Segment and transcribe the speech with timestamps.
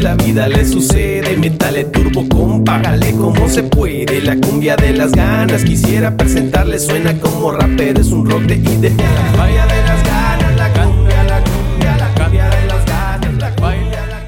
[0.00, 1.36] La vida le sucede.
[1.36, 4.20] Métale turbo, compágale como se puede.
[4.20, 6.78] La cumbia de las ganas, quisiera presentarle.
[6.78, 8.92] Suena como rapper, es un rock de idea.
[9.36, 14.06] Vaya de las ganas, la cumbia, la cumbia, la cumbia de las ganas, la cumbia,
[14.06, 14.26] la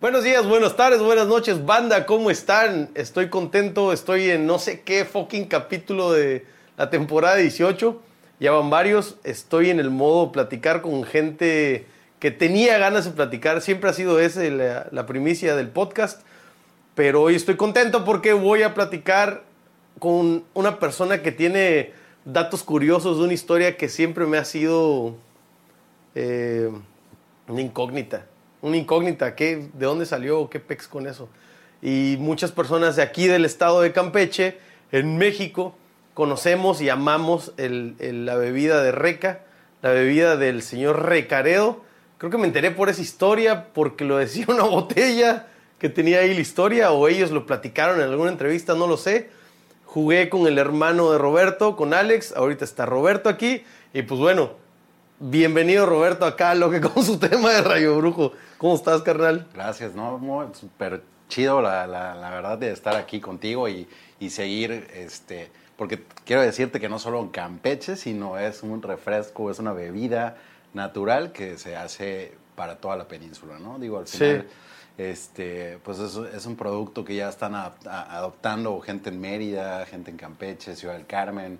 [0.00, 2.90] Buenos días, buenas tardes, buenas noches, banda, ¿cómo están?
[2.96, 6.44] Estoy contento, estoy en no sé qué fucking capítulo de
[6.76, 8.02] la temporada 18.
[8.40, 11.86] Ya van varios, estoy en el modo platicar con gente
[12.18, 16.22] que tenía ganas de platicar, siempre ha sido esa la, primicia del podcast,
[16.94, 19.42] pero hoy estoy contento porque voy a platicar
[19.98, 21.92] con una persona que tiene
[22.24, 25.16] datos curiosos de una historia que siempre me ha sido
[26.14, 26.70] eh,
[27.48, 28.26] una incógnita.
[28.62, 30.48] Una incógnita, ¿qué, ¿de dónde salió?
[30.48, 31.28] ¿Qué pex con eso?
[31.82, 34.56] Y muchas personas de aquí del estado de Campeche,
[34.90, 35.76] en México,
[36.14, 39.40] conocemos y amamos el- la bebida de Reca,
[39.82, 41.83] la bebida del señor Recaredo.
[42.24, 45.46] Creo que me enteré por esa historia, porque lo decía una botella
[45.78, 49.28] que tenía ahí la historia, o ellos lo platicaron en alguna entrevista, no lo sé.
[49.84, 54.52] Jugué con el hermano de Roberto, con Alex, ahorita está Roberto aquí, y pues bueno,
[55.20, 58.32] bienvenido Roberto acá, lo que con su tema de Rayo Brujo.
[58.56, 59.46] ¿Cómo estás, carnal?
[59.52, 60.50] Gracias, ¿no?
[60.58, 63.86] Súper chido la, la- la verdad de estar aquí contigo y,
[64.18, 69.50] y seguir, este, porque quiero decirte que no solo en Campeche, sino es un refresco,
[69.50, 70.38] es una bebida
[70.74, 73.78] natural que se hace para toda la península, ¿no?
[73.78, 74.18] Digo, al Sí.
[74.18, 74.46] final,
[74.98, 79.84] este, pues es, es un producto que ya están a- a- adoptando gente en Mérida,
[79.86, 81.58] gente en Campeche, Ciudad del Carmen,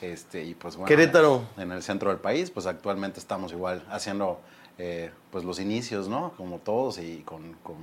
[0.00, 0.88] este, y pues bueno.
[0.88, 1.42] Querétaro.
[1.58, 4.40] En el centro del país, pues actualmente estamos igual haciendo
[4.78, 6.32] eh, pues los inicios, ¿no?
[6.36, 7.76] Como todos y con, con,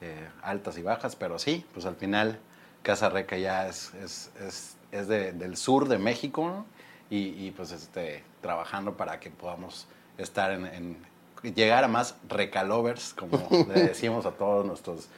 [0.00, 2.38] eh, altas y bajas, pero sí, pues al final
[2.82, 6.64] Casa Reca ya es, es, es, es de- del sur de México ¿no?
[7.10, 9.86] y, y, pues este, trabajando para que podamos
[10.18, 11.12] estar en, en-
[11.54, 15.08] llegar a más recalovers, como le decimos a todos nuestros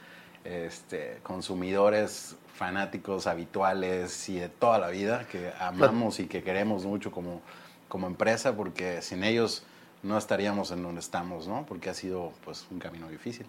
[0.43, 7.11] este, consumidores fanáticos habituales y de toda la vida que amamos y que queremos mucho
[7.11, 7.41] como,
[7.87, 9.63] como empresa porque sin ellos
[10.03, 11.65] no estaríamos en donde estamos, ¿no?
[11.67, 13.45] Porque ha sido pues un camino difícil.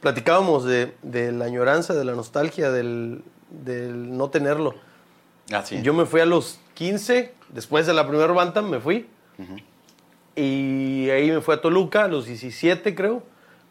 [0.00, 4.74] Platicábamos de, de la añoranza, de la nostalgia, del, del no tenerlo.
[5.52, 5.82] Así.
[5.82, 9.08] Yo me fui a los 15, después de la primera Bantam me fui.
[10.36, 13.22] Y ahí me fui a Toluca a los 17, creo.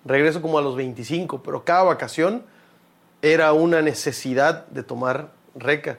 [0.04, 2.44] Regreso como a los 25, pero cada vacación
[3.22, 5.98] era una necesidad de tomar reca.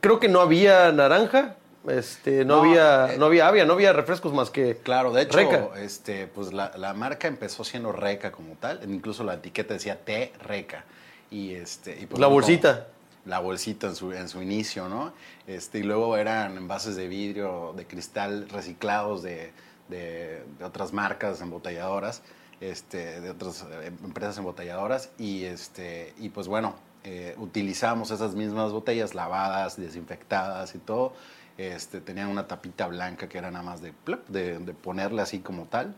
[0.00, 1.56] Creo que no había naranja,
[1.88, 5.22] este, no, No, había, eh, no había avia, no había refrescos más que Claro, de
[5.22, 5.68] hecho, reca.
[5.80, 10.32] este, pues la, la marca empezó siendo Reca como tal, incluso la etiqueta decía T
[10.42, 10.84] Reca.
[11.30, 12.72] Y este, y pues La bolsita.
[12.74, 12.94] como-
[13.26, 15.12] La bolsita en su, en su inicio, ¿no?
[15.46, 19.50] Este, y luego eran envases de vidrio, de cristal reciclados de,
[19.88, 22.22] de- de otras marcas embotelladoras,
[22.60, 25.10] este, de otras eh, empresas embotelladoras.
[25.18, 26.74] Y, este, y pues bueno,
[27.04, 31.12] eh, utilizamos esas mismas botellas lavadas, desinfectadas y todo.
[31.58, 35.38] Este, tenían una tapita blanca que era nada más de, plop, de, de ponerle así
[35.40, 35.94] como tal.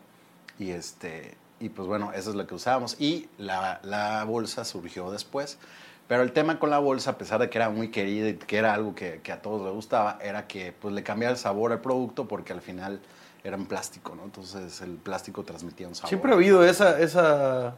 [0.59, 3.01] Y, este, y pues bueno, eso es lo que usábamos.
[3.01, 5.59] Y la, la bolsa surgió después.
[6.09, 8.59] Pero el tema con la bolsa, a pesar de que era muy querida y que
[8.59, 11.73] era algo que, que a todos les gustaba, era que pues, le cambiaba el sabor
[11.73, 13.01] al producto porque al final
[13.47, 14.25] era en plástico, ¿no?
[14.25, 16.09] Entonces el plástico transmitía un sabor.
[16.09, 17.77] Siempre ha habido esa, esa,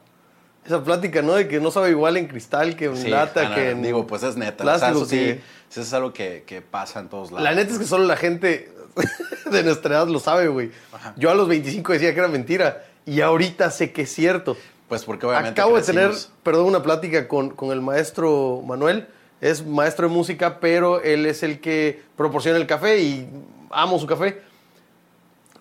[0.65, 1.35] esa plática, ¿no?
[1.35, 3.83] De que no sabe igual en cristal que en Sí, lata, no, que en...
[3.83, 4.65] Digo, pues es neta.
[4.65, 5.41] plástico o sea, eso sí,
[5.71, 7.45] eso es algo que, que pasa en todos lados.
[7.45, 8.73] La neta es que solo la gente
[9.51, 10.71] de nuestra edad lo sabe, güey.
[11.17, 14.57] Yo a los 25 decía que era mentira y ahorita sé que es cierto.
[14.89, 19.07] Pues porque obviamente Acabo de tener, crecimos- perdón, una plática con, con el maestro Manuel.
[19.43, 23.29] Es maestro de música, pero él es el que proporciona el café y
[23.71, 24.41] amo su café.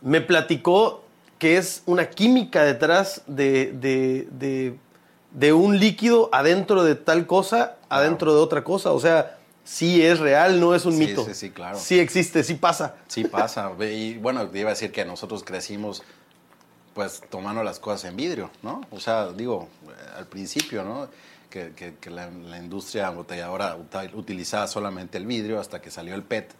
[0.01, 1.03] Me platicó
[1.39, 4.75] que es una química detrás de, de, de-
[5.31, 8.91] de un líquido adentro de tal cosa, adentro de otra cosa.
[8.91, 11.25] O sea, sí es real, no es un Sí, mito.
[11.25, 11.77] sí, sí, claro.
[11.77, 12.95] Sí existe, sí pasa.
[13.07, 13.71] Sí pasa.
[13.81, 16.01] Y bueno, te iba a decir que nosotros crecimos
[16.95, 18.81] pues tomando las cosas en vidrio, ¿no?
[18.89, 19.67] O sea, digo,
[20.17, 21.07] al principio, ¿no?
[21.49, 23.77] Que, que- que la, la industria embotelladora
[24.15, 26.51] utilizaba solamente el vidrio hasta que salió el PET,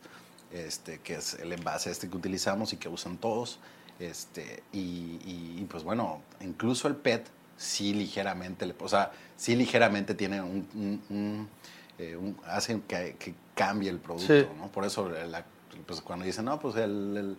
[0.51, 3.59] este, que es el envase este que utilizamos y que usan todos.
[3.99, 4.79] Este, y,
[5.25, 7.27] y- y, pues bueno, incluso el PET
[7.57, 11.49] sí ligeramente, o sea, sí ligeramente tiene un, un- un,
[11.97, 14.47] eh, un- hacen que, que cambie el producto, Sí.
[14.59, 14.67] ¿no?
[14.71, 15.43] Por eso la-
[15.87, 17.37] pues cuando dicen, no, pues el, el-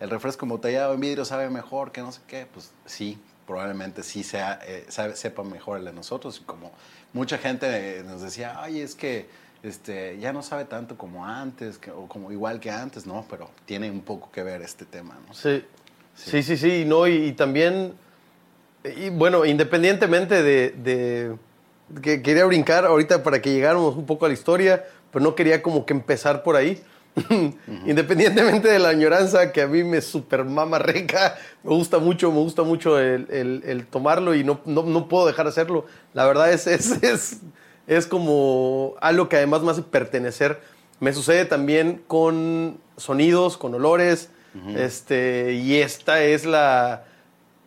[0.00, 4.22] el refresco embotellado en vidrio sabe mejor que no sé qué, pues sí, probablemente sí
[4.22, 6.40] sea, eh, sabe- sepa mejor el de nosotros.
[6.42, 6.72] Y como
[7.14, 9.28] mucha gente eh, nos decía, ay, es que
[9.66, 13.26] este, ya no sabe tanto como antes, que- o como igual que antes, ¿no?
[13.28, 15.34] Pero tiene un poco que ver este tema, ¿no?
[15.34, 15.64] Sí,
[16.14, 17.94] sí, sí, sí, no, y, y también
[18.84, 21.36] Y bueno, independientemente de, de-
[22.02, 25.60] que quería brincar ahorita para que llegáramos un poco a la historia, pero no quería
[25.62, 26.80] como que empezar por ahí.
[27.86, 32.38] Independientemente de la añoranza que a mí me super mama reca, me gusta mucho, me
[32.38, 35.86] gusta mucho el, el- el tomarlo y no, no, no puedo dejar de hacerlo.
[36.14, 37.40] La verdad es, es, es,
[37.86, 40.60] es como algo que además me hace pertenecer.
[41.00, 44.30] Me sucede también con sonidos, con olores,
[44.74, 47.04] este, y esta es la,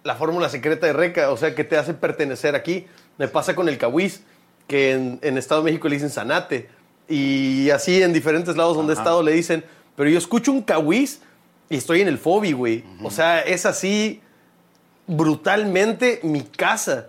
[0.03, 2.87] la fórmula secreta de Reca, o sea, que te hace pertenecer aquí.
[3.19, 4.23] Me pasa con el cahuís,
[4.67, 6.69] que en, en Estado de México le dicen zanate,
[7.07, 9.63] y así en diferentes lados donde he estado le dicen,
[9.95, 11.21] pero yo escucho un cahuís
[11.69, 12.83] y estoy en el Fobi, güey.
[13.03, 14.21] O sea, es así
[15.09, 17.07] brutalmente mi casa.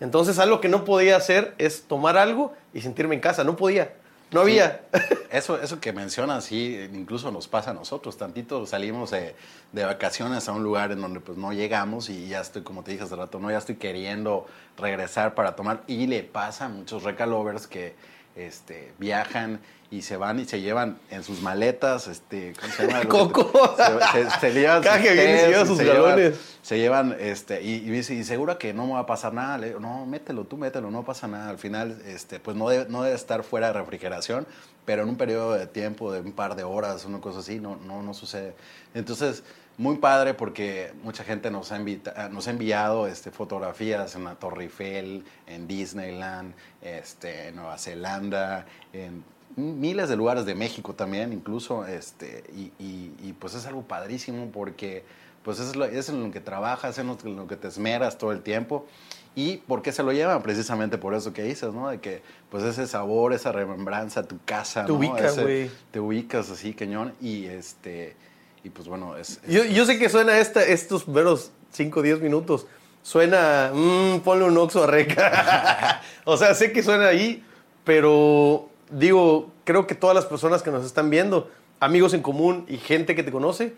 [0.00, 3.42] Entonces, algo que no podía hacer es tomar algo y sentirme en casa.
[3.42, 3.94] No podía.
[4.30, 4.82] No había.
[5.30, 8.16] Eso, eso que mencionas, sí, incluso nos pasa a nosotros.
[8.16, 9.34] Tantito salimos de,
[9.72, 12.92] de vacaciones a un lugar en donde pues no llegamos y ya estoy, como te
[12.92, 14.46] dije hace rato, no ya estoy queriendo
[14.78, 15.82] regresar para tomar.
[15.86, 17.94] Y le pasa a muchos recalovers que
[18.36, 19.60] este, viajan
[19.90, 23.04] y se van y se llevan en sus maletas, este, ¿cómo se llama?
[23.08, 23.74] Coco.
[24.12, 26.56] Se, se- se llevan sus viene se lleva sus llevan- galones.
[26.62, 29.56] se llevan, este, y, y dice, y seguro que no me va a pasar nada.
[29.56, 31.48] Le digo, no, mételo, tú mételo, no pasa nada.
[31.48, 34.46] Al final, este, pues no debe, no debe estar fuera de refrigeración,
[34.84, 37.76] pero en un periodo de tiempo, de un par de horas, una cosa así, no,
[37.76, 38.54] no, no sucede.
[38.92, 39.42] Entonces,
[39.78, 44.34] muy padre porque mucha gente nos ha, invita- nos ha enviado este, fotografías en la
[44.34, 46.52] Torre Eiffel, en Disneyland,
[46.82, 49.22] este, en Nueva Zelanda, en
[49.58, 54.50] miles de lugares de México también, incluso, este, y, y- y, pues es algo padrísimo
[54.52, 55.04] porque
[55.42, 58.18] pues es, lo, es en lo que trabajas, en lo, en lo que te esmeras
[58.18, 58.86] todo el tiempo.
[59.34, 60.42] ¿Y por qué se lo llevan?
[60.42, 61.88] Precisamente por eso que dices, ¿no?
[61.88, 64.98] De que pues ese sabor, esa remembranza, tu casa, Te ¿no?
[64.98, 65.70] ubica, Ese- güey.
[65.90, 68.16] Te ubicas así, cañón, y este...
[68.64, 69.40] Y pues bueno, es...
[69.44, 72.66] es- Yo, yo sé que suena esta, estos veros 5 o 10 minutos.
[73.02, 76.02] Suena, mmm, ponle un oxo a reca.
[76.24, 77.42] o sea, sé que suena ahí,
[77.84, 81.50] pero digo, creo que todas las personas que nos están viendo,
[81.80, 83.74] amigos en común y gente que te conoce,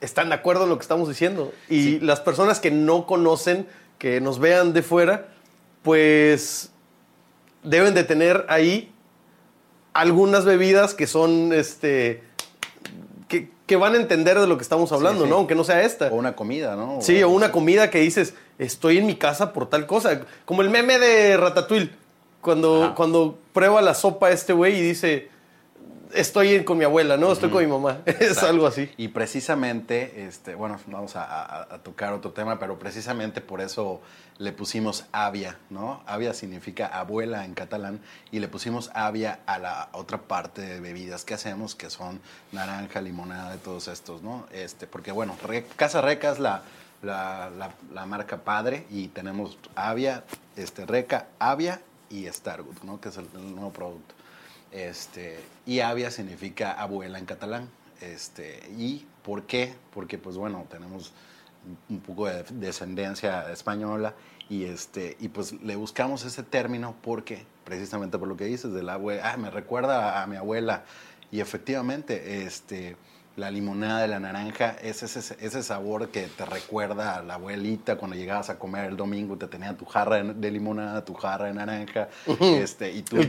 [0.00, 1.52] están de acuerdo en lo que estamos diciendo.
[1.68, 1.98] Y Sí.
[2.00, 3.66] las personas que no conocen,
[3.98, 5.26] que nos vean de fuera,
[5.82, 6.70] pues
[7.62, 8.92] deben de tener ahí
[9.92, 12.22] algunas bebidas que son, este,
[13.28, 15.30] que, que van a entender de lo que estamos hablando, sí.
[15.30, 15.36] ¿no?
[15.36, 16.08] Aunque no sea esta.
[16.08, 16.98] O una comida, ¿no?
[17.02, 20.22] Sí, o una comida que dices, estoy en mi casa por tal cosa.
[20.44, 21.90] Como el meme de Ratatouille,
[22.40, 22.94] cuando, Ajá.
[22.94, 25.28] cuando prueba la sopa este güey y dice,
[26.12, 27.30] estoy con mi abuela, ¿no?
[27.32, 27.98] Estoy con mi mamá.
[28.06, 28.46] Es Exacto.
[28.48, 28.90] algo así.
[28.96, 34.00] Y precisamente, este, bueno, vamos a, a- a tocar otro tema, pero precisamente por eso
[34.38, 36.02] le pusimos avia, ¿no?
[36.06, 38.00] Avia significa abuela en catalán
[38.32, 42.20] y le pusimos avia a la otra parte de bebidas que hacemos, que son
[42.52, 44.46] naranja, limonada y todos estos, ¿no?
[44.50, 46.62] Este, porque bueno, Re- Casa Reca es la,
[47.02, 50.24] la, la- la marca padre y tenemos avia,
[50.56, 53.00] este, Reca, avia y Stargut, ¿no?
[53.00, 54.14] Que es el- el nuevo producto.
[54.72, 57.68] Este, y Avia significa abuela en catalán.
[58.00, 59.74] Este, ¿Y por qué?
[59.92, 61.12] Porque, pues bueno, tenemos
[61.88, 64.14] un poco de descendencia española
[64.48, 68.88] y, este, y pues le buscamos ese término porque, precisamente por lo que dices, del
[68.88, 70.84] abuela, ah, me recuerda a, mi abuela.
[71.30, 72.96] Y efectivamente, este,
[73.36, 77.96] la limonada de la naranja es ese, ese sabor que te recuerda a la abuelita
[77.96, 81.54] cuando llegabas a comer el domingo, te tenía tu jarra de, limonada, tu jarra de
[81.54, 82.08] naranja,
[82.40, 83.28] este, y tú dis-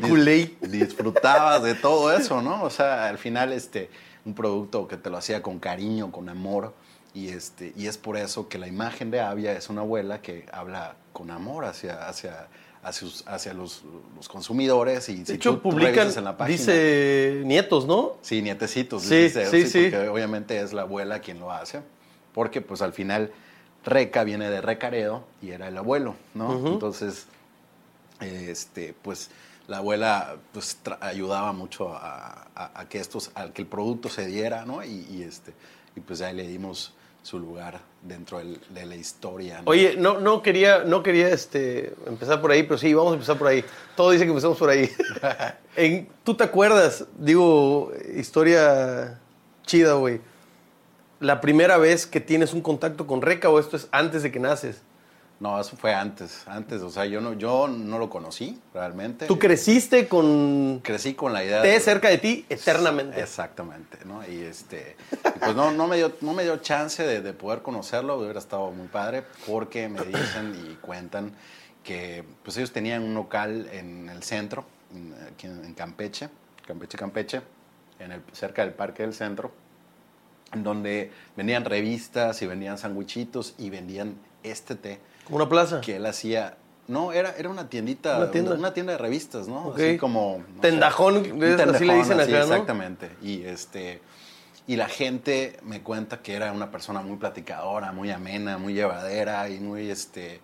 [0.60, 2.64] disfrutabas de todo eso, ¿no?
[2.64, 3.90] O sea, al final, este,
[4.26, 6.74] un producto que te lo hacía con cariño, con amor,
[7.14, 10.46] y, este, y es por eso que la imagen de Avia es una abuela que
[10.52, 12.48] habla con amor hacia, hacia,
[12.84, 13.84] hacia, los,
[14.16, 15.08] los consumidores.
[15.10, 18.18] Y De si hecho, tú- publican, en la página, dice nietos, ¿no?
[18.22, 19.04] Sí, nietecitos.
[19.04, 19.90] Sí, dice, sí, sí.
[19.92, 21.82] Porque obviamente es la abuela quien lo hace.
[22.34, 23.32] Porque pues al final
[23.86, 26.68] Reca viene de Recaredo y era el abuelo, ¿no?
[26.68, 27.26] Entonces,
[28.20, 29.30] este, pues
[29.68, 34.26] la abuela pues ayudaba mucho a, a- a que estos, al que el producto se
[34.28, 34.84] diera, ¿no?
[34.84, 35.54] Y, y, este,
[35.96, 36.94] y pues ahí le dimos
[37.24, 39.62] su lugar dentro del- de la historia.
[39.62, 39.70] ¿no?
[39.70, 43.38] Oye, no, no quería, no quería este, empezar por ahí, pero sí, vamos a empezar
[43.38, 43.64] por ahí.
[43.96, 44.90] Todo dice que empezamos por ahí.
[45.76, 47.06] En- ¿Tú te acuerdas?
[47.18, 49.20] Digo, historia
[49.66, 50.20] chida, güey.
[51.20, 54.40] La primera vez que tienes un contacto con Reca o esto es antes de que
[54.40, 54.82] naces.
[55.42, 59.26] No, eso fue antes, antes, o sea, yo no, yo no lo conocí realmente.
[59.26, 63.20] Tú creciste con Crecí con la idea T cerca de ti eternamente.
[63.20, 64.22] Exactamente, ¿no?
[64.24, 64.96] Y este,
[65.40, 68.70] pues no, no, me dio, no me dio chance de, de poder conocerlo, hubiera estado
[68.70, 71.34] muy padre, porque me dicen y cuentan
[71.84, 76.30] que pues ellos tenían un local en el centro, en, aquí en, Campeche,
[76.68, 77.42] Campeche, Campeche,
[77.98, 79.52] en el, cerca del Parque del Centro,
[80.54, 85.00] en donde vendían revistas y vendían sandwichitos y vendían este té
[85.30, 85.82] una plaza.
[85.82, 86.58] que él hacía.
[86.88, 88.54] No, era, era una tiendita, Una tienda.
[88.56, 89.74] una tienda de revistas, ¿no?
[89.74, 90.40] Así como.
[90.40, 92.54] no sé, Tendajón, así le dicen así, acá, ¿no?
[92.54, 93.10] Exactamente.
[93.22, 94.02] Y este.
[94.68, 99.50] Y la gente me cuenta que era una persona muy platicadora, muy amena, muy llevadera
[99.50, 100.40] y muy este.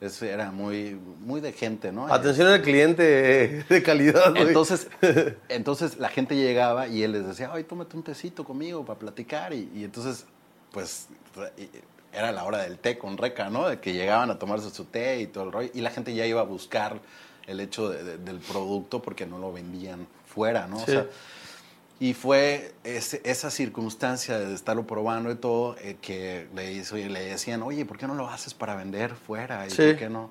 [0.00, 2.12] es- era muy, muy de gente, ¿no?
[2.12, 4.30] Atención al cliente eh, de calidad.
[4.30, 4.48] güey.
[4.48, 4.88] Entonces,
[5.48, 9.52] entonces la gente llegaba y él les decía, ay, tómate un tecito conmigo para platicar.
[9.52, 10.26] Y, y entonces,
[10.72, 11.06] pues,
[12.12, 13.68] era la hora del té con Reca, ¿no?
[13.68, 15.70] De que llegaban a tomarse su té y todo el rollo.
[15.74, 17.00] Y la gente ya iba a buscar
[17.46, 20.76] el hecho de- de- del producto porque no lo vendían fuera, ¿no?
[20.76, 20.92] O Sí.
[20.92, 21.06] sea,
[22.00, 27.08] y fue ese- esa circunstancia de estarlo probando y todo, eh, que le, hizo, y
[27.08, 29.66] le decían, oye, ¿por qué no lo haces para vender fuera?
[29.66, 29.76] ¿Y Sí.
[29.76, 30.30] por qué no?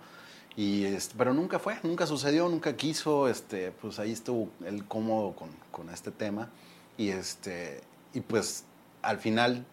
[0.57, 5.33] Y, este, pero nunca fue, nunca sucedió, nunca quiso, este, pues ahí estuvo él cómodo
[5.33, 6.49] con, con este tema.
[6.97, 7.79] Y, este,
[8.13, 8.65] y pues
[9.01, 9.65] al final,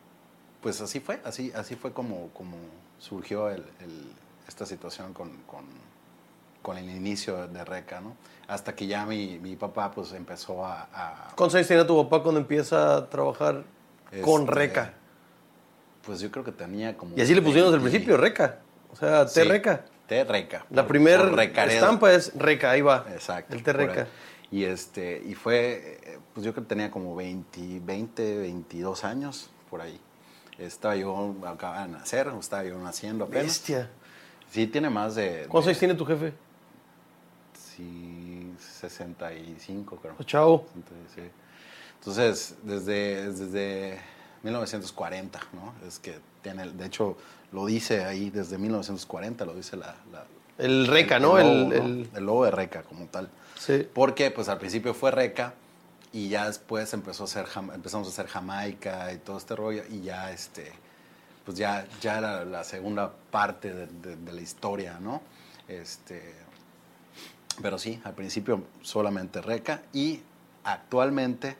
[0.63, 2.57] pues así fue, así, así fue como, como
[2.99, 4.13] surgió el- el-
[4.49, 5.65] esta situación con, con,
[6.63, 8.17] con el inicio de Reca, ¿no?
[8.49, 10.89] Hasta que ya mi, mi papá pues empezó a...
[10.93, 13.63] a- ¿Cuántos años tenía tu papá cuando empieza a trabajar
[14.23, 14.95] con Este, Reca?
[16.05, 17.17] Pues yo creo que tenía como...
[17.17, 17.91] Y así le pusimos al 20.
[17.91, 18.61] principio, Reca.
[18.91, 19.85] O sea, Sí, Reca.
[20.07, 20.65] Té Reca.
[20.71, 21.23] La primera
[21.67, 23.05] estampa es Reca, ahí va.
[23.13, 23.55] Exacto.
[23.55, 24.07] El por Reca.
[24.51, 29.51] Y, este, y fue, eh, pues yo creo que tenía como 20, 20, 22 años
[29.69, 30.01] por ahí.
[30.59, 33.45] Estaba yo, acababa de nacer, o estaba yo naciendo apenas.
[33.47, 33.89] Bestia.
[34.51, 35.47] Sí, tiene más de...
[35.49, 36.33] ¿Cuántos años tiene tu jefe?
[37.55, 40.15] Sí, 65 creo.
[40.19, 40.67] O chavo.
[41.15, 41.23] Sí.
[41.99, 44.01] Entonces, desde, desde
[44.43, 45.75] 1940, ¿no?
[45.87, 47.17] Es que tiene, de hecho,
[47.53, 49.95] lo dice ahí, desde 1940 lo dice la...
[50.13, 50.25] la-
[50.59, 51.39] El Reca, ¿no?
[51.39, 51.75] El, ¿no?
[51.75, 53.29] el- El logo de Reca como tal.
[53.59, 53.87] sí.
[53.93, 55.55] Porque pues al principio fue Reca
[56.13, 60.01] y ya después empezó a hacer empezamos a hacer Jamaica y todo este rollo y
[60.03, 60.73] ya este
[61.45, 65.21] pues ya ya era la segunda parte de, de- de la historia, ¿no?
[65.69, 66.35] Este
[67.61, 70.21] pero sí, al principio solamente Reca y
[70.65, 71.57] actualmente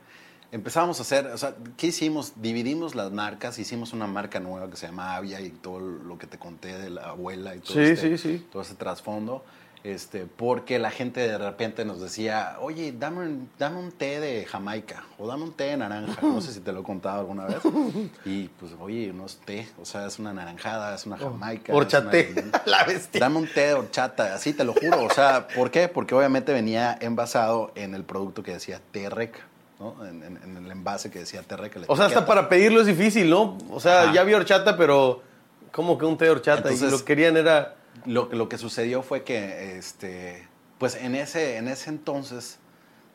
[0.53, 2.35] empezamos a hacer, o sea, ¿qué hicimos?
[2.37, 6.27] Dividimos las marcas, hicimos una marca nueva que se llama Avia y todo lo que
[6.27, 8.47] te conté de la abuela y todo, Sí, este, sí, sí.
[8.53, 9.45] todo ese trasfondo.
[9.85, 14.45] Este, porque la gente de repente nos decía, oye, dame un, dame un té de
[14.45, 16.21] Jamaica o dame un té de naranja.
[16.23, 17.59] No sé si te lo he contado alguna vez.
[18.25, 21.73] Y pues, oye, no es té, o sea, es una naranjada, es una Jamaica.
[21.73, 23.21] es Horchate, una- la bestia.
[23.21, 25.05] Dame un té de horchata, así te lo juro.
[25.05, 25.89] O sea, ¿por qué?
[25.89, 29.41] Porque obviamente venía envasado en el producto que decía té reca,
[29.79, 29.95] ¿no?
[30.07, 31.79] En, en- en el envase que decía té reca.
[31.81, 33.57] la O sea, hasta para pedirlo es difícil, ¿no?
[33.71, 34.13] O sea, Ajá.
[34.13, 35.23] ya vi horchata, pero
[35.71, 36.69] como que un té de horchata.
[36.71, 37.77] y Entonces- lo que querían era...
[38.07, 40.47] Lo, lo que sucedió fue que, este,
[40.79, 42.59] pues en ese, en ese entonces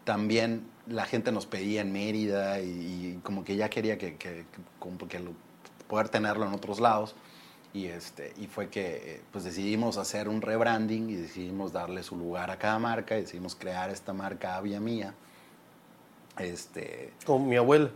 [0.03, 4.45] también la gente nos pedía en Mérida y, y como que ya quería que, que-
[4.45, 4.47] que-
[4.79, 5.33] como que lo-
[5.87, 7.15] poder tenerlo en otros lados.
[7.73, 12.15] Y, este, y fue que eh, pues decidimos hacer un rebranding y decidimos darle su
[12.15, 15.15] lugar a cada marca y decidimos crear esta marca Avia Mía.
[16.37, 17.89] Este, Como mi abuela,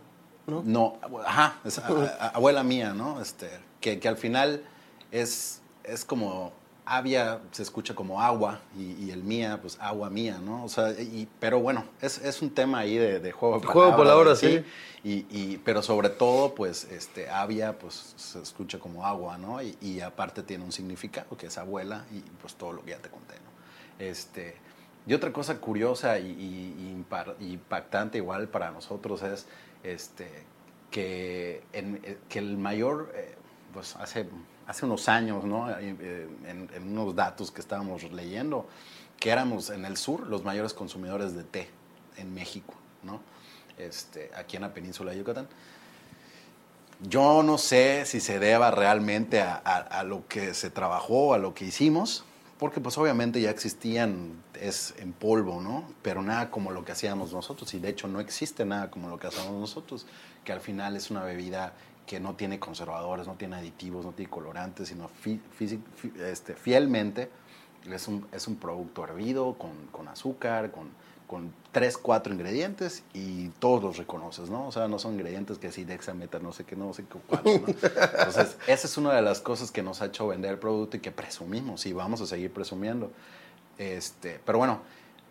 [0.46, 0.62] ¿no?
[0.64, 3.20] no, ajá, es a- a- abuela mía, ¿no?
[3.22, 3.50] Este,
[3.82, 4.64] que, que al final
[5.12, 6.54] es, es como,
[6.90, 10.64] Avia se escucha como agua y, y el mía, pues agua mía, ¿no?
[10.64, 13.98] O sea, y, pero bueno, es, es un tema ahí de, de juego de Juego
[13.98, 14.42] palabras,
[15.04, 19.62] Y, y, pero sobre todo, pues, este, Avia, pues, se escucha como agua, ¿no?
[19.62, 23.10] Y, aparte tiene un significado, que es abuela y pues todo lo que ya te
[23.10, 24.04] conté, ¿no?
[24.06, 24.56] Este,
[25.06, 26.96] y otra cosa curiosa y,
[27.40, 29.46] impactante igual para nosotros es
[29.84, 30.28] este,
[30.92, 33.36] que, en- eh, que el mayor, eh,
[33.74, 34.28] pues hace,
[34.68, 35.70] hace unos años, ¿no?
[35.72, 38.68] Eh, en, en unos datos que estábamos leyendo,
[39.20, 41.70] que éramos en el sur los mayores consumidores de té
[42.18, 43.20] en México, ¿no?
[43.78, 45.48] Este, aquí en la península de Yucatán.
[47.02, 51.38] Yo no sé si se deba realmente a, a- a lo que se trabajó, a
[51.38, 52.24] lo que hicimos,
[52.58, 55.84] porque pues obviamente ya existían, es en polvo, ¿no?
[56.02, 59.20] Pero nada como lo que hacíamos nosotros, y de hecho no existe nada como lo
[59.20, 60.08] que hacemos nosotros,
[60.44, 61.74] que al final es una bebida
[62.08, 66.56] que no tiene conservadores, no tiene aditivos, no tiene colorantes, sino fi- fisi- fi- este,
[66.56, 67.30] fielmente
[67.92, 70.90] es un, es un producto hervido con, con azúcar, con,
[71.28, 74.68] con tres, cuatro ingredientes y todos los reconoces, ¿no?
[74.68, 77.44] O sea, no son ingredientes que si dexameta, no sé qué, no sé qué cuál,
[77.44, 77.68] ¿no?
[77.68, 81.02] Entonces, esa es una de las cosas que nos ha hecho vender el producto y
[81.02, 83.12] que presumimos y vamos a seguir presumiendo.
[83.78, 84.80] Este, pero bueno,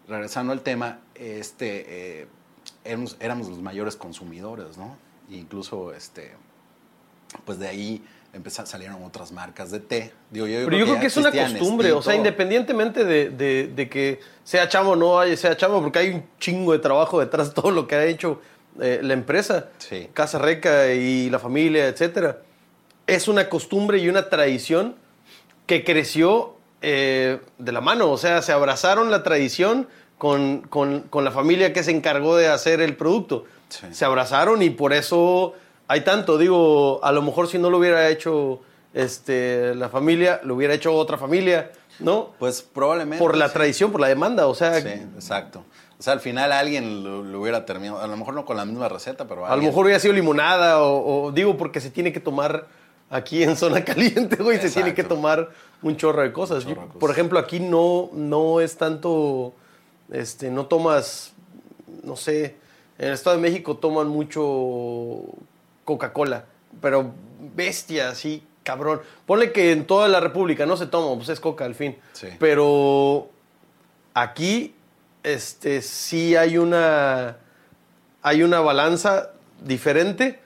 [0.09, 2.29] regresando al tema, este, eh,
[2.85, 4.97] éramos, éramos los mayores consumidores, ¿no?
[5.31, 6.33] Incluso, este,
[7.45, 8.03] pues de ahí
[8.33, 10.13] empezaron, salieron otras marcas de té.
[10.31, 13.89] Digo, yo, Pero yo creo que es una costumbre, o sea, independientemente de, de- de
[13.89, 17.55] que sea chamo o no sea chamo, porque hay un chingo de trabajo detrás de
[17.55, 18.41] todo lo que ha hecho
[18.81, 20.09] eh, la empresa, Sí.
[20.13, 22.39] Casa Reca y la familia, etcétera.
[23.07, 24.97] Es una costumbre y una tradición
[25.67, 29.89] que creció eh, de la mano, o sea, se abrazaron la tradición
[30.19, 33.45] con, con- con la familia que se encargó de hacer el producto.
[33.71, 33.87] Sí.
[33.93, 35.55] Se abrazaron y por eso
[35.89, 38.61] hay tanto, digo, a lo mejor si no lo hubiera hecho
[38.95, 42.31] este, la familia, lo hubiera hecho otra familia, ¿no?
[42.39, 43.23] Pues probablemente.
[43.23, 43.55] Por la sí.
[43.55, 45.65] tradición, por la demanda, o sea, Sí, exacto.
[45.99, 48.67] O sea, al final alguien lo, lo hubiera terminado, a lo mejor no con la
[48.67, 52.13] misma receta, pero a lo mejor hubiera sido limonada o, o digo porque se tiene
[52.13, 52.67] que tomar
[53.09, 55.51] aquí en zona caliente, güey, se tiene que tomar
[55.83, 56.65] un chorro de cosas.
[56.65, 57.01] Un chorro de Yo, cosas.
[57.01, 59.55] Por ejemplo, aquí no, no es tanto,
[60.11, 61.33] este, no tomas,
[62.03, 62.57] no sé,
[62.99, 65.23] en el Estado de México toman mucho
[65.87, 66.45] Coca-Cola,
[66.83, 67.13] pero
[67.55, 69.01] bestia, así, cabrón.
[69.25, 71.97] Ponle que en toda la República no se toma, pues es Coca al fin.
[72.13, 72.29] Sí.
[72.39, 73.31] Pero
[74.13, 74.75] aquí,
[75.23, 77.39] este, sí hay una,
[78.21, 79.31] hay una balanza
[79.63, 80.41] diferente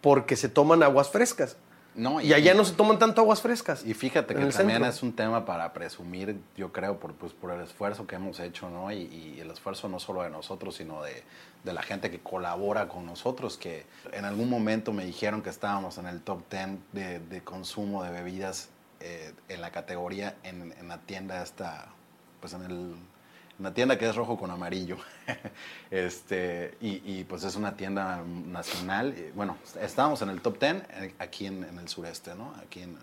[0.00, 1.56] porque se toman aguas frescas.
[1.94, 3.84] No, Y allá no se toman tanto aguas frescas.
[3.84, 4.86] Y fíjate que también centro.
[4.86, 8.68] es un tema para presumir, yo creo, por, pues, por el esfuerzo que hemos hecho,
[8.68, 8.90] ¿no?
[8.90, 11.22] Y, y el esfuerzo no solo de nosotros, sino de,
[11.62, 15.98] de la gente que colabora con nosotros, que en algún momento me dijeron que estábamos
[15.98, 18.68] en el top 10 de, de consumo de bebidas
[19.00, 21.86] eh, en la categoría, en, en la tienda esta,
[22.40, 22.94] pues en el...
[23.58, 24.96] en la tienda que es rojo con amarillo.
[25.90, 29.14] este, y, y, pues es una tienda nacional.
[29.34, 32.52] Bueno, estábamos en el top 10 eh, aquí en, en el sureste, ¿no?
[32.62, 32.98] Aquí en...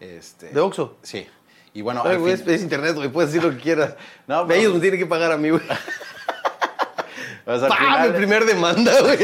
[0.00, 0.96] Este, ¿De Oxxo?
[1.02, 1.26] Sí.
[1.74, 3.94] Y bueno, Ay, güey, fin- es, internet, güey, puedes decir lo que quieras.
[4.26, 5.62] No, pero- Ellos me tienen que pagar a mí, güey.
[7.46, 7.76] al ¡Pam!
[7.78, 9.18] final- Mi primer demanda, güey.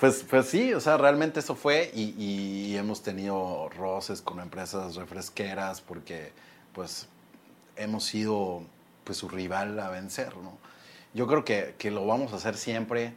[0.00, 4.96] Pues, pues sí, o sea, realmente eso fue y, y hemos tenido roces con empresas
[4.96, 6.32] refresqueras porque
[6.72, 7.06] pues
[7.76, 8.62] hemos sido
[9.04, 10.58] pues su rival a vencer, ¿no?
[11.14, 13.14] Yo creo que, que lo vamos a hacer siempre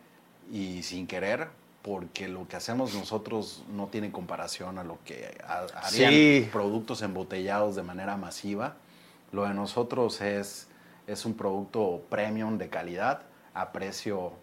[0.51, 1.47] y sin querer
[1.81, 6.49] porque lo que hacemos nosotros no tiene comparación a lo que ha- harían Sí.
[6.51, 8.75] productos embotellados de manera masiva.
[9.31, 10.67] Lo de nosotros es,
[11.07, 13.21] es un producto premium de calidad
[13.53, 14.33] a precio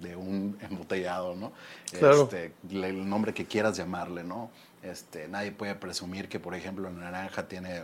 [0.00, 1.52] de un embotellado, ¿no?
[1.98, 2.24] Claro.
[2.24, 4.50] Este, el nombre que quieras llamarle, ¿no?
[4.82, 7.82] Este, nadie puede presumir que, por ejemplo, la naranja tiene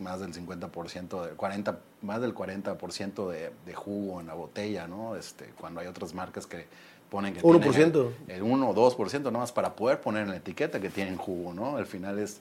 [0.00, 5.16] más del 50%, de, 40, más del 40% de, de jugo en la botella, ¿no?
[5.16, 6.66] Este, cuando hay otras marcas que
[7.10, 7.60] ponen que 1%.
[7.60, 11.16] tienen el 1 o 2%, nada más para poder poner en la etiqueta que tienen
[11.16, 11.76] jugo, ¿no?
[11.76, 12.40] Al final es...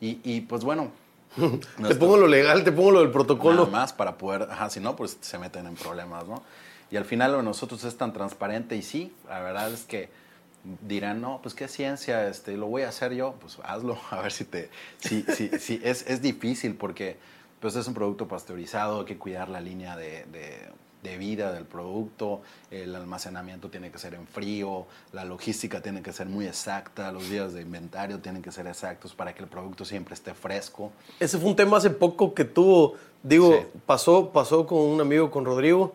[0.00, 0.90] Y, y, pues bueno...
[1.88, 3.64] Te pongo lo legal, te pongo lo del protocolo.
[3.64, 6.44] Nada más para poder, ajá, si no, pues se meten en problemas, ¿no?
[6.92, 10.10] Y al final lo de nosotros es tan transparente y sí, la verdad es que
[10.86, 14.32] dirán, no, pues qué ciencia, este, lo voy a hacer yo, pues hazlo, a ver
[14.32, 17.16] si te, si, si, si es, es difícil porque
[17.60, 21.66] pues es un producto pasteurizado, hay que cuidar la línea de, de- de vida del
[21.66, 27.12] producto, el almacenamiento tiene que ser en frío, la logística tiene que ser muy exacta,
[27.12, 30.92] los días de inventario tienen que ser exactos para que el producto siempre esté fresco.
[31.20, 33.80] Ese fue un tema hace poco que tuvo, digo, Sí.
[33.84, 35.94] pasó, pasó con un amigo, con Rodrigo,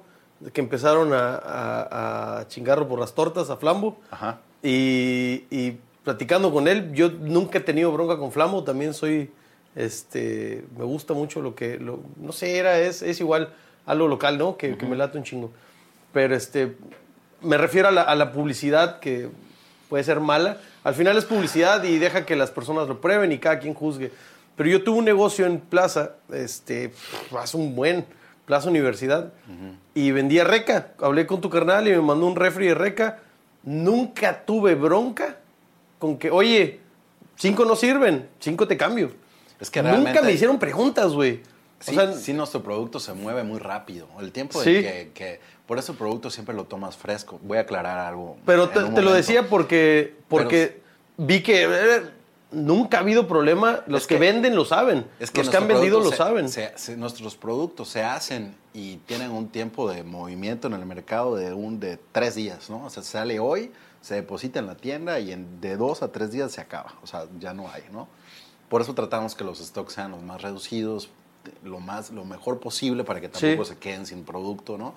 [0.54, 3.97] que empezaron a, a, a chingarlo por las tortas a Flambo.
[4.12, 4.39] Ajá.
[4.63, 9.32] Y, y platicando con él, yo nunca he tenido bronca con Flambo, también soy,
[9.75, 13.54] este, me gusta mucho lo que, lo- no sé, era, es, es igual
[13.86, 14.58] algo local, ¿no?
[14.58, 15.52] Que, que me late un chingo.
[16.13, 16.75] Pero este,
[17.41, 19.30] me refiero a la, a la publicidad que
[19.89, 20.58] puede ser mala.
[20.84, 24.12] Al final es publicidad y deja que las personas lo prueben y cada quien juzgue.
[24.56, 26.91] Pero yo tuve un negocio en Plaza, este,
[27.38, 28.06] hace un buen,
[28.50, 29.32] Plaza Universidad,
[29.94, 30.88] y vendía reca.
[31.00, 33.20] Hablé con tu carnal y me mandó un refri de reca.
[33.62, 35.38] Nunca tuve bronca
[36.00, 36.80] con que, oye,
[37.36, 39.12] cinco no sirven, cinco te cambio.
[39.60, 41.42] Es que Nunca me hicieron preguntas, güey.
[41.80, 44.08] Sí, o sea, sí, nuestro producto se mueve muy rápido.
[44.20, 44.74] El tiempo Sí.
[44.74, 47.40] de que, que- Por eso el producto siempre lo tomas fresco.
[47.44, 48.36] Voy a aclarar algo.
[48.48, 50.82] Pero te, lo decía porque, porque
[51.18, 52.02] vi que eh,
[52.52, 53.82] nunca ha habido problema.
[53.88, 55.06] Los Es que, que- venden lo saben.
[55.20, 56.50] Es que los que han vendido lo se- saben.
[56.50, 61.36] se- se- nuestros productos se hacen y tienen un tiempo de movimiento en el mercado
[61.36, 62.86] de un de tres días, ¿no?
[62.86, 66.32] O sea, sale hoy, se deposita en la tienda y en de dos a tres
[66.32, 66.94] días se acaba.
[67.04, 68.08] O sea, ya no hay, ¿no?
[68.70, 71.10] Por eso tratamos que los stocks sean los más reducidos,
[71.64, 73.74] lo más, lo mejor posible para que tampoco Sí.
[73.74, 74.94] se queden sin producto, ¿no?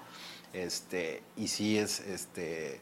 [0.52, 2.80] Este, y sí es, este,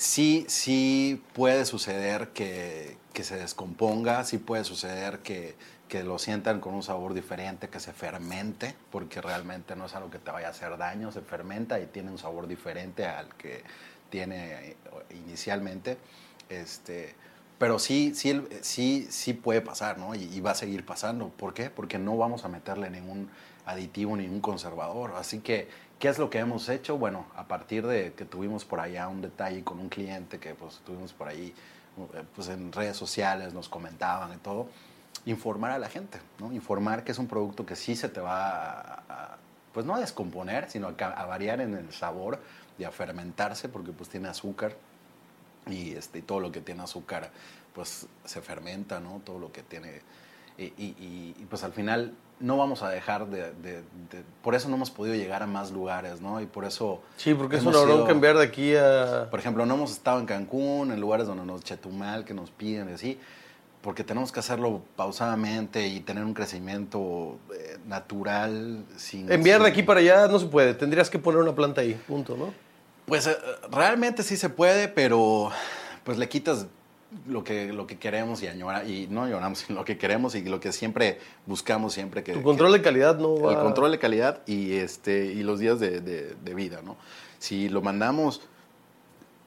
[0.00, 5.54] sí, sí puede suceder que, que se descomponga, sí puede suceder que,
[5.88, 10.10] que lo sientan con un sabor diferente, que se fermente, porque realmente no es algo
[10.10, 13.62] que te vaya a hacer daño, se fermenta y tiene un sabor diferente al que
[14.08, 14.76] tiene eh,
[15.26, 15.98] inicialmente.
[16.48, 17.14] Este,
[17.58, 20.14] pero sí, sí, sí, sí puede pasar, ¿no?
[20.14, 21.28] Y, y va a seguir pasando.
[21.28, 21.68] ¿Por qué?
[21.68, 23.28] Porque no vamos a meterle ningún
[23.66, 25.12] aditivo, ningún conservador.
[25.16, 25.68] Así que,
[26.00, 26.98] ¿qué es lo que hemos hecho?
[26.98, 30.80] Bueno, a partir de que tuvimos por allá un detalle con un cliente que pues
[30.84, 31.54] tuvimos por ahí,
[32.14, 34.68] eh, pues en redes sociales nos comentaban y todo,
[35.26, 36.52] informar a la gente, ¿no?
[36.52, 39.36] Informar que es un producto que sí se te va a,
[39.74, 42.40] pues no a descomponer, sino a, a, variar en el sabor
[42.78, 44.74] y a fermentarse porque pues tiene azúcar
[45.66, 47.30] y, este, y todo lo que tiene azúcar
[47.74, 49.20] pues se fermenta, ¿no?
[49.24, 50.00] Todo lo que tiene...
[50.58, 54.68] Y, y, y pues al final no vamos a dejar de, de, de, Por eso
[54.68, 56.40] no hemos podido llegar a más lugares, ¿no?
[56.40, 57.02] Y por eso...
[57.16, 59.28] Sí, porque es una bronca cambiar de aquí a...
[59.30, 62.88] Por ejemplo, no hemos estado en Cancún, en lugares donde nos chetumal, que nos piden
[62.88, 63.20] y así,
[63.82, 69.30] porque tenemos que hacerlo pausadamente y tener un crecimiento eh, natural sin...
[69.30, 69.64] Enviar sin...
[69.64, 72.54] de aquí para allá no se puede, tendrías que poner una planta ahí, punto, ¿no?
[73.04, 73.36] Pues eh,
[73.70, 75.50] realmente sí se puede, pero
[76.04, 76.66] pues le quitas
[77.26, 80.42] lo que, lo que queremos y añora, y no lloramos, sino lo que queremos y
[80.42, 82.32] lo que siempre buscamos siempre que...
[82.32, 83.52] Tu control que, de calidad no va...
[83.52, 86.96] El control de calidad y, este, y los días de, de, de, vida, ¿no?
[87.38, 88.42] Si lo mandamos,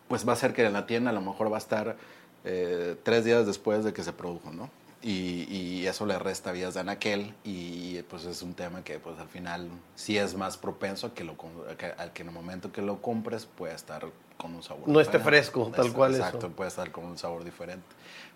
[0.08, 1.96] pues va a ser que en la tienda a lo mejor va a estar
[2.44, 4.70] eh, tres días después de que se produjo, ¿no?
[5.02, 9.20] Y, y, eso le resta vías de anaquel y pues es un tema que pues
[9.20, 11.36] al final sí es más propenso a que, lo,
[11.70, 14.06] a que, al que en el momento que lo compres pueda estar
[14.44, 16.50] con un sabor no esté fresco tal cual exacto eso.
[16.50, 17.88] puede estar con un sabor diferente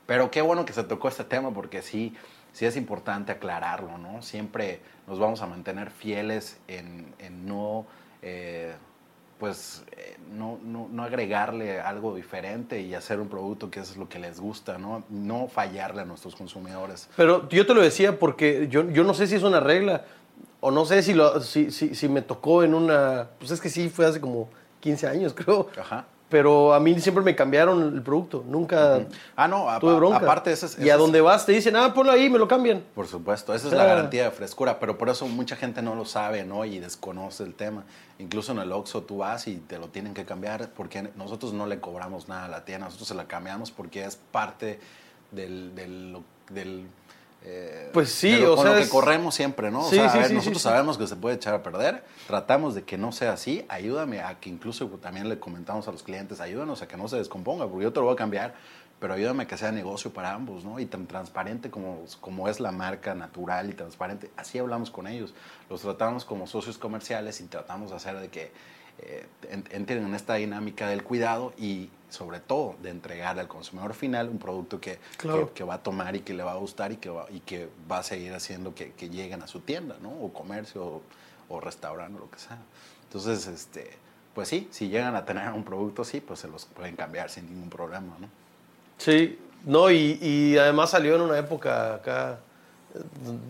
[0.06, 2.16] pero qué bueno que se tocó este tema porque sí
[2.54, 7.86] sí es importante aclararlo no siempre nos vamos a mantener fieles en, en no
[8.22, 8.74] eh,
[9.40, 14.10] pues eh, no, no, no, agregarle algo diferente y hacer un producto que es lo
[14.10, 15.04] que les gusta, ¿no?
[15.10, 17.08] No fallarle a nuestros consumidores.
[17.16, 20.06] Pero yo te lo decía porque yo, yo no sé si es una regla
[20.60, 23.30] o no sé si, lo, si, si, si me tocó en una...
[23.38, 24.50] Pues es que sí, fue hace como
[24.88, 25.68] 15 años, creo.
[25.80, 26.06] Ajá.
[26.30, 28.44] Pero a mí siempre me cambiaron el producto.
[28.48, 29.08] Nunca uh -huh.
[29.38, 30.18] ah, no, tuve bronca.
[30.18, 32.84] aparte Y a donde vas te dicen, ah, ponlo ahí, me lo cambian.
[32.96, 36.04] Por supuesto, esa es la garantía de frescura, pero por eso mucha gente no lo
[36.04, 36.66] sabe, ¿no?
[36.66, 37.86] Y desconoce el tema.
[38.20, 41.66] Incluso en el Oxxo tú vas y te lo tienen que cambiar porque nosotros no
[41.66, 44.80] le cobramos nada a la tienda, nosotros se la cambiamos porque es parte
[45.32, 45.76] del...
[45.76, 46.18] del,
[46.50, 46.88] del
[47.44, 48.90] eh, pues sí, o con sea, lo que es...
[48.90, 49.84] corremos siempre, ¿no?
[49.84, 52.04] Sí, o sea, sí, a ver, sí, nosotros sabemos que se puede echar a perder,
[52.28, 56.04] tratamos de que no sea así, ayúdame a que incluso también le comentamos a los
[56.04, 58.56] clientes, ayúdanos a que no se descomponga, porque yo te lo voy a cambiar,
[59.00, 60.80] pero ayúdame a que sea negocio para ambos, ¿no?
[60.80, 65.34] Y tan transparente como, como es la marca, natural y transparente, así hablamos con ellos,
[65.70, 68.52] los tratamos como socios comerciales y tratamos de hacer de que
[69.00, 74.30] eh, entren en esta dinámica del cuidado y sobre todo de entregar al consumidor final
[74.30, 75.48] un producto que, claro.
[75.48, 77.42] que, que, va a tomar y que le va a gustar y que va, y
[77.42, 80.10] que va a seguir haciendo que, que lleguen a su tienda, ¿no?
[80.10, 81.02] O comercio o,
[81.50, 82.58] o restaurante o lo que sea.
[83.04, 83.92] Entonces, este,
[84.34, 87.46] pues sí, si llegan a tener un producto así, pues se los pueden cambiar sin
[87.48, 88.30] ningún problema, ¿no?
[88.98, 92.40] Sí, no, y, y además salió en una época acá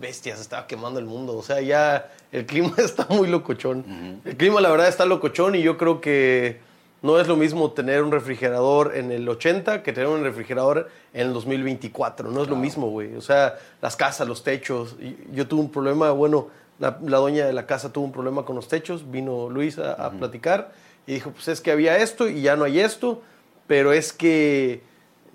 [0.00, 1.36] bestias, estaba quemando el mundo.
[1.36, 3.78] O sea, ya el clima está muy locochón.
[3.78, 4.30] Uh -huh.
[4.30, 6.60] El clima, la verdad, está locochón y yo creo que
[7.00, 11.28] no es lo mismo tener un refrigerador en el 80 que tener un refrigerador en
[11.28, 12.30] el 2024.
[12.30, 12.50] No es claro.
[12.50, 13.14] lo mismo, güey.
[13.14, 14.96] O sea, las casas, los techos.
[15.32, 16.48] Yo tuve un problema, bueno,
[16.78, 19.10] la, la, doña de la casa tuvo un problema con los techos.
[19.10, 20.18] Vino Luis a, a uh -huh.
[20.18, 20.72] platicar
[21.06, 23.22] y dijo, pues es que había esto y ya no hay esto,
[23.66, 24.82] pero es que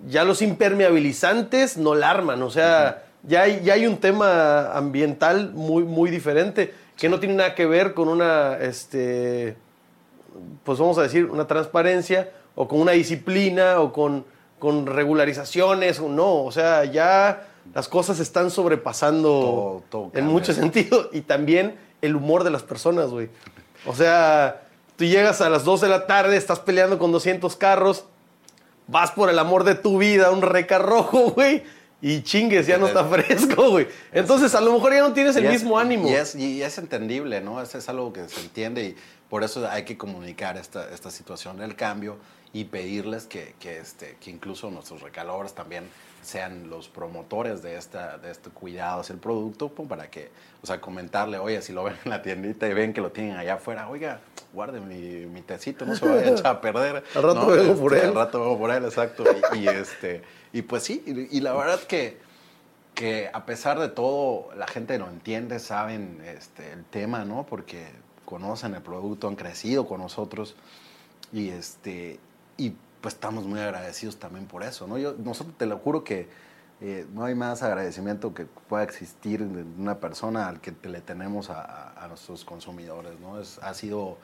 [0.06, 2.42] ya los impermeabilizantes no la arman.
[2.42, 2.98] O sea...
[2.98, 7.34] Uh -huh ya hay, ya hay un tema ambiental muy, muy diferente que no tiene
[7.34, 9.56] nada que ver con una, este,
[10.62, 14.24] pues vamos a decir, una transparencia o con una disciplina o con,
[14.58, 16.00] con regularizaciones.
[16.00, 21.76] No, o sea, ya las cosas están sobrepasando todo, todo en muchos sentidos y también
[22.02, 23.30] el humor de las personas, güey.
[23.86, 24.62] O sea,
[24.96, 28.04] tú llegas a las 2 de la tarde, estás peleando con 200 carros,
[28.86, 31.62] vas por el amor de tu vida, un recarrojo, güey
[32.06, 33.88] y chingues, ya no está fresco, güey.
[34.12, 36.10] Entonces, a lo mejor ya no tienes el y mismo es, ánimo.
[36.10, 37.62] Y es, y es, entendible, ¿no?
[37.62, 38.96] Es, es, algo que se entiende y
[39.30, 42.18] por eso hay que comunicar esta, esta situación del cambio
[42.52, 45.84] y pedirles que, que, este, que incluso nuestros recalores también
[46.20, 50.30] sean los promotores de, esta, de este cuidado hacia el producto, pues, para que,
[50.62, 53.38] o sea, comentarle, oye, si lo ven en la tiendita y ven que lo tienen
[53.38, 54.20] allá afuera, oiga,
[54.52, 56.96] guarde mi, mi tecito, no se vaya a echar a perder.
[57.14, 57.46] al rato ¿no?
[57.46, 58.10] vengo por este, él.
[58.10, 59.24] Al rato vengo por él, exacto.
[59.54, 60.22] Y, y este,
[60.54, 62.16] y pues sí, y, la verdad que,
[62.94, 67.44] que a pesar de todo, la gente lo entiende, saben este, el tema, ¿no?
[67.44, 67.88] Porque
[68.24, 70.54] conocen el producto, han crecido con nosotros
[71.32, 72.20] y, este,
[72.56, 74.96] y pues estamos muy agradecidos también por eso, ¿no?
[74.96, 76.28] Yo, nosotros te lo juro que
[76.80, 81.50] eh, no hay más agradecimiento que pueda existir de una persona al que le tenemos
[81.50, 83.40] a, a, nuestros consumidores, ¿no?
[83.40, 84.18] Es, ha sido,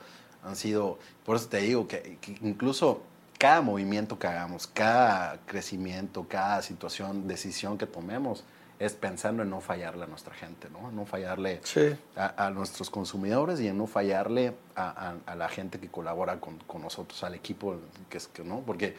[0.45, 3.03] han sido, por eso te digo que incluso
[3.41, 8.43] cada movimiento que hagamos, cada crecimiento, cada situación, decisión que tomemos,
[8.77, 10.91] es pensando en no fallarle a nuestra gente, ¿no?
[10.91, 11.95] No fallarle sí.
[12.15, 16.59] a, a, nuestros consumidores y en no fallarle a, a la gente que colabora con,
[16.67, 17.77] con, nosotros, al equipo,
[18.11, 18.95] que es que no, porque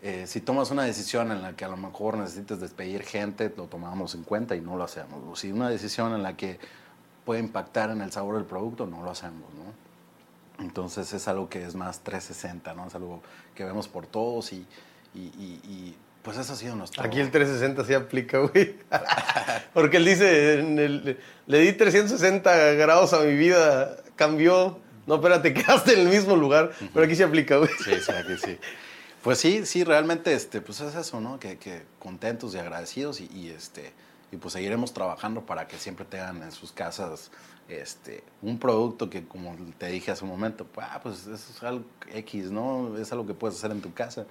[0.00, 3.66] eh, si tomas una decisión en la que a lo mejor necesitas despedir gente, lo
[3.66, 5.22] tomamos en cuenta y no lo hacemos.
[5.30, 6.58] O si una decisión en la que
[7.26, 9.83] puede impactar en el sabor del producto, no lo hacemos, ¿no?
[10.58, 12.86] Entonces es algo que es más 360, ¿no?
[12.86, 13.22] Es algo
[13.54, 14.66] que vemos por todos y,
[15.14, 17.02] y, y- y, pues eso ha sido nuestro...
[17.02, 18.76] Aquí el 360 sí aplica, güey.
[19.74, 24.78] Porque él dice, en el- le di 360 grados a mi vida, cambió.
[25.06, 26.70] No, espérate, quedaste en el mismo lugar.
[26.94, 27.70] Pero aquí sí aplica, güey.
[27.84, 28.58] Sí, sí, aquí sí.
[29.22, 31.38] Pues sí, sí, realmente, este, pues es eso, ¿no?
[31.40, 33.92] Que, que contentos y agradecidos y, y, este,
[34.32, 37.30] y pues seguiremos trabajando para que siempre tengan en sus casas,
[37.68, 41.62] este, un producto que, como te dije hace un momento, pues, ah, pues eso es
[41.62, 42.96] algo X, ¿no?
[42.98, 44.26] Es algo que puedes hacer en tu casa,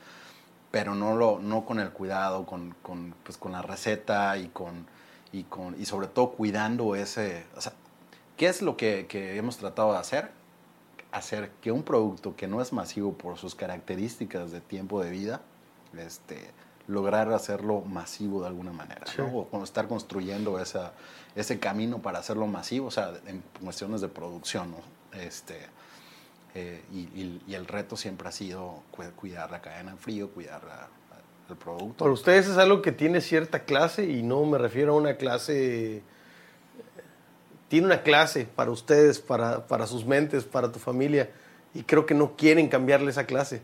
[0.72, 4.86] pero no lo, no con el cuidado, con, con, pues, con la receta y con,
[5.32, 7.74] y con, y sobre todo cuidando ese, o sea,
[8.38, 10.32] ¿qué es lo que, que hemos tratado de hacer?
[11.14, 15.42] hacer que un producto que no es masivo por sus características de tiempo de vida,
[15.96, 16.50] este,
[16.88, 19.22] lograr hacerlo masivo de alguna manera, Sí.
[19.22, 19.48] ¿no?
[19.52, 20.94] O estar construyendo esa,
[21.36, 24.78] ese camino para hacerlo masivo, o sea, en cuestiones de producción, ¿no?
[25.20, 25.58] Este,
[26.56, 30.30] eh, y, y- y el reto siempre ha sido cu- cuidar la cadena en frío,
[30.30, 30.88] cuidar la-
[31.50, 31.96] el producto.
[32.06, 36.02] Para ustedes es algo que tiene cierta clase y no me refiero a una clase...
[37.68, 41.32] Tiene una clase para ustedes, para, para sus mentes, para tu familia.
[41.74, 43.62] Y creo que no quieren cambiarle esa clase.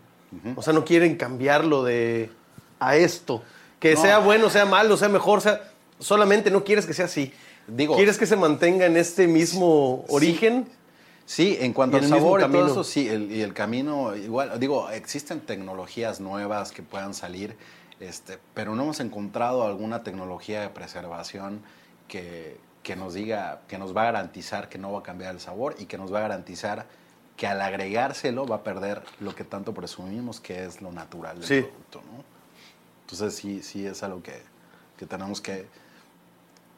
[0.56, 2.32] O sea, no quieren cambiarlo de
[2.80, 3.44] a esto.
[3.80, 4.02] Que No.
[4.02, 5.62] sea bueno, sea malo, sea mejor, sea...
[6.00, 7.34] Solamente no quieres que sea así.
[7.72, 10.68] Digo- quieres que se mantenga en este mismo origen.
[11.26, 14.90] Sí, en cuanto al sabor y todo eso, sí, el- y el camino, igual, digo,
[14.90, 17.56] existen tecnologías nuevas que puedan salir,
[18.00, 21.62] este, pero no hemos encontrado alguna tecnología de preservación
[22.08, 25.40] que, que nos diga, que nos va a garantizar que no va a cambiar el
[25.40, 26.88] sabor y que nos va a garantizar
[27.38, 31.48] que al agregárselo va a perder lo que tanto presumimos que es lo natural del
[31.48, 31.62] Sí.
[31.62, 32.24] producto, ¿no?
[33.02, 34.42] Entonces sí, sí es algo que,
[34.98, 35.68] que tenemos que,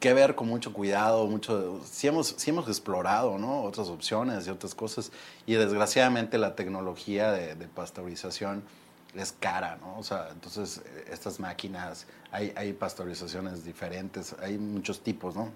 [0.02, 3.62] que ver con mucho cuidado, mucho, sí hemos, sí hemos explorado, ¿no?
[3.64, 5.12] Otras opciones y otras cosas.
[5.46, 8.64] Y desgraciadamente la tecnología de, de pasteurización
[9.16, 9.98] es cara, ¿no?
[10.00, 15.50] O sea, entonces eh, estas máquinas, hay, hay pasteurizaciones diferentes, hay muchos tipos, ¿no?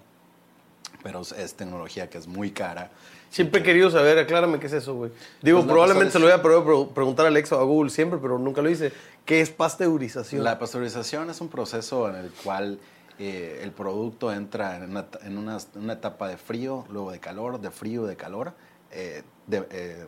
[1.02, 2.90] Pero es- tecnología que es muy cara.
[3.30, 5.10] Siempre he querido saber, aclárame qué es eso, güey.
[5.42, 7.90] Digo, Pues la probablemente se lo voy a pre- preguntar a Alexa o a Google
[7.90, 8.92] siempre, pero nunca lo hice.
[9.24, 10.44] ¿Qué es pasteurización?
[10.44, 12.78] La pasteurización es un proceso en el cual
[13.18, 17.60] eh, el producto entra en, una, en una- una etapa de frío, luego de calor,
[17.60, 18.52] de frío, de calor.
[18.92, 20.06] eh, de- eh,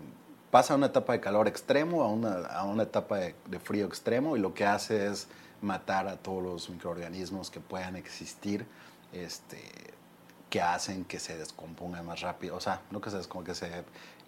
[0.51, 3.87] pasa a una etapa de calor extremo a una, a una etapa de, de frío
[3.87, 5.27] extremo y lo que hace es
[5.61, 8.65] matar a todos los microorganismos que puedan existir,
[9.13, 9.61] este,
[10.49, 12.57] que hacen que se descompongan más rápido.
[12.57, 13.71] O sea, no que se descomponga, que, se,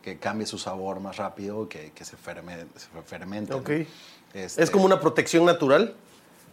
[0.02, 3.54] que cambie su sabor más rápido, que, que se, ferme, se fermente.
[3.54, 3.70] Ok.
[4.34, 5.94] Este, ¿Es como una protección natural?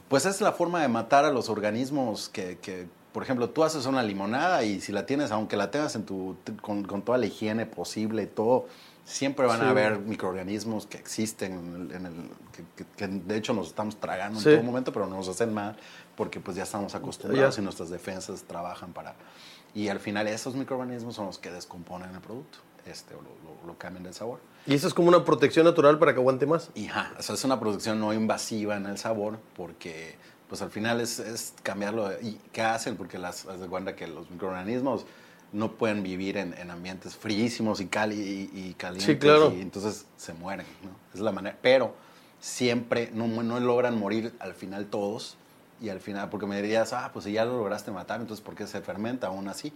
[0.10, 3.86] Pues es la forma de matar a los organismos que, que, por ejemplo, tú haces
[3.86, 7.26] una limonada y si la tienes, aunque la tengas en tu, con, con toda la
[7.26, 8.68] higiene posible y todo,
[9.04, 9.66] siempre van Sí.
[9.66, 13.68] a haber microorganismos que existen, en el, en el- que, que- que de hecho nos
[13.68, 14.50] estamos tragando Sí.
[14.50, 15.78] en todo momento, pero nos hacen mal
[16.16, 17.62] porque pues ya estamos acostumbrados Ya.
[17.62, 19.16] y nuestras defensas trabajan para...
[19.74, 22.58] Y al final esos microorganismos son los que descomponen el producto,
[22.90, 24.40] este, o lo, lo- lo cambian de sabor.
[24.66, 26.70] Y eso es como una protección natural para que aguante más.
[26.76, 30.16] Y ja, o sea, es una producción no invasiva en el sabor porque
[30.50, 32.10] pues al final es, es cambiarlo.
[32.22, 32.96] ¿Y qué hacen?
[32.98, 35.06] Porque las, haz de cuenta que los microorganismos
[35.54, 38.16] no pueden vivir en, en ambientes fríísimos y, cali,
[38.54, 39.06] y, y calientes.
[39.16, 39.54] Sí, claro.
[39.56, 40.90] Y entonces se mueren, ¿no?
[41.14, 41.58] Es la manera.
[41.62, 41.94] Pero
[42.40, 45.38] siempre no, no logran morir al final todos.
[45.82, 48.56] Y al final, porque me dirías, ah, pues si ya lo lograste matar, entonces ¿por
[48.56, 49.72] qué se fermenta aún así?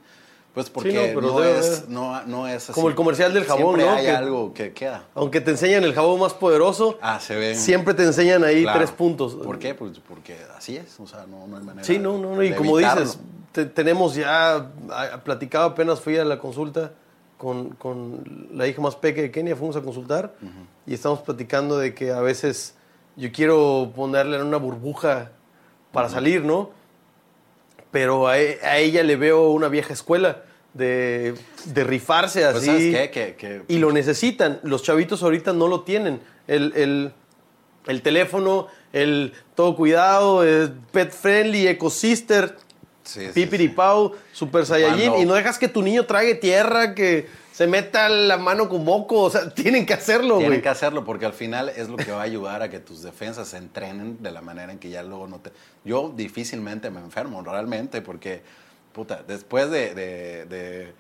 [0.54, 2.74] Pues porque no, pero no, es, haber- no, no es así.
[2.74, 3.92] Como el comercial del jabón, Siempre ¿no?
[3.94, 5.06] hay Que- algo que queda.
[5.16, 7.56] Aunque te enseñan el jabón más poderoso, Ah, se ven.
[7.58, 8.80] siempre te enseñan ahí Claro.
[8.80, 9.36] tres puntos.
[9.36, 9.74] ¿Por qué?
[9.76, 12.44] Pues porque así es, o sea, no, no hay manera Sí, no, no, no.
[12.44, 13.02] Y de como evitarlo.
[13.06, 13.20] dices,
[13.54, 14.72] te- tenemos ya,
[15.24, 16.92] platicado apenas fui a la consulta
[17.38, 20.34] con, con la hija más pequeña de Kenia, fuimos a consultar
[20.86, 22.76] y estamos platicando de que a veces
[23.16, 25.32] yo quiero ponerle en una burbuja
[25.94, 26.70] para salir, ¿no?
[27.92, 31.34] Pero a, e- a ella le veo una vieja escuela de,
[31.66, 32.54] de rifarse así.
[32.54, 33.12] Pues, ¿sabes qué?
[33.12, 34.60] Que, que- Y lo necesitan.
[34.64, 36.22] Los chavitos ahorita no lo tienen.
[36.48, 37.12] El, el-
[37.88, 42.56] el teléfono, el todo cuidado, el pet friendly, ecosister,
[43.04, 45.10] sí, sí, pipiripau, super saiyajin.
[45.10, 47.28] Cuando- Y no dejas que tu niño trague tierra, que
[47.62, 49.20] se meta la mano con moco.
[49.22, 50.62] O sea, tienen que hacerlo, Tienen güey.
[50.64, 53.50] que hacerlo porque al final es lo que va a ayudar a que tus defensas
[53.50, 55.52] se entrenen de la manera en que ya luego no te...
[55.86, 58.42] Yo difícilmente me enfermo realmente porque,
[58.94, 60.94] puta, después de, de, de,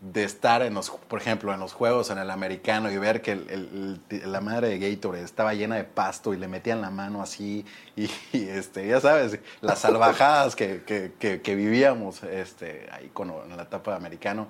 [0.00, 3.32] de estar en los, por ejemplo, en los juegos en el americano y ver que
[3.32, 7.20] el- el- la madre de Gatorade estaba llena de pasto y le metían la mano
[7.22, 13.10] así y, y, este, ya sabes, las salvajadas que, que- que- que vivíamos este, ahí
[13.12, 14.46] con, en la etapa de americano,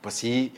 [0.00, 0.52] pues sí,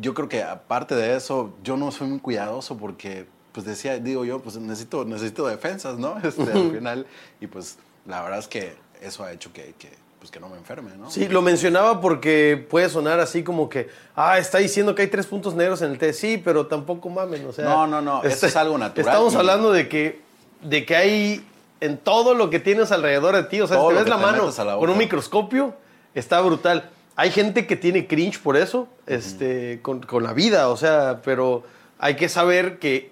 [0.00, 4.24] yo creo que aparte de eso, yo no soy muy cuidadoso porque, pues decía, digo
[4.24, 6.16] yo, pues necesito, necesito defensas, ¿no?
[6.22, 7.06] Este, al final,
[7.40, 10.56] y pues la verdad es que eso ha hecho que, que, pues, que no me
[10.56, 11.10] enferme, ¿no?
[11.10, 15.26] Sí, lo mencionaba porque puede sonar así como que, ah, está diciendo que hay tres
[15.26, 16.12] puntos negros en el té.
[16.12, 17.64] Sí, pero tampoco mamen, o sea.
[17.64, 20.20] No, no, no, esto es algo natural Estamos y- hablando de que,
[20.62, 21.46] de que hay
[21.80, 24.22] en todo lo que tienes alrededor de ti, o sea, si te ves la te
[24.22, 25.74] mano la con un microscopio,
[26.14, 26.90] está brutal.
[27.16, 31.64] Hay gente que tiene cringe por eso, este, con, con la vida, o sea, pero
[31.98, 33.10] hay que saber que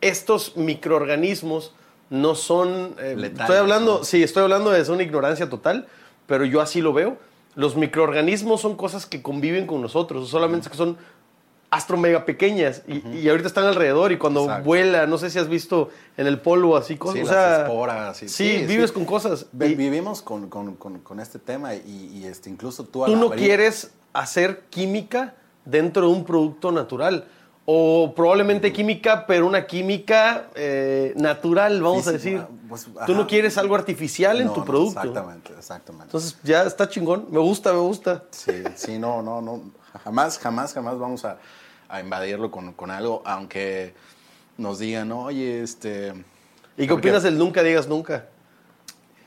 [0.00, 1.72] estos microorganismos
[2.10, 2.96] no son.
[2.98, 4.04] eh, Letales, estoy hablando, ¿no?
[4.04, 5.86] sí, estoy hablando de una ignorancia total,
[6.26, 7.16] pero yo así lo veo.
[7.54, 10.96] Los microorganismos son cosas que conviven con nosotros, solamente que son
[11.74, 14.64] astro mega pequeñas y, y ahorita están alrededor y cuando Exacto.
[14.64, 17.14] vuela, no sé si has visto en el polvo así cosas.
[17.16, 18.22] Sí, o las sea, esporas.
[18.22, 19.46] y- sí, vives con cosas.
[19.52, 23.16] Y Vivimos con, con- con- con este tema y, y, este, incluso tú al tú
[23.18, 25.34] no abrir- quieres hacer química
[25.64, 27.26] dentro de un producto natural.
[27.66, 32.42] O probablemente química, pero una química eh, natural, vamos a decir.
[32.68, 35.00] pues, Tú no quieres algo artificial en No, tu no, producto.
[35.00, 36.04] Exactamente, exactamente.
[36.08, 37.26] Entonces ya está chingón.
[37.30, 38.24] Me gusta, me gusta.
[38.32, 39.62] Sí, sí, no, no, no.
[40.04, 41.38] Jamás, jamás, jamás vamos a,
[41.96, 43.94] a invadirlo con, con algo, aunque
[44.58, 46.12] nos digan, oye, este.
[46.76, 48.26] ¿Y qué opinas del nunca digas nunca?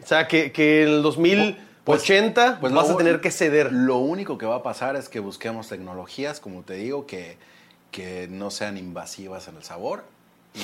[0.03, 3.71] O sea, que, que en el 2080 pues vas lo- a tener que ceder.
[3.73, 7.38] Lo único que va a pasar es que busquemos tecnologías, como te digo, que,
[7.91, 10.03] que no sean invasivas en el sabor.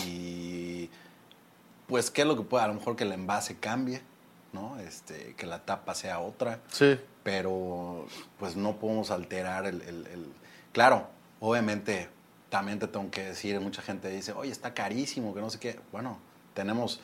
[0.06, 0.90] Y
[1.88, 2.64] pues, ¿qué es lo que puede?
[2.64, 4.02] A lo mejor que el envase cambie,
[4.52, 4.80] ¿no?
[4.80, 6.60] Este, que la tapa sea otra.
[6.72, 7.00] Sí.
[7.24, 8.06] Pero
[8.40, 10.28] pues no podemos alterar el, el- el-
[10.74, 11.08] Claro,
[11.48, 12.08] obviamente,
[12.50, 15.78] también te tengo que decir, mucha gente dice, oye, está carísimo, que no sé qué.
[15.92, 16.18] Bueno,
[16.54, 17.02] tenemos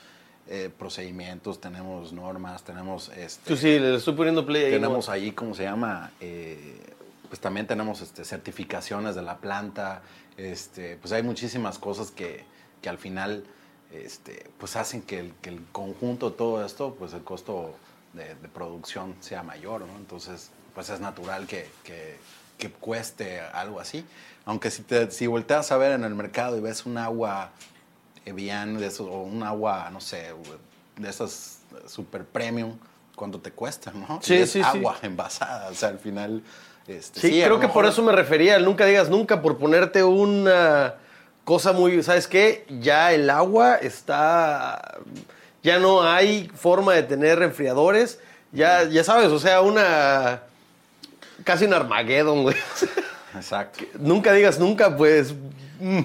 [0.47, 3.09] eh, procedimientos, tenemos normas, tenemos...
[3.09, 4.71] Este, Tú sí, le estoy poniendo play ahí.
[4.71, 5.13] tenemos ¿no?
[5.13, 6.11] ahí, ¿cómo se llama?
[6.21, 6.79] Eh,
[7.27, 10.01] pues también tenemos este, certificaciones de la planta.
[10.37, 12.45] Este, pues hay muchísimas cosas que,
[12.81, 13.43] que al final
[13.91, 17.75] este, pues hacen que el, que el conjunto de todo esto, pues el costo
[18.13, 19.97] de, de producción sea mayor, ¿no?
[19.97, 22.17] Entonces, pues es natural que, que-
[22.59, 24.05] que cueste algo así.
[24.45, 27.51] Aunque si, te, si volteas a ver en el mercado y ves un agua
[28.25, 30.27] Evian de esos, o un agua, no sé,
[30.97, 32.77] de esas super premium,
[33.15, 34.19] ¿cuánto te cuesta, no?
[34.21, 34.65] Sí, es sí, sí.
[34.65, 36.43] agua envasada, o sea, al final...
[36.87, 40.95] Este, Sí, a creo que por eso me refería nunca digas nunca, por ponerte una
[41.43, 42.65] cosa muy, ¿sabes qué?
[42.79, 44.97] Ya el agua está,
[45.61, 48.19] ya no hay forma de tener enfriadores,
[48.51, 50.41] ya, ya sabes, o sea, una,
[51.49, 52.55] casi un Armageddon, güey.
[53.35, 53.83] Exacto.
[53.99, 55.33] nunca digas nunca, pues,
[55.79, 56.01] mm,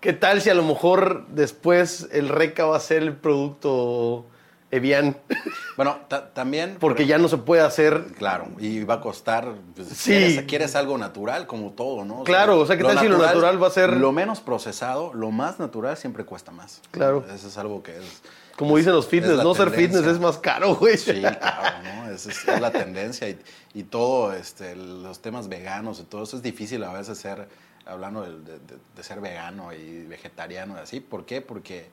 [0.00, 4.26] ¿qué tal si a lo mejor después el Reca va a ser el producto
[4.72, 5.16] Evian?
[5.76, 6.76] Bueno, ta- también...
[6.78, 9.54] Porque ya no se puede hacer Claro, y va a costar.
[9.74, 10.10] pues, Sí.
[10.10, 12.24] quieres, quieres algo natural, como todo, ¿no?
[12.24, 15.30] Claro, o sea, ¿qué tal si lo natural va a ser- Lo menos procesado, lo
[15.30, 16.82] más natural siempre cuesta más.
[16.90, 17.24] Claro.
[17.32, 18.22] Eso es algo que es.
[18.56, 20.96] Como dicen los es fitness, no ser fitness es más caro, güey.
[20.98, 22.10] Sí, claro, ¿no?
[22.12, 23.38] Es, es- es la tendencia y,
[23.74, 27.48] y todo, este, los temas veganos y todo eso es difícil a veces ser,
[27.86, 31.00] hablando de, de- de- de ser vegano y vegetariano y así.
[31.00, 31.40] ¿Por qué?
[31.40, 31.86] Porque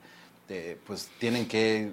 [0.50, 1.91] eh, pues tienen que,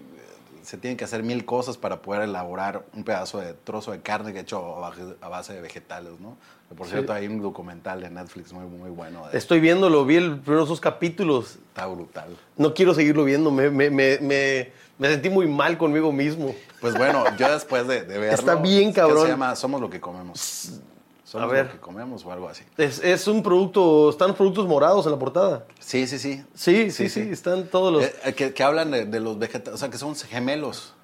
[0.66, 4.32] se tienen que hacer mil cosas para poder elaborar un pedazo de trozo de carne
[4.32, 6.36] que hecho a base, de vegetales, ¿no?
[6.68, 6.92] Que, por Sí.
[6.94, 9.28] cierto, hay un documental de Netflix muy, muy bueno.
[9.28, 11.56] de- Estoy viéndolo, vi el primeros dos capítulos.
[11.68, 12.36] Está brutal.
[12.56, 16.52] No quiero seguirlo viendo, me, me, me, me, me sentí muy mal conmigo mismo.
[16.80, 18.34] Pues bueno, yo después de, de verlo...
[18.34, 19.22] Está bien, ¿qué cabrón.
[19.22, 20.80] se llama Somos lo que comemos.
[21.26, 21.66] Somos ver.
[21.66, 22.62] lo que comemos o algo así.
[22.76, 25.66] Es, es un producto, están los productos morados en la portada.
[25.80, 26.44] Sí, sí, sí.
[26.54, 28.04] Sí, sí, sí, están todos los...
[28.04, 30.94] Eh, que, que hablan de, de los vegetales, o sea, que son gemelos.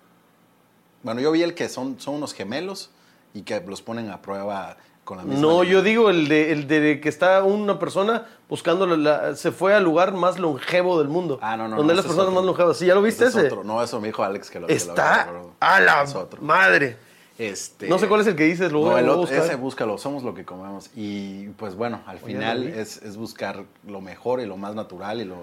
[1.02, 2.90] Bueno, yo vi el que son, son unos gemelos
[3.34, 5.40] y que los ponen a prueba con la misma...
[5.40, 9.74] No, yo digo el de, el de que está una persona buscando, la, se fue
[9.74, 11.40] al lugar más longevo del mundo.
[11.42, 11.78] Ah, no, no.
[11.78, 12.76] Donde no, las personas más longevas.
[12.76, 12.86] ¿Sí?
[12.86, 13.46] ¿Ya lo viste Ese ese?
[13.48, 13.64] es otro.
[13.64, 16.96] No, eso me dijo Alex que lo que lo Está pero a la es madre.
[17.38, 20.22] Este, No sé cuál es el que dices, voy no, el otro- ese búscalo, somos
[20.22, 20.90] lo que comemos.
[20.94, 25.24] Y pues bueno, al final es, es buscar lo mejor y lo más natural y
[25.24, 25.36] lo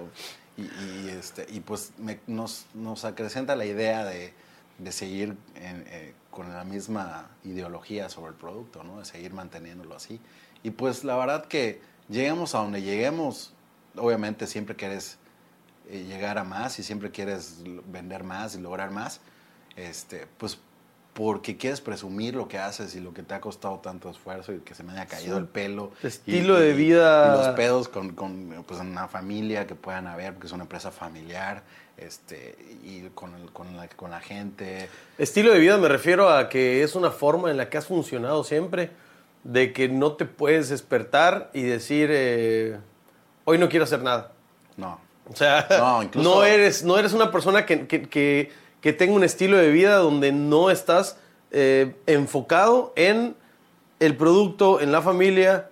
[0.58, 4.34] y, y, este y pues me- nos, nos acrecenta la idea de,
[4.78, 9.00] de seguir en, eh, con la misma ideología sobre el producto, ¿no?
[9.00, 10.20] De seguir manteniéndolo así.
[10.64, 13.54] Y pues la verdad que lleguemos a donde lleguemos,
[13.96, 15.18] obviamente siempre quieres
[15.90, 19.22] eh, llegar a más y siempre quieres vender más y lograr más,
[19.76, 20.60] este, pues
[21.20, 24.60] porque quieres presumir lo que haces y lo que te ha costado tanto esfuerzo y
[24.60, 25.92] que se me haya caído el pelo.
[26.02, 27.26] Estilo y- de vida.
[27.36, 30.92] Y los pedos con, con, pues, una familia que puedan haber, porque es una empresa
[30.92, 31.64] familiar,
[31.98, 32.56] este,
[32.86, 34.88] y con, el- con, la, con la gente.
[35.18, 38.46] Estilo de vida me refiero a que es una forma en la que has funcionado
[38.46, 38.92] siempre,
[39.44, 42.78] de que no te puedes despertar y decir, eh,
[43.44, 44.32] hoy no quiero hacer nada.
[44.78, 45.02] No.
[45.30, 49.24] O sea, No, no, eres, no eres una persona que, que, que- que tenga un
[49.24, 51.18] estilo de vida donde no estás
[51.52, 53.36] eh, enfocado en
[54.00, 55.70] el producto, en la familia.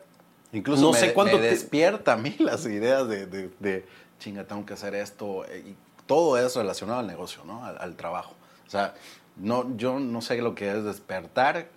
[0.52, 3.86] Incluso No me, sé cuánto me te- despierta a mí las ideas de, de, de,
[4.20, 5.46] chinga, tengo que hacer esto.
[5.46, 7.64] eh, Y todo es relacionado al negocio, ¿no?
[7.66, 8.34] Al, al trabajo.
[8.66, 8.94] O sea,
[9.36, 11.68] no, yo no sé lo que es despertar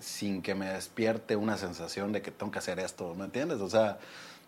[0.00, 3.60] sin que me despierte una sensación de que tengo que hacer esto, ¿me entiendes?
[3.60, 3.98] O sea,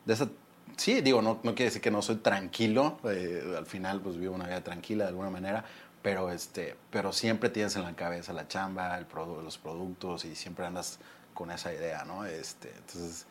[0.04, 0.28] de esa,
[0.76, 4.34] sí, digo, no, no quiere decir que no soy tranquilo, eh, al final pues vivo
[4.34, 5.64] una vida tranquila de alguna manera,
[6.02, 10.34] pero, este, pero siempre tienes en la cabeza la chamba, el produ- los productos y
[10.36, 10.98] siempre andas
[11.34, 12.24] con esa idea, ¿no?
[12.24, 13.26] Este, entonces,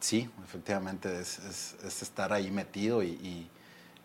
[0.00, 3.50] sí, efectivamente es, es- es estar ahí metido y, y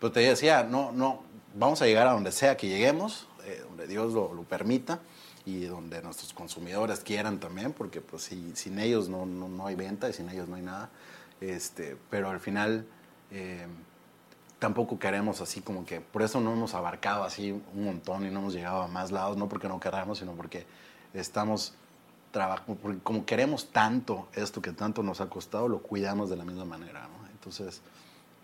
[0.00, 1.22] pues te decía, no, no,
[1.54, 5.00] vamos a llegar a donde sea que lleguemos, eh, donde Dios lo, lo permita
[5.44, 9.74] y donde nuestros consumidores quieran también, porque pues si, sin ellos no, no, no hay
[9.76, 10.90] venta y sin ellos no hay nada.
[11.40, 12.86] Este, pero al final
[13.30, 13.66] eh,
[14.58, 18.40] tampoco queremos así como que, por eso no hemos abarcado así un montón y no
[18.40, 20.64] hemos llegado a más lados, no porque no queramos, sino porque
[21.14, 21.74] estamos
[22.30, 26.44] trabajando, porque como queremos tanto esto que tanto nos ha costado, lo cuidamos de la
[26.44, 27.28] misma manera, ¿no?
[27.32, 27.80] Entonces,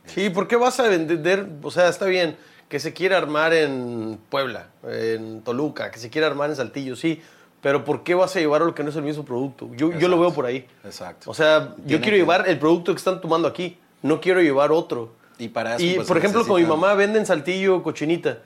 [0.04, 1.48] Sí, ¿por qué vas a vender?
[1.62, 2.36] O sea, está bien
[2.68, 7.22] que se quiera armar en Puebla, en Toluca, que se quiera armar en Saltillo, sí,
[7.60, 9.70] pero ¿por qué vas a llevar lo que no es el mismo producto?
[9.76, 10.66] Yo, yo lo veo por ahí.
[10.82, 11.30] exacto.
[11.30, 14.72] O sea, yo quiero que- llevar el producto que están tomando aquí, no quiero llevar
[14.72, 15.12] otro.
[15.38, 18.38] Y para eso, Y pues, por ejemplo, con mi mamá venden saltillo cochinita.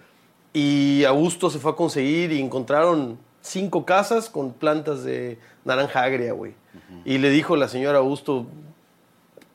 [0.52, 6.32] Y Augusto se fue a conseguir y encontraron cinco casas con plantas de naranja agria,
[6.32, 6.54] güey.
[7.04, 8.46] Y le dijo la señora Augusto,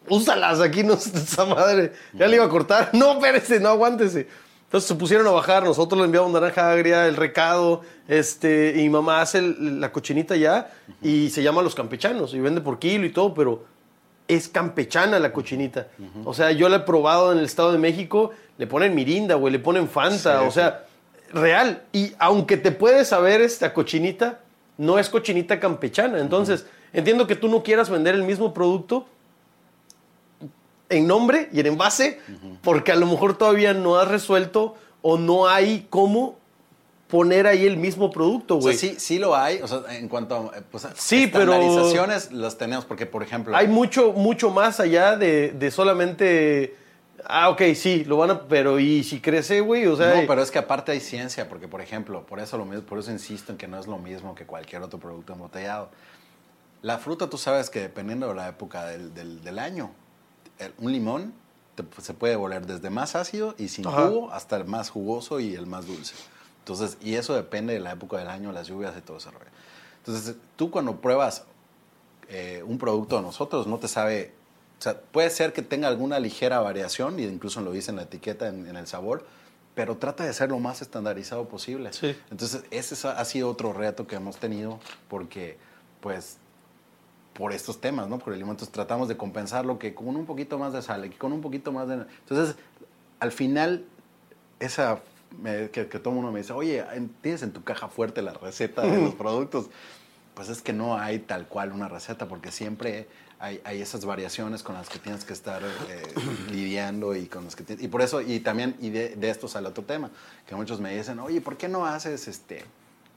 [0.08, 1.94] úsalas aquí, no esa madre.
[2.14, 2.90] Ya le iba a cortar.
[2.94, 4.28] No, espérese, no aguántese.
[4.66, 8.90] Entonces se pusieron a bajar, nosotros le enviamos naranja agria, el recado, este, y mi
[8.90, 10.72] mamá hace el- la cochinita ya
[11.02, 13.66] y se llama Los Campechanos y vende por kilo y todo, pero
[14.36, 15.88] es campechana la cochinita.
[16.24, 19.52] O sea, yo la he probado en el Estado de México, le ponen mirinda, güey,
[19.52, 20.86] le ponen Fanta, Sí, o sea,
[21.34, 21.84] real.
[21.92, 24.40] Y aunque te puedes saber esta cochinita,
[24.78, 26.20] no es cochinita campechana.
[26.20, 29.06] Entonces, entiendo que tú no quieras vender el mismo producto
[30.88, 32.20] en nombre y en envase,
[32.62, 36.38] porque a lo mejor todavía no has resuelto o no hay cómo
[37.12, 38.78] poner ahí el mismo producto, O sea, güey.
[38.78, 42.58] sí, sí lo hay, o sea, en cuanto a eh, pues, Sí, pero- estandarizaciones las
[42.58, 43.56] tenemos, porque por ejemplo...
[43.56, 46.76] Hay mucho, mucho más allá de, de solamente.
[47.26, 48.48] Ah, ok, sí, lo van a.
[48.48, 49.86] Pero ¿y si crece, güey?
[49.86, 50.16] O sea.
[50.22, 52.98] no, pero es que aparte hay ciencia, porque por ejemplo, por eso lo mismo, por
[52.98, 55.90] eso insisto en que no es lo mismo que cualquier otro producto embotellado.
[56.82, 59.92] La fruta, tú sabes que dependiendo de la época del, del- del año,
[60.58, 61.34] el- un limón
[61.76, 64.08] te- se puede volver desde más ácido y sin Ajá.
[64.08, 66.16] jugo hasta el más jugoso y el más dulce.
[66.62, 69.46] Entonces, y eso depende de la época del año, las lluvias y todo ese rollo.
[69.98, 71.44] Entonces, tú cuando pruebas
[72.30, 74.34] eh, un producto de nosotros, no te sabe,
[74.80, 78.04] o sea, puede ser que tenga alguna ligera variación, y incluso lo dice en la
[78.04, 79.26] etiqueta, en, en el sabor,
[79.76, 81.94] pero trata de ser lo más estandarizado posible.
[81.94, 82.16] Sí.
[82.30, 85.58] Entonces, ese es- ha sido otro reto que hemos tenido, porque,
[86.00, 86.38] pues,
[87.34, 88.20] por estos temas, ¿no?
[88.20, 91.42] Por entonces tratamos de compensarlo que con un poquito más de sal, que con un
[91.42, 91.94] poquito más de...
[92.28, 92.56] Entonces,
[93.20, 93.86] al final,
[94.60, 95.00] esa
[95.40, 98.22] me- que, que todo el mundo me dice, oye, en- tienes en tu caja fuerte
[98.22, 99.70] la receta de los productos.
[100.34, 103.08] Pues es que no hay tal cual una receta, porque siempre
[103.38, 106.04] hay, hay esas variaciones con las que tienes que estar eh,
[106.52, 109.68] lidiando y con las que y por eso y también y de, de esto sale
[109.68, 110.10] otro tema
[110.48, 112.64] que muchos me dicen, oye, ¿por qué no haces este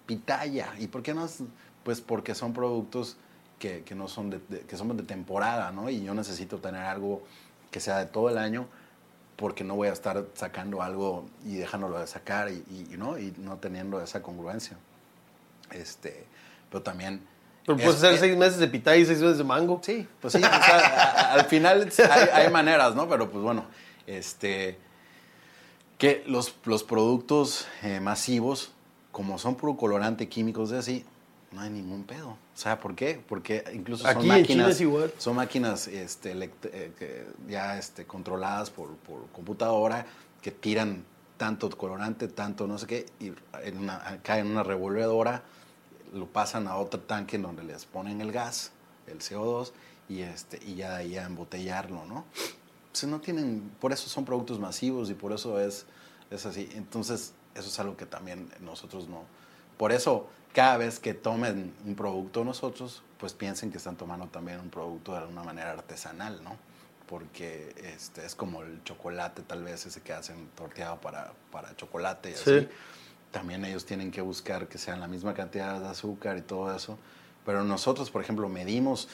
[0.07, 0.73] pitaya?
[0.79, 1.23] ¿Y por qué no?
[1.25, 1.43] has-?"
[1.85, 3.17] Pues porque son productos
[3.59, 5.89] que, que no son de, de- que son de temporada, ¿no?
[5.91, 7.23] Y yo necesito tener algo
[7.71, 8.67] que sea de todo el año
[9.37, 13.19] porque no voy a estar sacando algo y dejándolo de sacar y, y- y no
[13.19, 14.77] y no teniendo esa congruencia
[15.73, 16.25] este
[16.71, 17.21] pero también
[17.67, 19.81] Pero es- puedes hacer seis meses de pitaya y seis meses de mango.
[19.83, 23.65] sí pues sí o sea, al final hay, hay maneras no pero pues bueno
[24.07, 24.79] este
[25.99, 28.73] que los, los productos eh, masivos
[29.13, 31.05] como son puro colorante químicos de así
[31.55, 33.23] no hay ningún pedo o sea ¿por qué?
[33.27, 35.13] porque incluso son Aquí máquinas es igual.
[35.19, 40.07] son máquinas este, eh, que ya este, controladas por, por computadora
[40.43, 41.05] que tiran
[41.37, 43.33] tanto colorante, tanto no sé qué, y
[43.63, 45.43] en una, caen en una revolvedora,
[46.13, 48.73] lo pasan a otro tanque en donde les ponen el gas,
[49.07, 49.73] el CO2,
[50.09, 52.25] y, este, y ya de ahí a embotellarlo, ¿no?
[52.87, 55.87] Entonces no tienen, por eso son productos masivos y por eso es,
[56.31, 56.69] es así.
[56.75, 59.25] Entonces, eso es algo que también nosotros no,
[59.77, 64.61] por eso, cada vez que tomen un producto nosotros, pues piensen que están tomando también
[64.61, 66.57] un producto de alguna manera artesanal, ¿no?
[67.09, 72.31] Porque este, es como el chocolate, tal vez, ese que hacen torteado para, para chocolate
[72.31, 72.41] y Sí.
[72.59, 72.69] así.
[73.31, 76.97] También ellos tienen que buscar que sean la misma cantidad de azúcar y todo eso.
[77.45, 79.09] Pero nosotros, por ejemplo, medimos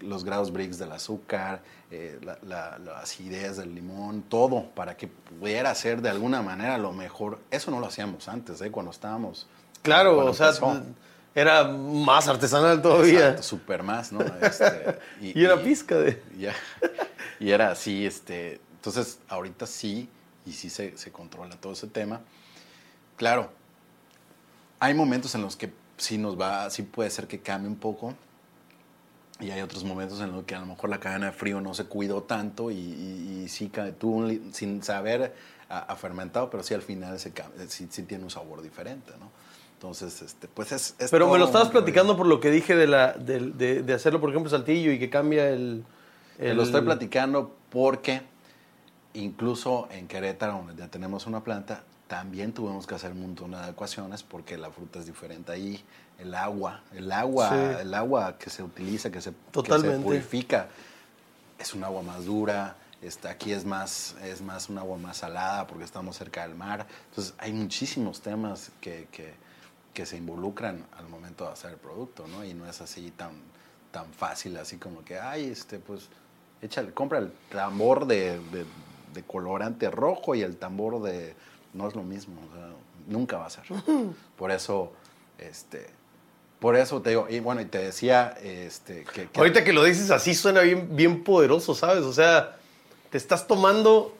[0.00, 5.08] los grados Brix del azúcar, eh, la, la, la acidez del limón, todo para que
[5.08, 7.38] pudiera ser de alguna manera lo mejor.
[7.50, 8.70] Eso no lo hacíamos antes, ¿eh?
[8.70, 9.46] cuando estábamos.
[9.84, 10.52] Claro, o sea,
[11.34, 13.20] era más artesanal todavía.
[13.20, 14.20] Exacto, super más, ¿no?
[14.40, 16.20] Este, Y era pizca de...
[16.38, 16.54] ya.
[17.38, 18.60] Y era así, este.
[18.76, 20.08] Entonces, ahorita sí,
[20.46, 22.20] y sí se, se controla todo ese tema.
[23.16, 23.50] Claro,
[24.80, 28.14] hay momentos en los que sí nos va, sí puede ser que cambie un poco.
[29.40, 31.74] Y hay otros momentos en los que a lo mejor la cadena de frío no
[31.74, 35.34] se cuidó tanto y, y- y sí tuvo un sin saber
[35.68, 37.32] a, a fermentado, pero sí al final se,
[37.68, 39.30] sí tiene un sabor diferente, ¿no?
[39.84, 42.86] Entonces, este, pues es, es Pero me lo estabas platicando por lo que dije de,
[42.86, 45.84] la, de, de- de hacerlo, por ejemplo, saltillo y que cambia el...
[46.38, 48.22] El- lo estoy platicando porque
[49.12, 53.58] incluso en Querétaro, donde ya tenemos una planta, también tuvimos que hacer un montón de
[53.58, 55.84] adecuaciones porque la fruta es diferente ahí.
[56.18, 57.82] El agua, el agua, Sí.
[57.82, 60.02] el agua que se utiliza, que se, que se Totalmente.
[60.02, 60.68] purifica,
[61.58, 62.76] es un agua más dura.
[63.02, 66.86] Este, aquí es más, es más un agua más salada porque estamos cerca del mar.
[67.10, 69.43] Entonces hay muchísimos temas que, que,
[69.94, 72.44] que se involucran al momento de hacer el producto, ¿no?
[72.44, 73.30] Y no es así tan,
[73.92, 76.08] tan fácil, así como que, ay, este, pues,
[76.60, 78.66] échale, compra el tambor de, de-
[79.14, 81.34] de colorante rojo y el tambor de...
[81.72, 82.68] No es lo mismo, o sea,
[83.06, 83.62] nunca va a ser.
[84.36, 84.92] Por eso,
[85.38, 85.86] este,
[86.60, 89.28] por eso te digo, y bueno, y te decía, este, que...
[89.28, 92.02] que- Ahorita que lo dices así suena bien, bien poderoso, ¿sabes?
[92.04, 92.56] O sea,
[93.10, 94.16] te estás tomando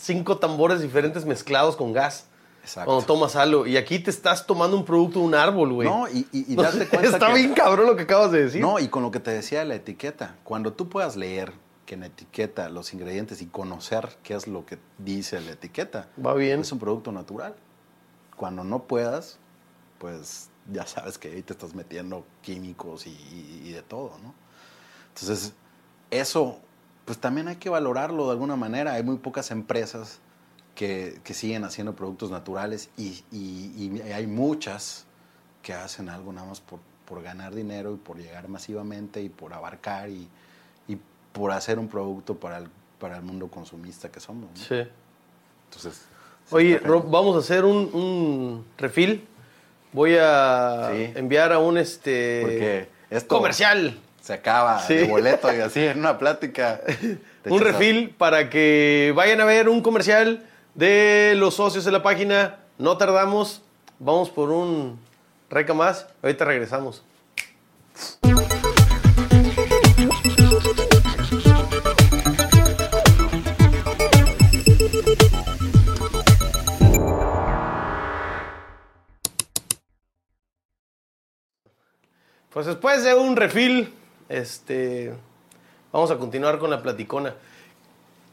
[0.00, 2.26] cinco tambores diferentes mezclados con gas.
[2.62, 2.86] Exacto.
[2.90, 3.66] Cuando tomas algo.
[3.66, 5.88] Y aquí te estás tomando un producto de un árbol, güey.
[5.88, 8.60] No, y, y, y date cuenta Está que- bien cabrón lo que acabas de decir.
[8.60, 11.52] No, y con lo que te decía de la etiqueta, cuando tú puedas leer
[11.86, 16.08] que en la etiqueta los ingredientes y conocer qué es lo que dice la etiqueta,
[16.24, 16.60] Va bien.
[16.60, 17.54] es un producto natural.
[18.36, 19.38] Cuando no puedas,
[19.98, 24.32] pues ya sabes que ahí te estás metiendo químicos y, y- y de todo, ¿no?
[25.08, 25.52] Entonces,
[26.10, 26.60] eso,
[27.04, 28.92] pues también hay que valorarlo de alguna manera.
[28.92, 30.20] Hay muy pocas empresas
[30.74, 35.04] que, que siguen haciendo productos naturales y, y- y hay muchas
[35.62, 39.52] que hacen algo nada más por, por ganar dinero y por llegar masivamente y por
[39.52, 40.28] abarcar y,
[40.88, 40.98] y
[41.32, 42.68] por hacer un producto para el,
[42.98, 44.50] para el mundo consumista que somos.
[44.50, 44.56] ¿no?
[44.56, 44.82] Sí.
[45.68, 46.06] Entonces,
[46.50, 49.26] Oye, Rob, vamos a hacer un, un refil.
[49.92, 51.12] Voy a Sí.
[51.14, 53.98] enviar a un este Porque esto comercial.
[54.20, 54.94] se acaba Sí.
[54.94, 56.80] de boleto y así en una plática.
[57.44, 60.44] un refil para que vayan a ver un comercial
[60.74, 62.58] de los socios de la página.
[62.78, 63.62] No tardamos.
[63.98, 64.98] Vamos por un
[65.50, 66.06] reca más.
[66.22, 67.02] Ahorita regresamos.
[82.52, 83.94] Pues después de un refil,
[84.28, 85.14] este,
[85.90, 87.34] vamos a continuar con la platicona.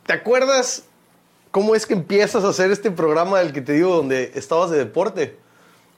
[0.06, 0.89] ¿Te acuerdas
[1.52, 4.78] cómo es que empiezas a hacer este programa del que te digo donde estabas de
[4.78, 5.38] deporte?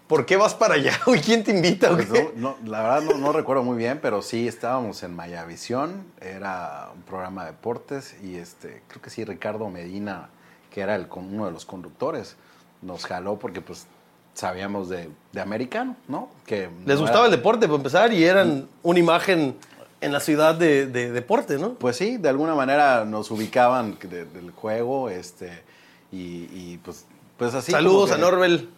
[0.07, 0.99] ¿Por qué vas para allá?
[1.05, 1.21] güey?
[1.21, 1.89] ¿Quién te invita?
[1.91, 6.03] Pues no, no, la verdad no, no recuerdo muy bien, pero sí estábamos en Mayavisión,
[6.19, 10.29] era un programa de deportes y este, creo que sí, Ricardo Medina,
[10.69, 12.35] que era el, uno de los conductores,
[12.81, 13.85] nos jaló porque pues
[14.33, 16.29] sabíamos de, de americano, ¿no?
[16.45, 19.55] Que Les no gustaba era- el deporte para empezar y eran una imagen
[20.01, 21.73] en la ciudad de, de deporte, ¿no?
[21.75, 25.63] Pues sí, de alguna manera nos ubicaban de- del juego, este,
[26.11, 27.05] y, y, pues,
[27.37, 27.71] pues así.
[27.71, 28.69] Saludos a Norbel.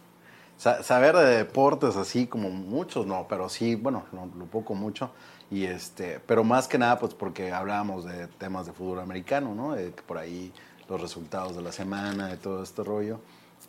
[0.57, 5.09] Sa- saber de deportes así como muchos, no, pero sí, bueno, lo, lo poco mucho.
[5.49, 9.73] Y este, pero más que nada, pues porque hablábamos de temas de fútbol americano, ¿no?
[9.73, 10.51] De por ahí
[10.89, 13.19] los resultados de la semana, de todo este rollo.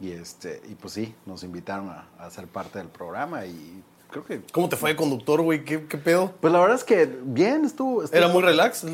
[0.01, 3.83] Y este, y pues sí, nos invitaron a, a ser parte del programa y
[4.23, 4.43] creo que.
[4.53, 5.65] ¿Cómo te fue de conductor, güey?
[5.65, 6.33] ¿Qué, qué pedo?
[6.41, 8.03] Pues la verdad es que bien, estuvo.
[8.03, 8.85] estuvo- Era muy relax.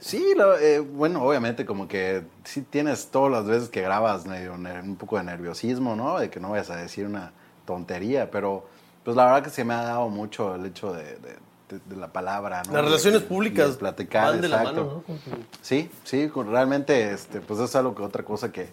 [0.00, 4.52] Sí, la- eh, bueno, obviamente como que sí tienes todas las veces que grabas medio
[4.54, 6.18] un poco de nerviosismo, ¿no?
[6.20, 7.32] De que no vayas a decir una
[7.66, 8.66] tontería, pero
[9.04, 11.36] pues la verdad que se me ha dado mucho el hecho de, de-
[11.68, 12.72] de- de la palabra, ¿no?
[12.74, 15.02] Las relaciones de- públicas de platicar, van de la exacto.
[15.06, 15.36] mano, ¿no?
[15.62, 18.68] Sí, sí, realmente, este, pues es algo que otra cosa que,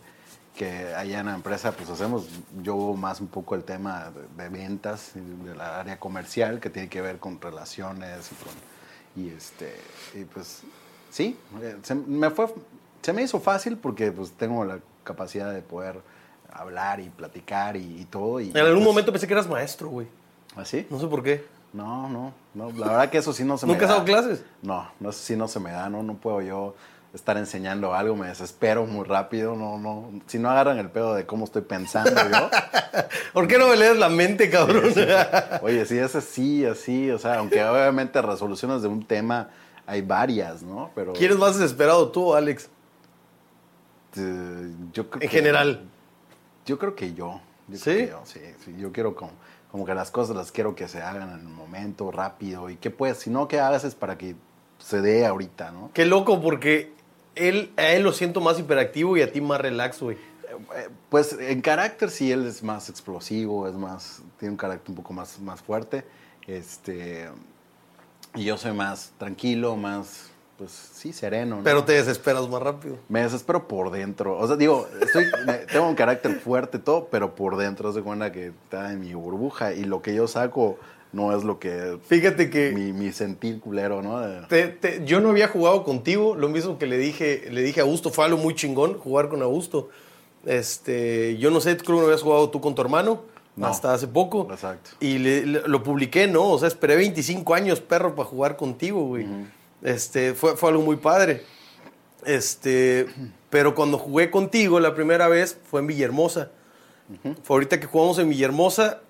[0.56, 2.28] que allá en la empresa, pues hacemos,
[2.62, 6.70] yo más un poco el tema de, de ventas, y de la área comercial, que
[6.70, 9.76] tiene que ver con relaciones y con, y este,
[10.14, 10.62] y pues,
[11.10, 12.48] sí, eh, se, me fue,
[13.02, 16.02] se me hizo fácil porque pues tengo la capacidad de poder
[16.52, 18.40] hablar y platicar y, y todo.
[18.40, 20.08] Y, En algún pues, momento pensé que eras maestro, güey.
[20.56, 20.88] ¿Así?
[20.90, 21.46] No sé por qué.
[21.74, 22.72] No, no, no.
[22.72, 23.96] La verdad que eso sí no se me ¿Nunca has da.
[23.96, 24.46] dado clases?
[24.62, 25.90] No, no, eso sí no se me da.
[25.90, 26.76] No, no puedo yo
[27.16, 28.16] estar enseñando algo.
[28.16, 29.56] Me desespero muy rápido.
[29.56, 30.12] No, no.
[30.28, 32.50] Si no agarran el pedo de cómo estoy pensando yo.
[33.34, 34.94] ¿Por qué no me lees la mente, cabrón?
[35.62, 37.10] Oye, sí, es así, así.
[37.12, 39.50] O sea, aunque obviamente resoluciones de un tema
[39.88, 40.92] hay varias, ¿no?
[40.96, 42.70] Pero ¿Quién es más desesperado, tú Alex?
[44.18, 45.82] eh, yo creo En que- general.
[46.66, 47.42] Yo creo que yo.
[47.68, 47.84] Yo ¿Sí?
[47.84, 48.76] creo que yo, sí, sí.
[48.80, 49.32] Yo quiero como,
[49.72, 52.70] como que las cosas las quiero que se hagan en el momento, rápido.
[52.70, 54.36] Y que pues, si no, que hagas es para que
[54.80, 55.92] se dé ahorita, ¿no?
[55.94, 56.94] Qué loco, porque
[57.36, 60.18] él, a él lo siento más hiperactivo y a ti más relax, güey.
[60.18, 64.96] Eh, Pues en carácter sí él es más explosivo, es más, tiene un carácter un
[64.96, 66.06] poco más, más fuerte.
[66.48, 67.30] Este,
[68.36, 71.58] y yo soy más tranquilo, más, pues sí, sereno.
[71.58, 71.64] ¿no?
[71.64, 72.98] Pero te desesperas más rápido.
[73.10, 74.38] Me desespero por dentro.
[74.38, 75.26] O sea, digo, estoy,
[75.72, 79.74] tengo un carácter fuerte todo, pero por dentro se cuenta que está en mi burbuja
[79.74, 80.78] y lo que yo saco
[81.14, 84.22] no es lo que Fíjate que mi, mi sentir culero, ¿no?
[84.48, 87.84] Te- te- yo no había jugado contigo, lo mismo que le dije, le dije a
[87.84, 89.90] Augusto, fue algo muy chingón jugar con Augusto.
[90.46, 93.22] Este, yo no sé, creo que no habías jugado tú con tu hermano
[93.56, 93.68] No.
[93.68, 94.48] hasta hace poco.
[94.52, 94.92] Exacto.
[95.00, 96.50] Y le- le- lo publiqué, ¿no?
[96.52, 99.26] O sea, esperé 25 años, perro, para jugar contigo, güey.
[99.82, 101.44] Este, fue, fue algo muy padre.
[102.26, 103.06] Este,
[103.50, 106.52] pero cuando jugué contigo la primera vez fue en Villahermosa.
[107.44, 109.02] Fue ahorita que jugamos en Villahermosa,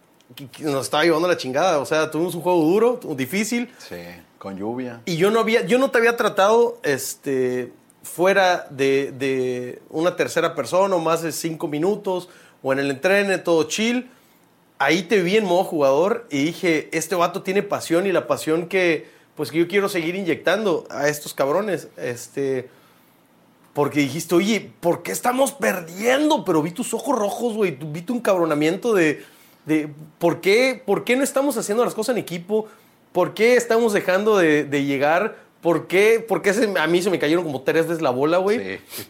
[0.59, 1.79] nos estaba llevando la chingada.
[1.79, 3.69] O sea, tuvimos un juego duro, difícil.
[3.77, 3.95] Sí,
[4.37, 5.01] con lluvia.
[5.05, 7.71] Y yo no había, yo no te había tratado este,
[8.03, 12.29] fuera de, de una tercera persona o más de cinco minutos
[12.63, 14.09] o en el entrene, todo chill.
[14.77, 18.67] Ahí te vi en modo jugador y dije, este vato tiene pasión y la pasión
[18.67, 21.87] que, pues, que yo quiero seguir inyectando a estos cabrones.
[21.95, 22.69] Este,
[23.73, 26.43] porque dijiste, oye, ¿por qué estamos perdiendo?
[26.43, 27.77] Pero vi tus ojos rojos, güey.
[27.79, 29.23] Vi tu encabronamiento de,
[29.65, 29.89] de
[30.19, 32.67] ¿por, qué, ¿por qué no estamos haciendo las cosas en equipo?
[33.11, 35.37] ¿Por qué estamos dejando de, de llegar?
[35.61, 38.37] ¿Por qué, por qué se- a mí se me cayeron como tres veces la bola,
[38.37, 38.59] güey?
[38.59, 39.05] Sí.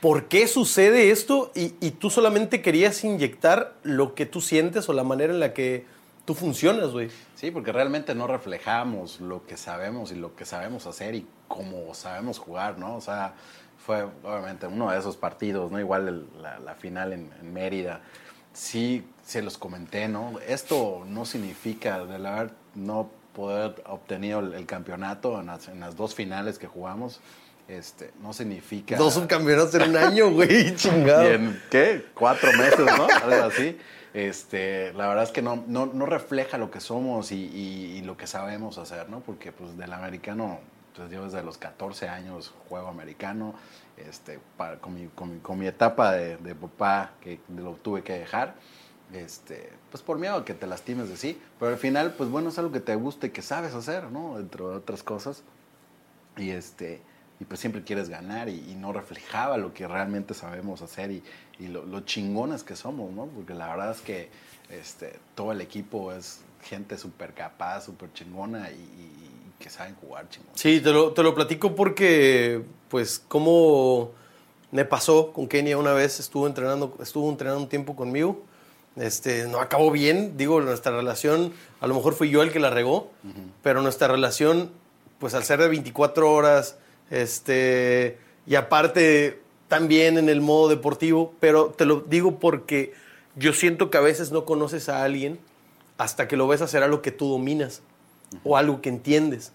[0.00, 1.50] ¿Por qué sucede esto?
[1.54, 5.54] Y, y tú solamente querías inyectar lo que tú sientes o la manera en la
[5.54, 5.86] que
[6.26, 7.08] tú funcionas, güey.
[7.34, 11.94] Sí, porque realmente no reflejamos lo que sabemos y lo que sabemos hacer y cómo
[11.94, 12.96] sabemos jugar, ¿no?
[12.96, 13.34] O sea,
[13.84, 15.80] fue obviamente uno de esos partidos, ¿no?
[15.80, 18.00] Igual el- la, la final en, en Mérida.
[18.52, 20.38] Sí, se los comenté, ¿no?
[20.46, 25.80] Esto no significa, de la verdad, no poder obtenido el, el campeonato en las, en
[25.80, 27.20] las dos finales que jugamos,
[27.66, 28.96] este, no significa...
[28.96, 31.24] Dos subcampeonatos en un año, güey, chingado.
[31.24, 32.04] Y en, ¿qué?
[32.14, 33.06] Cuatro meses, ¿no?
[33.06, 33.78] Algo así.
[34.12, 38.02] Este, la verdad es que no, no, no refleja lo que somos y, y- y
[38.02, 39.20] lo que sabemos hacer, ¿no?
[39.20, 40.60] Porque pues del americano,
[40.94, 43.54] pues yo desde los 14 años juego americano,
[43.96, 48.02] este, para- con, mi, con, mi, con mi etapa de, de papá que lo tuve
[48.02, 48.54] que dejar,
[49.14, 52.48] este, pues por miedo a que te lastimes de sí, pero al final, pues bueno,
[52.48, 54.38] es algo que te gusta y que sabes hacer, ¿no?
[54.38, 55.42] Entre otras cosas.
[56.36, 57.00] Y este
[57.40, 61.22] y pues siempre quieres ganar y, no reflejaba lo que realmente sabemos hacer y,
[61.58, 63.26] y lo, chingones que somos, ¿no?
[63.26, 64.30] Porque la verdad es que
[64.70, 69.24] este, todo el equipo es gente súper capaz, súper chingona y
[69.58, 70.52] que saben jugar chingón.
[70.54, 74.12] Sí, te lo, te lo platico porque, pues, como
[74.70, 78.42] me pasó con Kenia una vez, estuvo entrenando, estuvo entrenando un tiempo conmigo.
[78.96, 82.70] Este, no acabó bien, digo, nuestra relación, a lo mejor fui yo el que la
[82.70, 83.10] regó,
[83.62, 84.70] pero nuestra relación,
[85.18, 86.76] pues al ser de 24 horas,
[87.10, 92.92] este, y aparte también en el modo deportivo, pero te lo digo porque
[93.34, 95.40] yo siento que a veces no conoces a alguien
[95.98, 97.82] hasta que lo ves hacer algo que tú dominas
[98.44, 99.52] o algo que entiendes.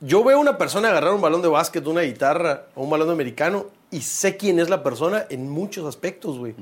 [0.00, 3.66] Yo veo una persona agarrar un balón de básquet, una guitarra o un balón americano
[3.90, 6.54] y sé quién es la persona en muchos aspectos, güey.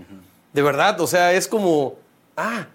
[0.53, 1.97] De verdad, o sea, es como,
[2.37, 2.67] ah,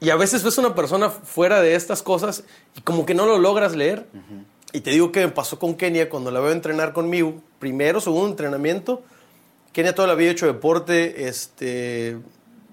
[0.00, 2.44] y a veces ves una persona fuera de estas cosas
[2.76, 4.06] y como que no lo logras leer.
[4.72, 8.28] Y te digo que me pasó con Kenia cuando la veo entrenar conmigo, primero, segundo
[8.28, 9.02] entrenamiento.
[9.72, 12.18] Kenia toda la vida ha hecho deporte, este,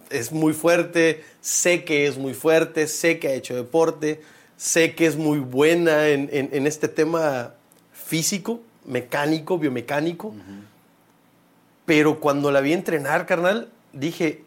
[0.09, 4.21] es muy fuerte, sé que es muy fuerte, sé que ha hecho deporte,
[4.57, 7.53] sé que es muy buena en, en- en este tema
[7.93, 10.33] físico, mecánico, biomecánico.
[11.85, 14.42] Pero cuando la vi entrenar, carnal, dije,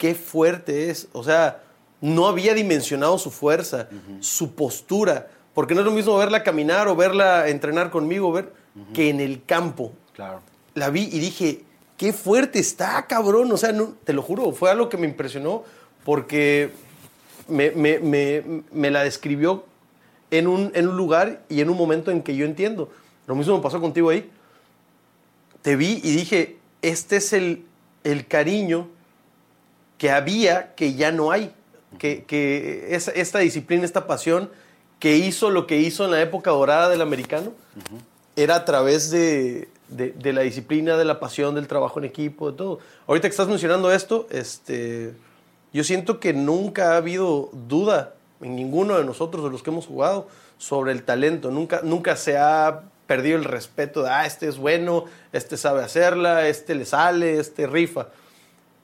[0.00, 1.08] qué fuerte es.
[1.12, 1.62] O sea,
[2.00, 3.86] no había dimensionado su fuerza,
[4.20, 5.28] su postura.
[5.52, 8.50] Porque no es lo mismo verla caminar o verla entrenar conmigo, ver,
[8.94, 9.92] que en el campo.
[10.14, 10.40] Claro.
[10.74, 11.64] La vi y dije,
[11.98, 13.52] qué fuerte está, cabrón.
[13.52, 15.64] O sea, no, te lo juro, fue algo que me impresionó
[16.02, 16.70] porque
[17.46, 19.66] me, me- me- me la describió
[20.30, 22.90] en un, en un lugar y en un momento en que yo entiendo.
[23.26, 24.30] Lo mismo me pasó contigo ahí.
[25.60, 27.64] Te vi y dije, este es el,
[28.04, 28.88] el cariño
[30.00, 31.52] que había que ya no hay.
[31.98, 34.48] que, que esta disciplina, esta pasión
[34.98, 37.52] que hizo lo que hizo en la época dorada del americano,
[38.36, 42.50] era a través de, de- de la disciplina, de la pasión, del trabajo en equipo,
[42.50, 42.78] de todo.
[43.06, 45.12] Ahorita que estás mencionando esto, este,
[45.72, 49.86] yo siento que nunca ha habido duda en ninguno de nosotros, de los que hemos
[49.86, 50.28] jugado,
[50.58, 51.50] sobre el talento.
[51.50, 56.46] Nunca, nunca se ha perdido el respeto de, ah, este es bueno, este sabe hacerla,
[56.46, 58.06] este le sale, este rifa.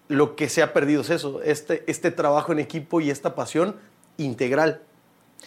[0.09, 3.77] Lo que se ha perdido es eso, este, este trabajo en equipo y esta pasión
[4.19, 4.83] integral.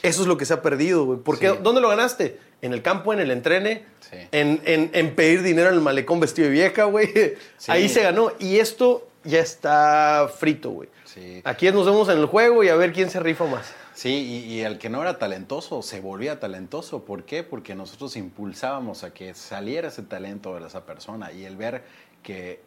[0.03, 1.19] Eso es lo que se ha perdido, güey.
[1.19, 1.49] ¿Por qué?
[1.49, 1.55] Sí.
[1.61, 2.39] ¿Dónde lo ganaste?
[2.61, 4.17] En el campo, en el entrene, Sí.
[4.31, 7.07] en, en- en pedir dinero en el malecón vestido de vieja, güey.
[7.57, 7.67] Sí.
[7.71, 8.31] Ahí se ganó.
[8.39, 10.89] Y esto ya está frito, güey.
[11.43, 13.73] Aquí nos vemos en el juego y a ver quién se rifa más.
[13.93, 14.09] Sí,
[14.47, 17.03] y, y el que no era talentoso se volvía talentoso.
[17.03, 17.43] ¿Por qué?
[17.43, 21.83] Porque nosotros impulsábamos a que saliera ese talento de esa persona y el ver
[22.23, 22.61] que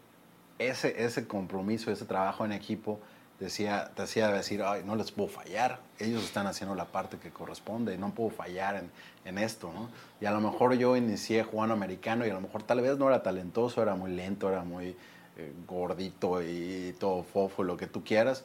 [0.66, 3.00] ese, ese compromiso, ese trabajo en equipo
[3.38, 7.30] decía, te hacía decir, Ay, no les puedo fallar, ellos están haciendo la parte que
[7.30, 8.90] corresponde, no puedo fallar en,
[9.24, 9.88] en esto, ¿no?
[10.20, 13.08] Y a lo mejor yo inicié jugando americano y a lo mejor tal vez no
[13.08, 14.96] era talentoso, era muy lento, era muy
[15.36, 18.44] eh, gordito y todo fofo, lo que tú quieras,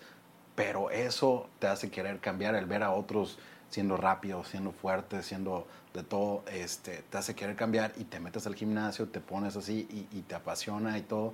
[0.55, 3.37] pero eso te hace querer cambiar, el ver a otros
[3.69, 8.47] siendo rápidos, siendo fuertes, siendo de todo, este, te hace querer cambiar y te metes
[8.47, 11.33] al gimnasio, te pones así y, y te apasiona y todo.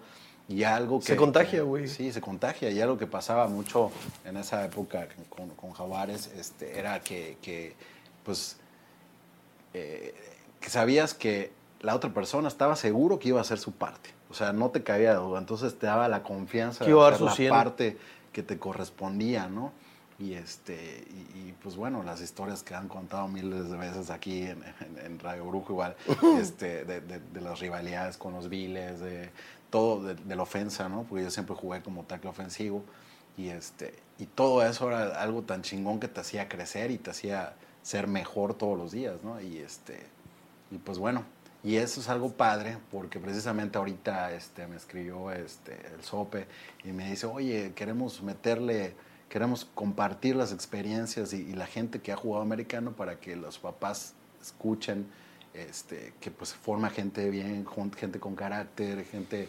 [0.54, 1.06] Y algo que...
[1.08, 1.88] Se contagia, güey.
[1.88, 2.70] Sí, se contagia.
[2.70, 3.92] Y algo que pasaba mucho
[4.26, 7.76] en esa época con, con Jaguares este, era que, que,
[8.24, 8.58] pues,
[9.74, 10.14] eh,
[10.60, 11.52] que sabías que
[11.82, 14.10] la otra persona estaba seguro que iba a hacer su parte.
[14.30, 15.40] O sea, no te cabía duda.
[15.40, 17.98] Entonces te daba la confianza Que de iba a dar hacer la parte
[18.32, 19.72] que te correspondía, ¿no?
[20.20, 24.44] Y, este, y, y, pues bueno, las historias que han contado miles de veces aquí
[24.44, 25.96] en, en- en Radio Brujo igual,
[26.40, 29.32] este, de, de- de las rivalidades con los viles, de
[29.74, 31.02] todo, de, de la ofensa, ¿no?
[31.10, 32.84] Porque yo siempre jugué como tackle ofensivo
[33.36, 37.10] y, este, y todo eso era algo tan chingón que te hacía crecer y te
[37.10, 39.42] hacía ser mejor todos los días, ¿no?
[39.42, 40.06] Y, este,
[40.70, 41.26] y pues bueno,
[41.64, 46.46] y eso es algo padre porque precisamente ahorita este, me escribió este, el SOPE
[46.84, 48.94] y me dice, oye, queremos meterle,
[49.28, 53.58] queremos compartir las experiencias y, y la gente que ha jugado americano para que los
[53.58, 55.08] papás escuchen
[55.54, 57.66] este, que pues forma gente bien,
[57.98, 59.48] gente con carácter, gente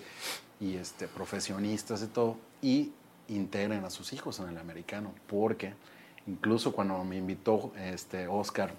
[0.61, 2.93] y este, profesionistas y todo, y
[3.29, 5.75] integren a sus hijos en el americano, porque
[6.27, 8.73] incluso cuando me invitó este, Oscar,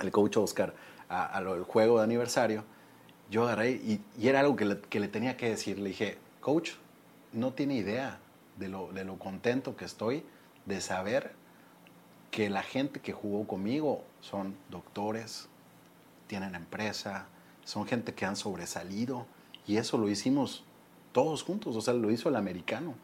[0.00, 0.74] el coach Oscar,
[1.08, 2.64] a- lo del juego de aniversario,
[3.30, 5.78] yo agarré y, era algo que le, tenía que decir.
[5.78, 6.72] Le dije, coach,
[7.32, 8.18] no tiene idea
[8.56, 10.24] de lo contento que estoy
[10.64, 11.32] de saber
[12.30, 15.48] que la gente que jugó conmigo son doctores,
[16.26, 17.26] tienen empresa,
[17.64, 19.26] son gente que han sobresalido
[19.66, 20.64] y eso lo hicimos
[21.12, 22.94] todos juntos, o sea, lo hizo el americano,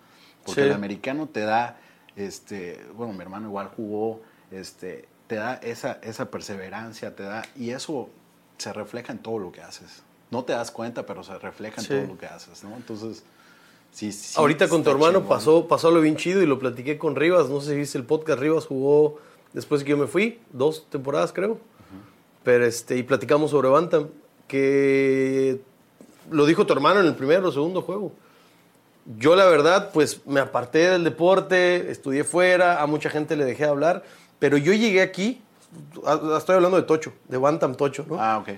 [0.44, 0.66] porque Sí.
[0.66, 1.78] el americano te da,
[2.16, 4.20] este, bueno, mi hermano igual jugó,
[4.50, 8.10] este, te da esa, esa perseverancia, te da, y eso
[8.58, 10.02] se refleja en todo lo que haces.
[10.30, 11.94] No te das cuenta, pero se refleja en Sí.
[11.94, 12.76] todo lo que haces, ¿no?
[12.76, 13.22] Entonces,
[13.92, 15.28] sí, sí Ahorita con tu hermano chingón.
[15.28, 17.48] pasó, pasó lo bien chido y lo platiqué con Rivas.
[17.48, 18.38] No sé si viste el podcast.
[18.40, 19.18] Rivas jugó
[19.52, 21.58] después que yo me fui, dos temporadas creo.
[22.44, 24.08] Pero este, y platicamos sobre Bantam,
[24.48, 25.60] que
[26.30, 28.12] lo dijo tu hermano en el primero o segundo juego.
[29.18, 33.64] Yo la verdad, pues me aparté del deporte, estudié fuera, a mucha gente le dejé
[33.64, 34.04] de hablar,
[34.38, 35.42] pero yo llegué aquí,
[36.06, 38.16] a- estoy hablando de Tocho, de Bantam Tocho, ¿no?
[38.20, 38.48] Ah, ok.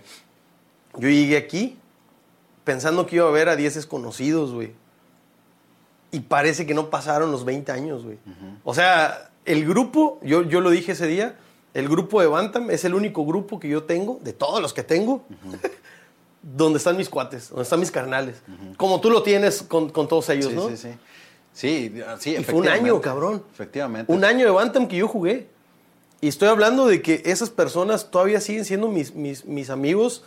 [0.98, 1.78] Yo llegué aquí
[2.64, 4.72] pensando que iba a ver a 10 desconocidos, güey.
[6.10, 8.18] Y parece que no pasaron los 20 años, güey.
[8.64, 11.36] O sea, el grupo, yo, yo lo dije ese día,
[11.74, 14.82] el grupo de Bantam es el único grupo que yo tengo, de todos los que
[14.82, 15.24] tengo,
[16.42, 18.36] donde están mis cuates, donde están mis carnales.
[18.76, 20.68] Como tú lo tienes con, con todos ellos, Sí, ¿no?
[20.68, 20.88] sí, sí.
[21.52, 23.44] Sí, sí, Y fue un año, cabrón.
[23.52, 24.12] Efectivamente.
[24.12, 25.46] Un año de Bantam que yo jugué.
[26.20, 30.24] Y estoy hablando de que esas personas todavía siguen siendo mis, mis, mis amigos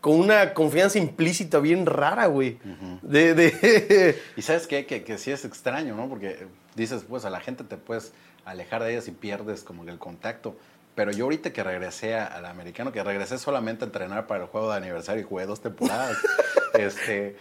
[0.00, 2.58] con una confianza implícita bien rara, güey.
[3.02, 4.86] de, de- Y sabes qué?
[4.86, 6.08] Que, que sí es extraño, ¿no?
[6.08, 8.12] Porque dices, pues a la gente te puedes
[8.46, 10.56] alejar de ellas y pierdes como el contacto.
[10.94, 14.48] Pero yo ahorita que regresé a- al americano, que regresé solamente a entrenar para el
[14.48, 16.16] juego de aniversario y jugué dos temporadas,
[16.74, 17.36] este,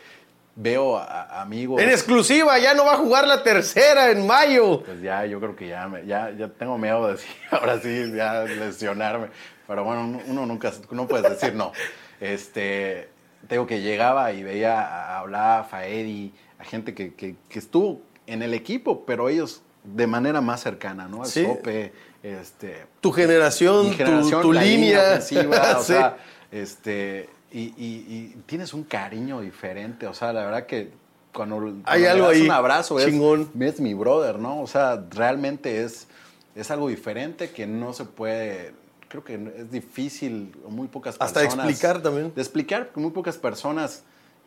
[0.58, 1.82] veo a, a amigos.
[1.82, 4.84] en exclusiva, ya no va a jugar la tercera en mayo.
[4.84, 8.12] Pues ya, yo creo que ya, me- ya, ya tengo miedo de decir, ahora sí,
[8.14, 9.28] ya lesionarme.
[9.68, 11.72] Pero bueno, uno- nunca, no puedes decir no.
[12.20, 13.10] Este,
[13.48, 18.02] tengo que llegaba y veía, a- hablaba a Faedi, a gente que, que, que estuvo
[18.28, 21.22] en el equipo, pero ellos de manera más cercana, ¿no?
[21.24, 21.46] Al Sí.
[21.46, 25.00] Sope, este, Tu generación, tu- generación, tu, la línea.
[25.10, 25.46] ofensiva,
[25.78, 25.88] o Sí.
[25.94, 26.18] sea,
[26.52, 28.06] este, y, y-
[28.36, 30.92] y tienes un cariño diferente, o sea, la verdad que
[31.34, 33.50] cuando, cuando Hay le algo das ahí un abrazo es, chingón.
[33.60, 34.62] es mi brother, ¿no?
[34.62, 36.08] O sea, realmente es,
[36.56, 38.74] es algo diferente que no se puede,
[39.10, 41.70] creo que es difícil, muy pocas Hasta personas.
[41.70, 42.32] explicar también.
[42.34, 44.04] De explicar, porque muy pocas personas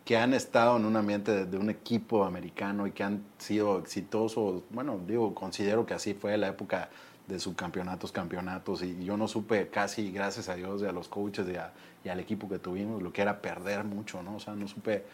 [0.09, 3.79] que han estado en un ambiente de, de un equipo americano y que han sido
[3.79, 6.89] exitosos, bueno, digo, considero que así fue la época
[7.27, 11.47] de subcampeonatos, campeonatos, y yo no supe casi, gracias a Dios, y a los coaches
[11.51, 11.75] y, a-
[12.07, 14.37] y al equipo que tuvimos, lo que era perder mucho, ¿no?
[14.37, 15.05] O sea, no supe,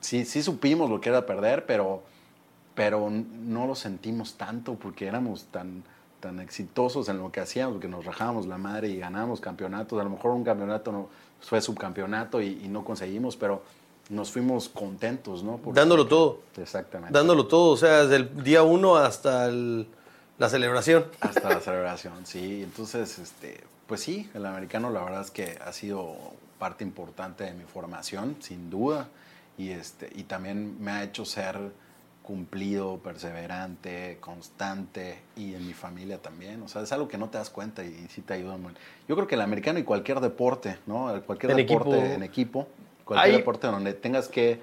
[0.00, 2.04] sí, sí supimos lo que era perder, pero,
[2.76, 5.82] pero no lo sentimos tanto porque éramos tan,
[6.20, 9.98] tan exitosos en lo que hacíamos, porque nos rajábamos la madre y ganábamos campeonatos.
[10.00, 11.08] A lo mejor un campeonato no,
[11.40, 13.62] fue subcampeonato y, y no conseguimos, pero
[14.08, 15.58] nos fuimos contentos, ¿no?
[15.58, 16.40] Porque- Dándolo todo.
[16.56, 17.12] Exactamente.
[17.16, 19.86] Dándolo todo, o sea, desde el día uno hasta el-
[20.38, 21.04] la celebración.
[21.20, 22.62] Hasta la celebración, sí.
[22.62, 26.16] Entonces, este, pues sí, el americano la verdad es que ha sido
[26.58, 29.08] parte importante de mi formación, sin duda.
[29.58, 31.58] Y, este, y también me ha hecho ser
[32.22, 36.62] cumplido, perseverante, constante y en mi familia también.
[36.62, 38.72] O sea, es algo que no te das cuenta y, sí te ayuda muy.
[39.08, 41.10] Yo creo que el americano y cualquier deporte, ¿no?
[41.26, 42.14] Cualquier En deporte equipo.
[42.14, 42.68] en equipo,
[43.08, 44.60] cualquier Hay- deporte donde tengas que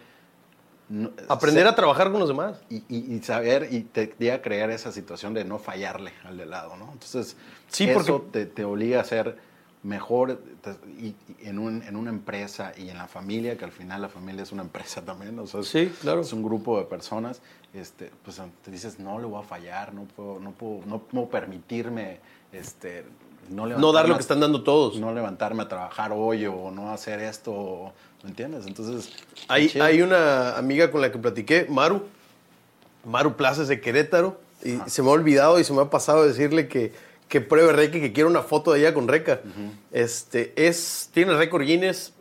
[1.28, 2.62] Aprender ser- a trabajar con los demás.
[2.70, 6.38] y, y- y saber y te llega a crear esa situación de no fallarle al
[6.38, 6.92] de lado, ¿no?
[6.94, 7.36] Entonces,
[7.70, 9.36] Sí, eso porque- te, te obliga a ser
[9.82, 13.72] mejor te- y- y en, un- en una empresa y en la familia, que al
[13.72, 16.22] final la familia es una empresa también, o sea, es, Sí, claro.
[16.22, 17.42] es un grupo de personas,
[17.74, 21.30] este, pues te dices, no le voy a fallar, no puedo, no puedo, no puedo
[21.30, 22.20] permitirme,
[22.52, 23.06] este,
[23.50, 24.98] no No dar lo que están dando todos.
[25.00, 27.92] no levantarme a trabajar hoy o no hacer esto,
[28.24, 28.66] ¿me entiendes?
[28.68, 29.12] Entonces,
[29.48, 32.04] Hay, hay una amiga con la que platiqué, Maru,
[33.04, 36.68] Maru Plazas de Querétaro, y se me ha olvidado y se me ha pasado decirle
[36.68, 36.94] que,
[37.28, 39.42] que pruebe Reca y que quiero una foto de ella con Reca.
[39.92, 42.14] este, es, tiene récord Guinness,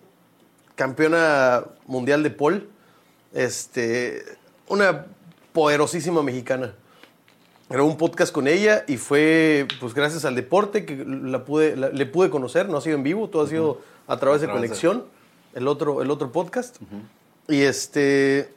[0.75, 2.67] campeona mundial de pole,
[3.33, 4.23] este,
[4.69, 5.07] una
[5.53, 6.75] poderosísima mexicana.
[7.69, 11.89] Grabé un podcast con ella y fue pues gracias al deporte que la pude, la-
[11.89, 14.51] le pude conocer, no ha sido en vivo, todo ha sido a través de A
[14.51, 15.05] través de- conexión,
[15.55, 16.77] el otro, el otro podcast.
[17.49, 18.53] Y este,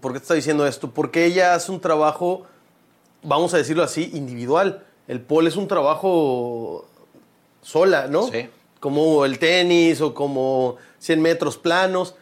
[0.00, 0.90] ¿por qué te está diciendo esto?
[0.90, 2.44] Porque ella hace un trabajo,
[3.22, 4.84] vamos a decirlo así, individual.
[5.06, 6.86] El pole es un trabajo
[7.60, 8.26] sola, ¿no?
[8.28, 8.48] Sí.
[8.80, 12.16] Como el tenis o como 100 metros planos.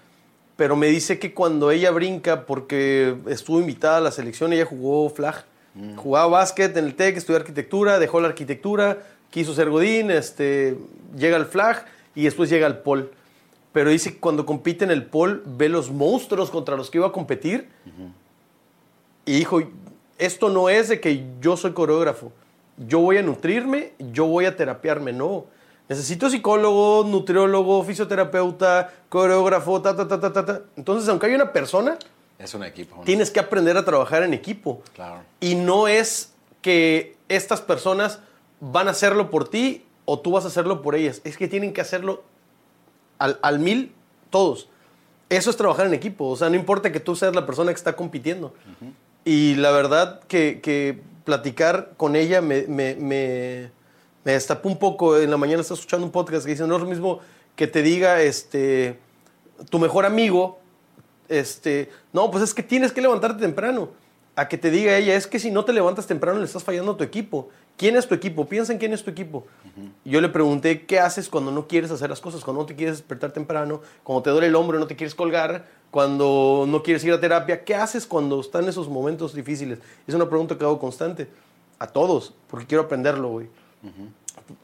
[0.56, 5.08] Pero me dice que cuando ella brinca, porque estuvo invitada a la selección, ella jugó
[5.08, 5.46] flag.
[5.96, 8.98] Jugaba básquet en el TEC, estudió arquitectura, dejó la arquitectura,
[9.30, 10.76] quiso ser Godín, este,
[11.16, 13.08] llega al flag y después llega al pole.
[13.72, 17.06] Pero dice que cuando compite en el pole, ve los monstruos contra los que iba
[17.06, 17.68] a competir.
[19.24, 19.60] Y dijo,
[20.18, 22.32] esto no es de que yo soy coreógrafo.
[22.76, 25.44] Yo voy a nutrirme, yo voy a terapiarme, no.
[25.88, 30.60] Necesito psicólogo, nutriólogo, fisioterapeuta, coreógrafo, ta, ta, ta, ta, ta, ta.
[30.76, 31.96] Entonces, aunque hay una persona,
[32.40, 32.96] es un equipo.
[32.96, 33.02] ¿no?
[33.02, 34.82] tienes que aprender a trabajar en equipo.
[34.94, 35.22] Claro.
[35.40, 36.32] Y no es
[36.62, 38.20] que estas personas
[38.60, 41.20] van a hacerlo por ti o tú vas a hacerlo por ellas.
[41.24, 42.22] Es que tienen que hacerlo
[43.18, 43.92] al, al mil
[44.30, 44.68] todos.
[45.28, 46.28] Eso es trabajar en equipo.
[46.28, 48.54] O sea, no importa que tú seas la persona que está compitiendo.
[49.24, 53.70] Y la verdad que, que platicar con ella me, me, me,
[54.24, 55.18] me destapó un poco.
[55.18, 57.20] En la mañana estaba escuchando un podcast que dice, no es lo mismo
[57.54, 58.98] que te diga este,
[59.68, 60.59] tu mejor amigo,
[61.30, 63.88] este, no, pues es que tienes que levantarte temprano.
[64.36, 66.92] A que te diga ella, es que si no te levantas temprano le estás fallando
[66.92, 67.48] a tu equipo.
[67.76, 68.46] ¿Quién es tu equipo?
[68.46, 69.46] Piensa en quién es tu equipo.
[70.04, 72.42] Yo le pregunté, ¿qué haces cuando no quieres hacer las cosas?
[72.42, 75.66] Cuando no te quieres despertar temprano, cuando te duele el hombro no te quieres colgar,
[75.90, 77.64] cuando no quieres ir a terapia.
[77.64, 79.78] ¿Qué haces cuando están esos momentos difíciles?
[80.06, 81.28] Es una pregunta que hago constante.
[81.78, 83.48] A todos, porque quiero aprenderlo, güey.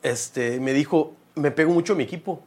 [0.02, 2.42] este, me dijo, me pego mucho a mi equipo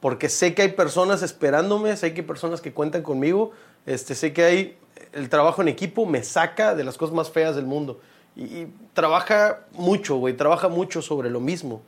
[0.00, 3.52] porque sé que hay personas esperándome, sé que hay personas que cuentan conmigo,
[3.86, 4.78] este, sé que hay
[5.12, 8.00] el trabajo en equipo me saca de las cosas más feas del mundo
[8.36, 11.82] y, y trabaja mucho, güey, trabaja mucho sobre lo mismo.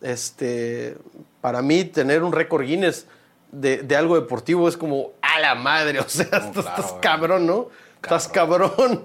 [0.00, 0.96] Este,
[1.40, 3.06] para mí tener un récord Guinness
[3.52, 6.92] de, de algo deportivo es como a la madre, o sea, No, estás, claro, estás
[7.02, 7.68] cabrón, ¿no?
[8.02, 9.04] Estás cabrón.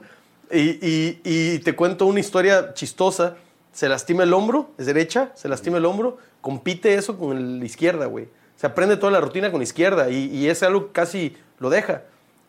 [0.51, 3.35] Y, y- y te cuento una historia chistosa.
[3.73, 8.05] Se lastima el hombro, es derecha, se lastima el hombro, compite eso con la izquierda,
[8.05, 8.29] güey.
[8.55, 11.69] Se aprende toda la rutina con la izquierda y, y es algo que casi lo
[11.69, 12.03] deja.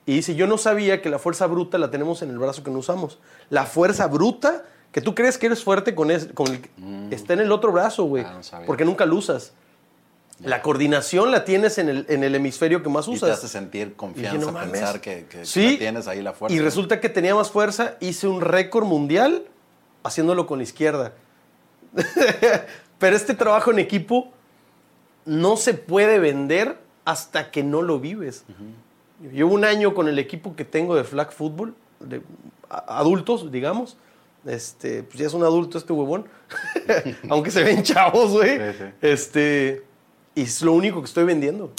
[0.06, 2.70] Y dice, yo no sabía que la fuerza bruta la tenemos en el brazo que
[2.70, 3.18] no usamos.
[3.50, 7.40] La fuerza bruta, que tú crees que eres fuerte con, es- con el, está en
[7.40, 8.24] el otro brazo, güey.
[8.24, 9.52] Ah, no porque nunca lo usas.
[10.38, 13.30] La coordinación la tienes en el, en el hemisferio que más Y te usas.
[13.38, 15.72] hace sentir confianza, dije, pensar que, que- que Sí.
[15.72, 16.54] la tienes ahí la fuerza.
[16.54, 19.44] Y resulta que tenía más fuerza, hice un récord mundial
[20.04, 21.14] haciéndolo con la izquierda.
[22.98, 24.32] Pero este trabajo en equipo
[25.26, 28.44] no se puede vender hasta que no lo vives.
[29.32, 32.22] Llevo un año con el equipo que tengo de flag football, de
[32.68, 33.96] adultos, digamos.
[34.46, 36.26] Este, pues ya es un adulto este huevón.
[37.28, 38.56] Aunque se ven chavos, güey.
[38.56, 38.84] Sí, sí.
[39.02, 39.84] Este,
[40.34, 41.72] y es lo único que estoy vendiendo.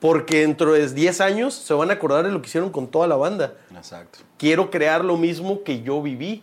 [0.00, 3.06] Porque dentro de 10 años se van a acordar de lo que hicieron con toda
[3.06, 3.54] la banda.
[3.74, 4.20] Exacto.
[4.38, 6.42] Quiero crear lo mismo que yo viví,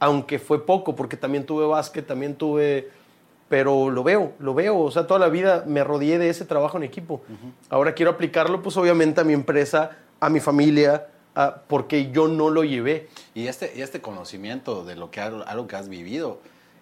[0.00, 2.90] aunque fue poco, porque también tuve básquet, también tuve...
[3.54, 4.76] Pero lo veo, lo veo.
[4.80, 7.22] O sea, toda la vida me rodeé de ese trabajo en equipo.
[7.70, 12.50] Ahora quiero aplicarlo, pues obviamente a mi empresa, a mi familia, a- porque yo no
[12.50, 13.08] lo llevé.
[13.32, 16.40] Y este, y este conocimiento de lo que algo, que has vivido,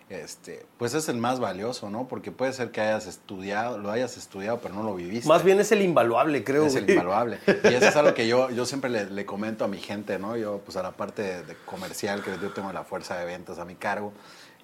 [0.08, 2.08] este, pues es el más valioso, ¿no?
[2.08, 5.28] Porque puede ser que hayas estudiado, lo hayas estudiado, pero no lo viviste.
[5.28, 6.64] Más bien es el invaluable, creo.
[6.64, 6.96] es el güey.
[6.96, 7.38] invaluable.
[7.64, 10.38] Y eso es algo que yo, yo siempre le, le comento a mi gente, ¿no?
[10.38, 13.58] Yo, pues a la parte de, de comercial, que yo tengo la fuerza de ventas
[13.58, 14.14] a mi cargo,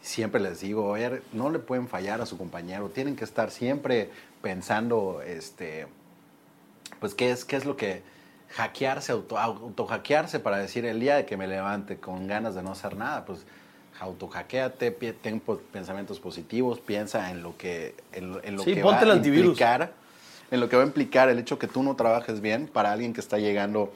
[0.01, 4.11] siempre les digo, oye, no le pueden fallar a su compañero, tienen que estar siempre
[4.43, 5.87] pensando, este,
[7.01, 8.03] pues qué es, qué es lo que
[8.57, 12.73] hackearse, auto, autohackearse para decir el día de que me levante con ganas de no
[12.73, 13.45] hacer nada, pues
[14.01, 14.91] autohackeate,
[15.21, 15.41] ten
[15.73, 19.17] pensamientos positivos, piensa en lo que, en, lo- en lo Sí, que ponte va a
[19.17, 19.93] implicar,
[20.51, 23.13] en lo que va a implicar el hecho que tú no trabajes bien para alguien
[23.13, 23.93] que está llegando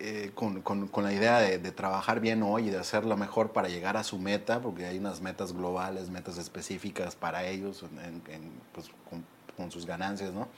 [0.00, 3.16] eh, con, con- con la idea de, de trabajar bien hoy y de hacer lo
[3.16, 7.82] mejor para llegar a su meta, porque hay unas metas globales, metas específicas para ellos,
[7.82, 9.24] en- en, pues, con,
[9.56, 10.48] con sus ganancias, ¿no?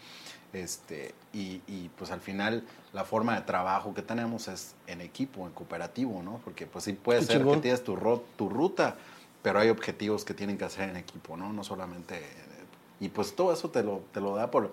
[0.53, 2.63] Este, y, y, pues al final
[2.93, 6.41] la forma de trabajo que tenemos es en equipo, en cooperativo, ¿no?
[6.45, 7.57] Porque pues sí puede ser chingón.
[7.57, 8.97] que tienes tu, ro- tu ruta,
[9.43, 11.53] pero hay objetivos que tienen que hacer en equipo, ¿no?
[11.53, 12.21] No solamente...
[13.01, 14.73] Y pues todo eso te lo, te lo da por,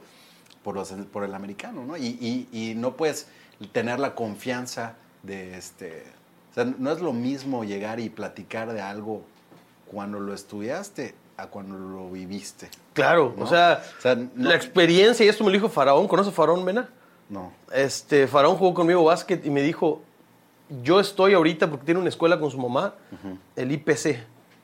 [0.64, 1.96] por, los- por el americano, ¿no?
[1.98, 3.28] Y, y- y no puedes
[3.68, 6.04] tener la confianza de este...
[6.52, 9.22] O sea, no es lo mismo llegar y platicar de algo
[9.92, 12.70] cuando lo estudiaste a cuando lo viviste.
[12.94, 13.46] Claro, ¿no?
[13.46, 16.08] o sea, O sea, no- la experiencia, y esto me lo dijo Faraón.
[16.08, 16.90] ¿Conoce a Faraón Mena?
[17.30, 17.54] No.
[17.72, 20.02] Este, Faraón jugó conmigo básquet y me dijo,
[20.84, 22.96] yo estoy ahorita porque tiene una escuela con su mamá,
[23.56, 24.18] el IPC.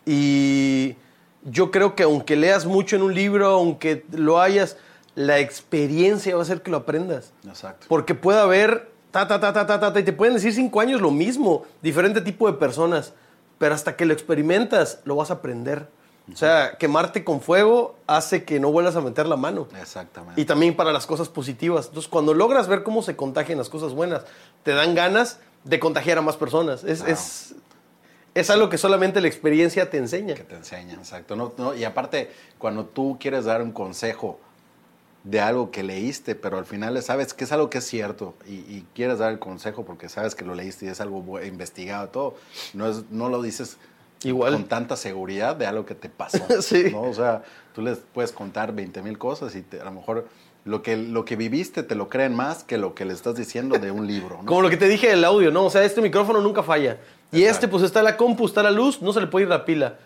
[0.05, 0.95] Y
[1.43, 4.77] yo creo que aunque leas mucho en un libro, aunque lo hayas,
[5.15, 7.31] la experiencia va a hacer que lo aprendas.
[7.47, 7.87] Exacto.
[7.89, 11.01] Porque puede haber, ta, ta, ta, ta, ta, ta, y te pueden decir cinco años
[11.01, 13.13] lo mismo, diferente tipo de personas,
[13.57, 15.87] pero hasta que lo experimentas, lo vas a aprender.
[16.31, 19.67] O sea, quemarte con fuego hace que no vuelvas a meter la mano.
[19.79, 20.41] Exactamente.
[20.41, 21.85] Y también para las cosas positivas.
[21.87, 24.23] Entonces, cuando logras ver cómo se contagian las cosas buenas,
[24.63, 26.83] te dan ganas de contagiar a más personas.
[26.83, 27.53] Es, es,
[28.33, 30.33] es algo que solamente la experiencia te enseña.
[30.33, 31.35] que te enseñan, exacto.
[31.35, 34.39] No, no, y aparte, cuando tú quieres dar un consejo
[35.25, 38.53] de algo que leíste, pero al final sabes que es algo que es cierto y,
[38.53, 42.35] y quieres dar el consejo porque sabes que lo leíste y es algo investigado, todo,
[42.73, 43.77] no, es, no lo dices
[44.23, 44.53] Igual.
[44.53, 46.45] con tanta seguridad de algo que te pasó.
[46.61, 46.89] Sí.
[46.91, 47.01] ¿no?
[47.01, 50.27] O sea, tú les puedes contar 20 mil cosas y te- a lo mejor
[50.63, 53.77] lo que, lo que viviste te lo creen más que lo que le estás diciendo
[53.79, 54.37] de un libro.
[54.41, 54.45] ¿no?
[54.45, 55.65] Como lo que te dije del audio, ¿no?
[55.65, 56.97] O sea, este micrófono nunca falla.
[57.31, 57.51] Y Exacto.
[57.51, 59.97] este, pues está la compu, está la luz, no se le puede ir la pila.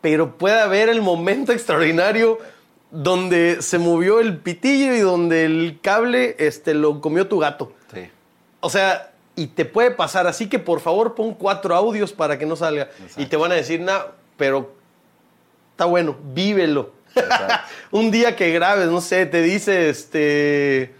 [0.00, 2.38] Pero puede haber el momento extraordinario
[3.02, 7.72] donde se movió el pitillo y donde el cable este, lo comió tu gato.
[7.92, 8.08] Sí.
[8.60, 10.26] O sea, y te puede pasar.
[10.26, 12.84] Así que por favor pon cuatro audios para que no salga.
[12.84, 13.20] Exacto.
[13.20, 13.92] Y te van a decir, no,
[14.36, 14.72] pero
[15.72, 16.92] está bueno, vívelo.
[17.90, 20.94] Un día que grabes, no sé, te dice este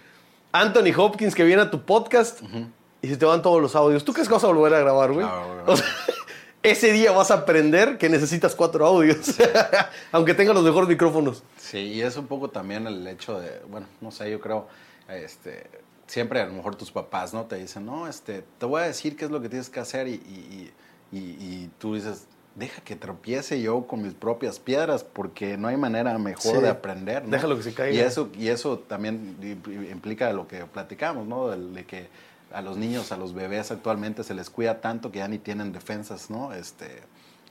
[0.53, 2.41] Anthony Hopkins que viene a tu podcast
[3.03, 4.05] y se te van todos los audios.
[4.05, 5.27] ¿Tú crees que vas a volver a grabar, güey?
[5.27, 5.73] No, no, no.
[5.73, 5.87] O sea,
[6.71, 9.35] ese día vas a aprender que necesitas cuatro audios,
[10.13, 11.43] aunque tengas los mejores micrófonos.
[11.59, 14.67] Sí, y es un poco también el hecho de, bueno, no sé, yo creo,
[15.09, 15.67] este,
[16.07, 17.45] siempre a lo mejor tus papás, ¿no?
[17.45, 20.09] Te dicen, no, este, te voy a decir qué es lo que tienes que hacer
[20.09, 20.73] y, y,
[21.13, 26.17] y, tú dices, deja que tropiece yo con mis propias piedras porque no hay manera
[26.19, 26.63] mejor Sí.
[26.63, 27.31] de aprender, ¿no?
[27.31, 27.95] Déjalo que se caiga.
[27.95, 29.37] Y eso, y eso también
[29.91, 31.49] implica lo que platicamos, ¿no?
[31.49, 32.09] De, que
[32.53, 35.73] a los niños, a los bebés actualmente se les cuida tanto que ya ni tienen
[35.73, 36.53] defensas, ¿no?
[36.53, 37.03] Este,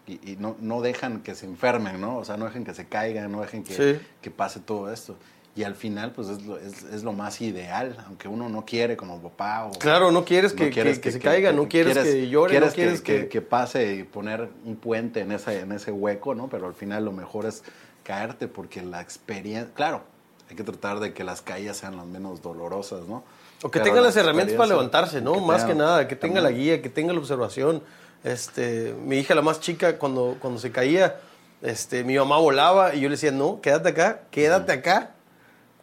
[0.07, 2.17] y, y no, no dejan que se enfermen, ¿no?
[2.17, 3.99] O sea, no dejen que se caigan, no dejen que, Sí.
[4.21, 5.15] que pase todo esto.
[5.57, 8.97] Y al final, pues es lo, es, es lo más ideal, aunque uno no quiere
[8.97, 9.71] como papá o...
[9.79, 13.29] Claro, no quieres que, que- que se caiga, no quieres, que llore, no quieres que...
[13.29, 16.49] que pase y poner un puente en ese, en ese hueco, ¿no?
[16.49, 17.63] Pero al final lo mejor es
[18.03, 19.73] caerte porque la experiencia...
[19.73, 20.03] Claro,
[20.49, 23.23] hay que tratar de que las caídas sean las menos dolorosas, ¿no?
[23.65, 25.33] O que tenga la las herramientas para levantarse, ¿no?
[25.33, 26.63] que Más tenga- que nada, que tenga la también.
[26.65, 27.81] guía, que tenga la observación.
[28.23, 31.17] Este, mi hija, la más chica, cuando, cuando se caía,
[31.61, 35.11] este, mi mamá volaba y yo le decía, no, quédate acá, quédate acá,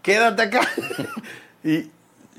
[0.02, 0.60] quédate acá.
[1.64, 1.90] y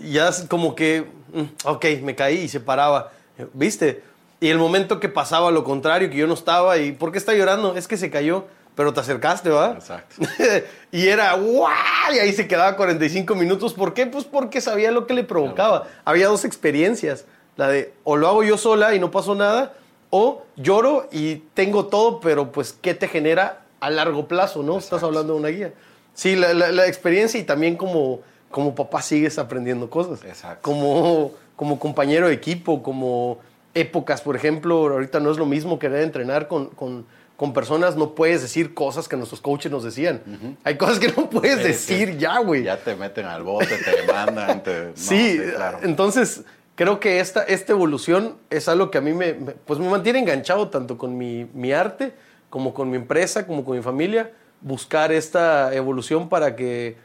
[0.02, 3.12] y ya es como que, mm, ok, me caí y se paraba,
[3.54, 4.02] ¿viste?
[4.40, 7.34] Y el momento que pasaba lo contrario, que yo no estaba, y ¿por qué está
[7.34, 7.76] llorando?
[7.78, 8.46] Es que se cayó.
[8.76, 9.72] Pero te acercaste, ¿va?
[9.74, 10.16] Exacto.
[10.92, 11.72] y era ¡guau!
[12.14, 13.74] Y ahí se quedaba 45 minutos.
[13.74, 14.06] ¿Por qué?
[14.08, 15.88] Pues porque sabía lo que le provocaba.
[16.06, 17.26] Había dos experiencias.
[17.56, 19.74] La de o lo hago yo sola y no pasó nada,
[20.10, 24.78] o lloro y tengo todo, pero pues ¿qué te genera a largo plazo, no?
[24.80, 25.74] Estás hablando de una guía.
[26.16, 30.24] Sí, la, la- la experiencia y también como, como papá sigues aprendiendo cosas.
[30.24, 30.62] Exacto.
[30.64, 33.38] Como, como compañero de equipo, como
[33.76, 37.06] épocas, por ejemplo, ahorita no es lo mismo querer entrenar con, con,
[37.44, 40.22] con personas, no puedes decir cosas que nuestros coaches nos decían.
[40.64, 42.64] Hay cosas que no puedes decir ya, güey.
[42.64, 44.64] Ya te meten al bote, te demandan.
[44.64, 44.84] Te...
[44.86, 45.80] no, Sí, claro.
[45.84, 46.44] entonces
[46.76, 50.20] creo que esta, esta evolución es algo que a mí me, me- pues me mantiene
[50.20, 52.14] enganchado tanto con mi, mi arte
[52.50, 54.32] como con mi empresa, como con mi familia,
[54.62, 56.96] buscar esta evolución para que,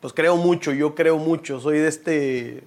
[0.00, 2.64] pues creo mucho, yo creo mucho, soy de este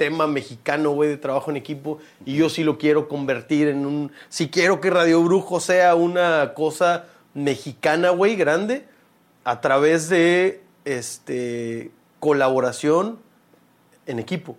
[0.00, 4.12] tema mexicano, güey, de trabajo en equipo, y yo sí lo quiero convertir en un,
[4.30, 8.86] si quiero que Radio Brujo sea una cosa mexicana, güey, grande,
[9.44, 13.18] a través de, este, colaboración,
[14.06, 14.56] en equipo.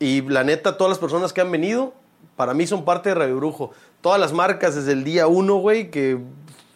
[0.00, 1.92] Y la neta, todas las personas que han venido,
[2.34, 3.72] para mí son parte de Radio Brujo.
[4.00, 6.18] Todas las marcas desde el día uno, güey, que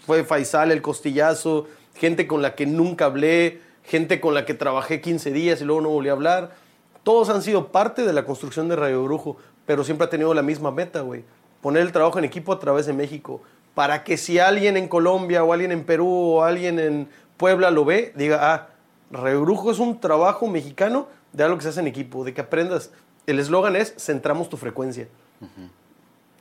[0.05, 5.01] fue Faisal, el costillazo, gente con la que nunca hablé, gente con la que trabajé
[5.01, 6.62] 15 días y luego no volví a hablar.
[7.03, 9.37] Todos han sido parte de la construcción de Radio Brujo,
[9.67, 11.25] pero siempre ha tenido la misma meta, güey.
[11.61, 13.43] Poner el trabajo en equipo a través de México.
[13.75, 17.85] Para que si alguien en Colombia o alguien en Perú o alguien en Puebla lo
[17.85, 18.69] ve, diga, ah,
[19.11, 22.91] Rebrujo es un trabajo mexicano de algo que se hace en equipo, de que aprendas.
[23.27, 25.09] El eslogan es centramos tu frecuencia.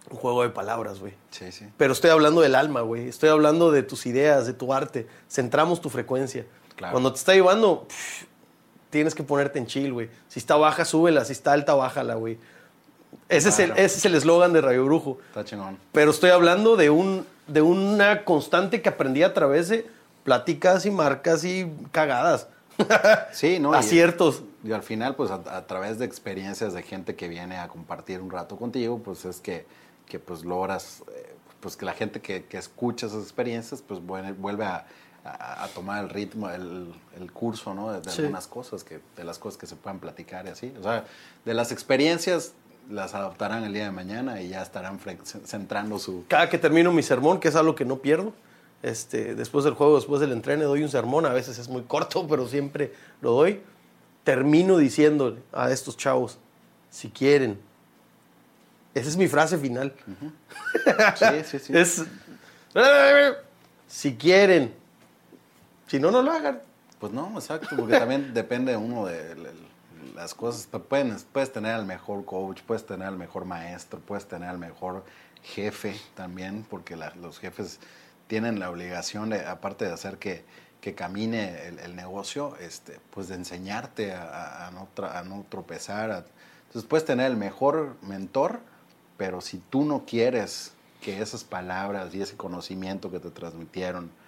[0.10, 1.14] Un juego de palabras, güey.
[1.32, 1.66] Sí, sí.
[1.78, 3.08] Pero estoy hablando del alma, güey.
[3.08, 5.08] Estoy hablando de tus ideas, de tu arte.
[5.30, 6.46] Centramos tu frecuencia.
[6.76, 6.94] Claro.
[6.94, 8.26] Cuando te está llevando, pff,
[8.92, 10.10] tienes que ponerte en chill, güey.
[10.30, 11.26] Si está baja, súbela.
[11.26, 12.38] Si está alta, bájala, güey.
[13.28, 13.82] Ese, es el- Claro.
[13.82, 15.18] ese es el eslogan de Radio Brujo.
[15.30, 15.78] Está chingón.
[15.92, 19.88] Pero estoy hablando de, un, de una constante que aprendí a través de
[20.24, 22.48] pláticas y marcas y cagadas.
[23.34, 23.74] Sí, ¿no?
[23.74, 24.44] Aciertos.
[24.64, 28.20] Y al final, pues a, a través de experiencias de gente que viene a compartir
[28.22, 29.66] un rato contigo, pues es que,
[30.08, 34.66] que pues logras, eh, pues que la gente que, que escucha esas experiencias, pues vuelve
[34.66, 34.86] a,
[35.24, 37.92] a- a tomar el ritmo, el, el curso, ¿no?
[37.92, 38.22] De, de Sí.
[38.22, 40.74] algunas cosas, que, de las cosas que se puedan platicar y así.
[40.80, 41.06] O sea,
[41.46, 42.54] de las experiencias
[42.90, 45.00] las adoptarán el día de mañana y ya estarán
[45.46, 46.26] centrando su...
[46.28, 48.34] Cada que termino mi sermón, que es algo que no pierdo,
[48.84, 51.26] este, después del juego, después del entreno, doy un sermón.
[51.28, 53.62] A veces es muy corto, pero siempre lo doy.
[54.24, 56.38] Termino diciéndole a estos chavos,
[56.90, 57.60] si quieren.
[58.94, 59.94] Esa es mi frase final.
[61.16, 61.74] Sí, sí, sí.
[61.78, 62.04] Es,
[63.88, 64.74] si quieren.
[65.92, 66.62] Si no, no lo hagan.
[67.02, 69.36] Pues no, exacto, porque también depende uno de
[70.16, 70.68] las cosas.
[70.68, 74.58] Te Pueden, puedes tener al mejor coach, puedes tener al mejor maestro, puedes tener al
[74.58, 75.04] mejor
[75.44, 77.82] jefe también, porque los jefes
[78.28, 80.46] tienen la obligación, aparte de hacer que,
[80.80, 86.26] que camine el, negocio, este, pues de enseñarte a, no, a no tropezar.
[86.68, 88.62] entonces puedes tener el mejor mentor,
[89.18, 90.72] pero si tú no quieres
[91.02, 94.21] que esas palabras y ese conocimiento que te transmitieron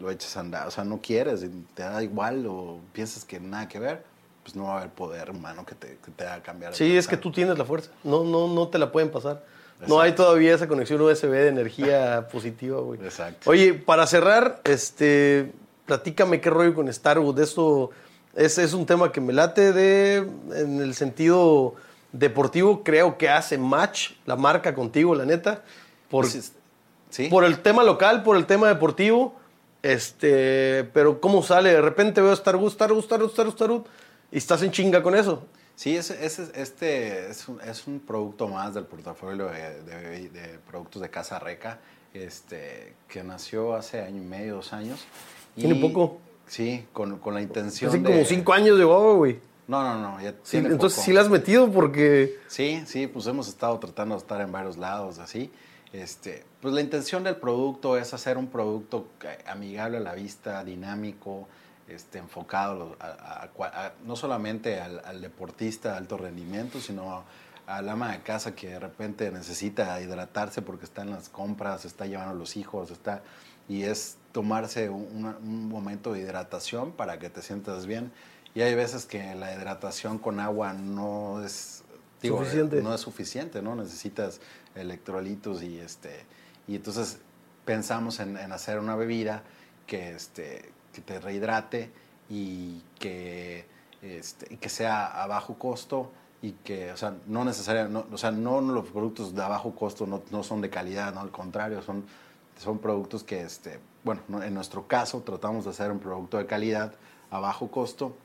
[0.00, 3.68] lo eches a andar, o sea, no quieres, te da igual o piensas que nada
[3.68, 4.02] que ver,
[4.42, 6.74] pues no va a haber poder humano que te, que te haga cambiar.
[6.74, 7.90] Sí, es que tú tienes la fuerza.
[8.04, 9.44] No, no, no te la pueden pasar.
[9.86, 13.00] No hay todavía esa conexión USB de energía positiva, güey.
[13.04, 13.48] Exacto.
[13.50, 15.52] Oye, para cerrar, este,
[15.86, 17.36] platícame qué rollo con Starwood.
[17.36, 17.90] De esto
[18.34, 20.16] es, es un tema que me late de,
[20.56, 21.74] en el sentido
[22.12, 22.82] deportivo.
[22.82, 25.62] Creo que hace match la marca contigo, la neta.
[26.10, 26.52] Por, Pues es-
[27.10, 29.37] sí, por el tema local, por el tema deportivo.
[29.82, 31.70] Este, pero ¿cómo sale?
[31.72, 33.82] De repente veo Starwood, Starwood, Starwood, Starwood, Starwood.
[34.30, 35.44] Y estás en chinga con eso.
[35.74, 40.58] Sí, ese, ese- este es un, es un producto más del portafolio de, de- de
[40.68, 41.78] productos de Casa Reca,
[42.12, 45.04] este, que nació hace año y medio, dos años.
[45.56, 46.18] Y- Tiene poco.
[46.48, 48.04] Sí, con, con la intención Hace de...
[48.04, 49.38] como cinco años llevaba, güey.
[49.68, 51.04] No, no, no, ya Sí, entonces poco.
[51.04, 52.38] sí la has metido porque...
[52.48, 55.52] Sí, sí, pues hemos estado tratando de estar en varios lados, así.
[55.92, 59.08] Este, pues la intención del producto es hacer un producto
[59.46, 61.48] amigable a la vista, dinámico,
[61.88, 62.96] este, enfocado
[64.04, 67.24] no solamente al, deportista de alto rendimiento, sino
[67.66, 72.04] al ama de casa que de repente necesita hidratarse porque está en las compras, está
[72.04, 73.22] llevando a los hijos, está
[73.68, 78.12] y es tomarse un momento de hidratación para que te sientas bien.
[78.54, 81.77] Y hay veces que la hidratación con agua no es
[82.22, 82.82] digo, Suficiente.
[82.82, 83.74] no es suficiente, ¿no?
[83.74, 84.40] Necesitas
[84.74, 86.24] electrolitos y este
[86.66, 87.18] y entonces
[87.64, 89.42] pensamos en, en hacer una bebida
[89.86, 91.90] que este que te rehidrate
[92.28, 93.66] y que
[94.02, 98.18] este, y que sea a bajo costo y que, o sea, no necesariamente, no, o
[98.18, 101.82] sea, no los productos de bajo costo no, no son de calidad, no, al contrario,
[101.82, 102.04] son
[102.58, 106.92] son productos que, este, bueno, en nuestro caso tratamos de hacer un producto de calidad
[107.30, 108.16] a bajo costo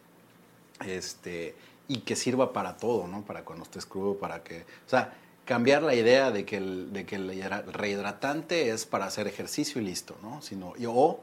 [0.85, 1.55] este,
[1.87, 3.23] y que sirva para todo, ¿no?
[3.23, 5.13] Para cuando estés crudo, para que, o sea,
[5.45, 7.29] cambiar la idea de que el, de que el
[7.73, 10.41] rehidratante es para hacer ejercicio y listo, ¿no?
[10.41, 11.19] Sino, o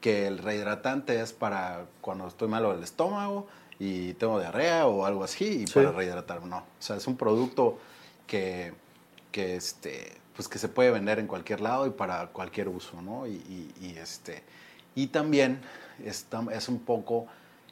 [0.00, 3.46] que el rehidratante es para cuando estoy malo del estómago
[3.78, 6.44] y tengo diarrea o algo así y para rehidratar.
[6.44, 7.78] No, o sea, es un producto
[8.26, 8.74] que,
[9.32, 13.26] que, este, pues que se puede vender en cualquier lado y para cualquier uso, ¿no?
[13.26, 14.42] Y, y, este,
[14.94, 15.60] y también
[16.04, 17.26] es, es un poco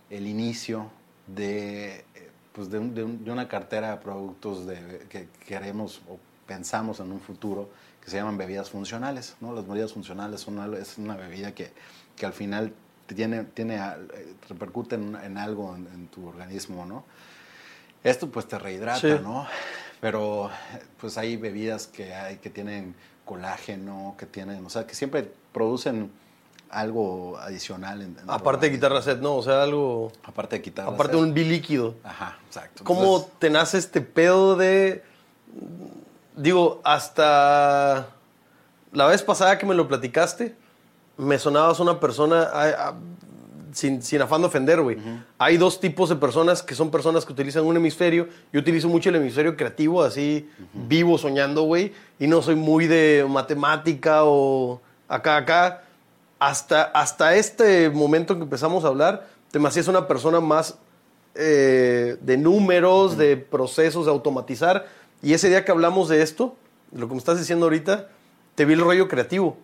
[0.09, 0.91] el inicio
[1.27, 2.05] de,
[2.53, 7.71] pues de, una cartera de productos de, que queremos o pensamos en un futuro
[8.03, 9.37] que se llaman bebidas funcionales.
[9.41, 9.55] ¿no?
[9.55, 11.73] Las bebidas funcionales son es una bebida que,
[12.17, 12.73] que al final
[13.07, 16.85] tiene, tiene, eh, repercute en, algo en, tu organismo.
[16.85, 17.05] ¿no?
[18.03, 19.47] Esto pues te rehidrata, ¿no?
[20.01, 20.51] Pero
[21.01, 26.11] pues hay bebidas que, hay, que tienen colágeno, que tienen, o sea, que siempre producen
[26.73, 28.03] algo adicional.
[28.03, 29.37] En, aparte de quitar la sed, ¿no?
[29.37, 30.11] O sea, algo...
[30.25, 31.95] Aparte de quitar Aparte de un bilíquido.
[32.03, 32.83] Ajá, exacto.
[32.83, 35.05] ¿Cómo te nace este pedo de...
[36.35, 38.09] Digo, hasta
[38.91, 40.57] la vez pasada que me lo platicaste,
[41.19, 42.49] me sonabas una persona
[43.73, 44.97] sin, sin, afán de ofender, güey.
[45.39, 48.29] Hay dos tipos de personas que son personas que utilizan un hemisferio.
[48.51, 51.93] Yo utilizo mucho el hemisferio creativo, así vivo soñando, güey.
[52.19, 55.83] Y no soy muy de matemática o acá, acá.
[56.43, 60.77] Hasta, hasta este momento que empezamos a hablar, te hacías una persona más
[61.37, 64.89] eh, de números, de procesos, de automatizar.
[65.23, 66.57] Y ese día que hablamos de esto,
[66.91, 68.09] lo que me estás diciendo ahorita,
[68.57, 69.57] te vi el rollo creativo.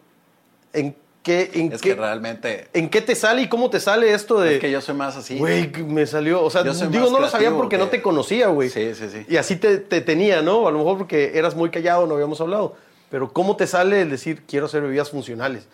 [0.72, 0.94] ¿En
[1.24, 2.68] qué, en es qué, que realmente...
[2.72, 4.54] ¿En qué te sale y cómo te sale esto de...
[4.54, 5.36] Es que yo soy más así.
[5.36, 6.44] Güey, me salió...
[6.44, 8.70] O sea, digo, no lo sabía porque no te conocía, güey.
[8.70, 9.26] Sí, sí, sí.
[9.28, 10.68] Y así te, te, tenía, ¿no?
[10.68, 12.76] A lo mejor porque eras muy callado, no habíamos hablado.
[13.10, 15.66] Pero ¿cómo te sale el decir, quiero hacer bebidas funcionales?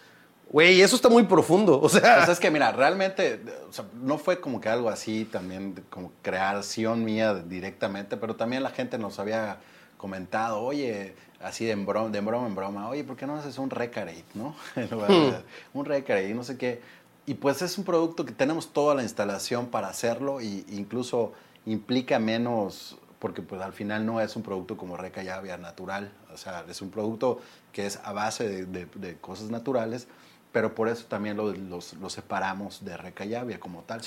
[0.51, 1.81] Güey, eso está muy profundo.
[1.81, 2.19] O sea...
[2.19, 6.13] Pues es que, mira, realmente o sea, no fue como que algo así también, como
[6.23, 9.59] creación mía directamente, pero también la gente nos había
[9.97, 13.71] comentado, oye, así de, broma, de broma en broma, oye, ¿por qué no haces un
[13.71, 14.55] Recarate, no?
[14.77, 15.33] Hmm.
[15.73, 16.81] un Recarate, no sé qué.
[17.27, 21.33] Y pues es un producto que tenemos toda la instalación para hacerlo e incluso
[21.65, 25.23] implica menos, porque pues al final no es un producto como Reca
[25.57, 27.41] natural, o sea, es un producto
[27.73, 30.07] que es a base de, de cosas naturales,
[30.55, 34.01] pero por eso también lo, los, separamos de recayavia como tal.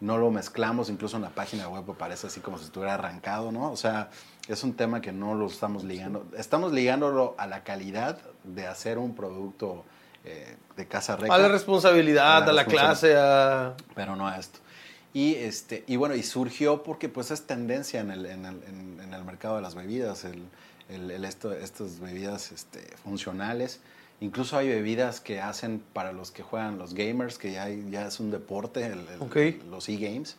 [0.00, 3.70] No lo mezclamos, incluso en la página web parece así como si estuviera arrancado, ¿no?
[3.70, 4.08] O sea,
[4.48, 6.26] es un tema que no lo estamos ligando.
[6.38, 9.84] Estamos ligándolo a la calidad de hacer un producto
[10.24, 11.34] eh, de casa reca.
[11.34, 13.74] A la responsabilidad, a la, clase, a...
[13.94, 14.58] Pero no a esto.
[15.12, 18.62] Y, este, y bueno, y surgió porque pues es tendencia en el, en el,
[19.02, 20.48] en, el mercado de las bebidas, el,
[20.88, 23.80] el, esto, estas bebidas este, funcionales.
[24.20, 28.20] Incluso hay bebidas que hacen para los que juegan los gamers, que ya, ya es
[28.20, 28.94] un deporte,
[29.70, 30.36] los e-games.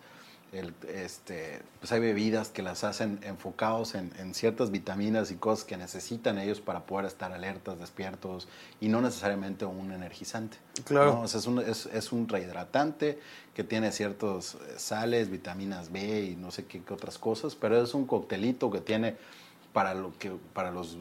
[0.94, 6.38] este, pues hay bebidas que las hacen enfocados en, ciertas vitaminas y cosas que necesitan
[6.38, 8.48] ellos para poder estar alertas, despiertos
[8.80, 10.58] y no necesariamente un energizante.
[10.84, 11.24] Claro.
[11.26, 13.18] es, un, es, es, un rehidratante
[13.56, 17.82] que tiene ciertos eh, sales, vitaminas B y no sé qué, qué otras cosas, pero
[17.82, 19.16] es un coctelito que tiene
[19.74, 20.98] para lo que para los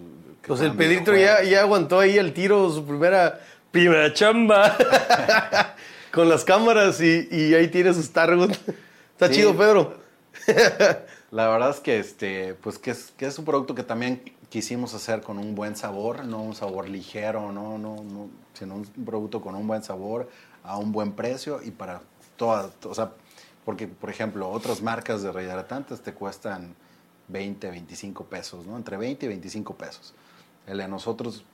[0.47, 3.41] pues el Pedrito ya, ya aguantó ahí el tiro su primera
[3.71, 4.77] primera chamba
[6.13, 8.51] con las cámaras y, y ahí tiene sus targos.
[9.13, 9.95] Está chido Pedro.
[11.31, 14.95] La verdad es que este pues que es, que es un producto que también quisimos
[14.95, 19.41] hacer con un buen sabor no un sabor ligero no no no sino un producto
[19.41, 20.29] con un buen sabor
[20.65, 22.01] a un buen precio y para
[22.37, 23.13] todas o sea
[23.65, 26.75] porque por ejemplo otras marcas de rehidratantes te cuestan
[27.31, 28.77] 20, 25 pesos, ¿no?
[28.77, 30.15] Entre 20 y 25 pesos.
[30.67, 31.45] El de nosotros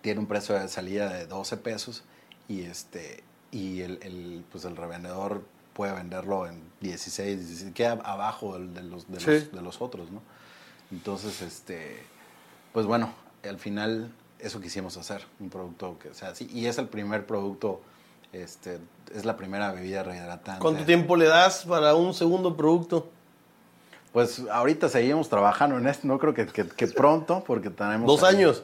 [0.00, 2.04] tiene un precio de salida de 12 pesos
[2.48, 5.42] y este y el, pues el revendedor
[5.72, 10.22] puede venderlo en 16, 16 queda abajo de, los, de, los, otros, ¿no?
[10.90, 12.02] Entonces, este,
[12.72, 13.12] pues bueno,
[13.44, 16.48] al final eso quisimos hacer, un producto que sea así.
[16.52, 17.80] Y es el primer producto,
[18.32, 18.78] este,
[19.14, 20.60] es la primera bebida rehidratante.
[20.60, 23.10] ¿Cuánto tiempo le das para un segundo producto?
[24.16, 28.06] Pues ahorita seguimos trabajando en esto, no creo que, que, pronto, porque tenemos...
[28.06, 28.62] ¿Dos años?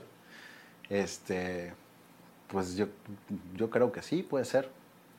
[0.88, 1.74] Este,
[2.48, 2.86] pues yo,
[3.54, 4.70] yo creo que sí, puede ser.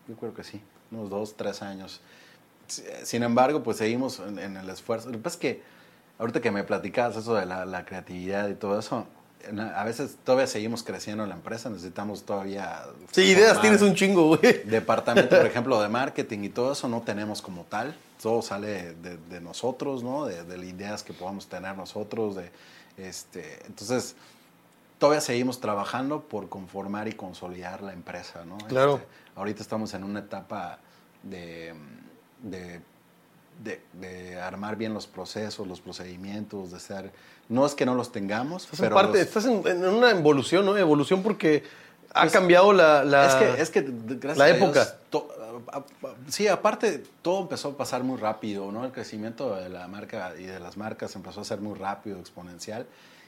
[0.08, 2.02] Yo creo que sí, unos dos, tres años.
[3.04, 5.10] Sin embargo, pues seguimos en, el esfuerzo.
[5.10, 5.62] Lo que pasa es que
[6.18, 9.06] ahorita que me platicabas eso de la, creatividad y todo eso,
[9.76, 12.82] a veces todavía seguimos creciendo en la empresa, necesitamos todavía...
[13.12, 14.64] Sí, ideas tienes un chingo, güey.
[14.64, 19.42] Departamento, por ejemplo, de marketing y todo eso no tenemos como tal todo sale de,
[19.42, 20.26] nosotros, ¿no?
[20.26, 22.50] De, las ideas que podamos tener nosotros, de,
[22.98, 24.16] este, entonces,
[24.98, 28.58] todavía seguimos trabajando por conformar y consolidar la empresa, ¿no?
[28.60, 28.96] Claro.
[28.96, 30.80] Este, ahorita estamos en una etapa
[31.22, 31.74] de,
[32.42, 32.80] de,
[34.00, 37.12] de- armar bien los procesos, los procedimientos, de ser...
[37.50, 38.96] No es que no los tengamos, Estás, en, pero...
[38.96, 40.78] parte, los- estás en, en una evolución, ¿no?
[40.78, 41.64] Evolución porque
[42.14, 44.98] ha Pues, cambiado la, la- es que, es que de- gracias la a Dios, época.
[45.10, 45.43] to- a- a-
[46.28, 48.86] sí, aparte, todo empezó a pasar muy rápido, ¿no?
[48.86, 52.86] El crecimiento de la marca y de las marcas empezó a ser muy rápido, exponencial,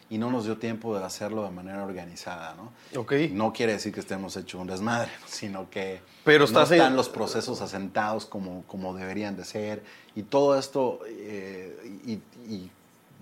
[0.10, 2.72] y no nos dio tiempo de hacerlo de manera organizada, ¿no?
[3.00, 3.14] Ok.
[3.32, 6.96] No quiere decir que estemos hecho un desmadre, sino que Pero no estás en- están
[6.96, 9.84] los procesos asentados como, como deberían de ser,
[10.16, 12.14] y todo esto, eh, y,
[12.54, 12.70] y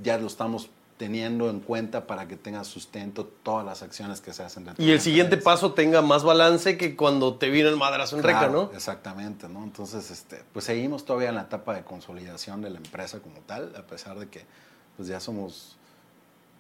[0.04, 4.44] ya lo estamos teniendo en cuenta para que tenga sustento todas las acciones que se
[4.44, 4.65] hacen.
[4.65, 5.44] dentro y de el siguiente empresa.
[5.56, 8.76] paso tenga más balance que cuando te vino el madrazo en reca, Claro, ¿no?
[8.78, 9.64] Exactamente, ¿no?
[9.64, 13.76] Entonces, este, pues seguimos todavía en la etapa de consolidación de la empresa como tal,
[13.76, 14.45] a pesar de que
[14.95, 15.78] pues ya somos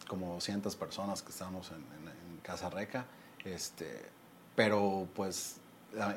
[0.07, 3.05] como 200 personas que estamos en, en- en Casa Reca,
[3.45, 4.01] este,
[4.55, 5.57] pero pues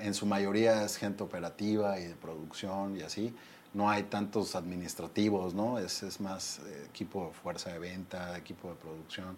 [0.01, 3.35] en su mayoría es gente operativa y de producción y así.
[3.75, 5.79] No hay tantos administrativos, ¿no?
[5.79, 9.37] Es, es más eh, equipo de fuerza de venta, equipo de producción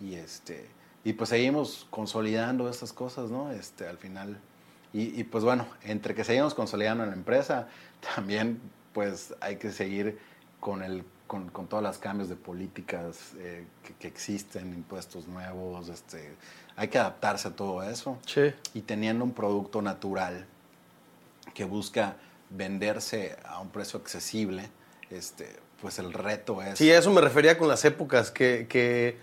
[0.00, 0.68] y este
[1.02, 3.50] y pues seguimos consolidando estas cosas, ¿no?
[3.52, 4.38] Este, al final
[4.92, 7.68] y, y, pues bueno, entre que seguimos consolidando en la empresa,
[8.14, 8.60] también
[8.92, 10.18] pues hay que seguir
[10.58, 15.88] con, el, con, con todos los cambios de políticas eh, que, que existen, impuestos nuevos,
[15.88, 16.34] este,
[16.76, 18.18] hay que adaptarse a todo eso.
[18.26, 18.52] Sí.
[18.74, 20.46] Y teniendo un producto natural
[21.54, 22.16] que busca
[22.50, 24.68] venderse a un precio accesible,
[25.10, 25.48] este,
[25.80, 26.78] pues el reto es...
[26.78, 29.16] Sí, a eso me refería con las épocas, que, que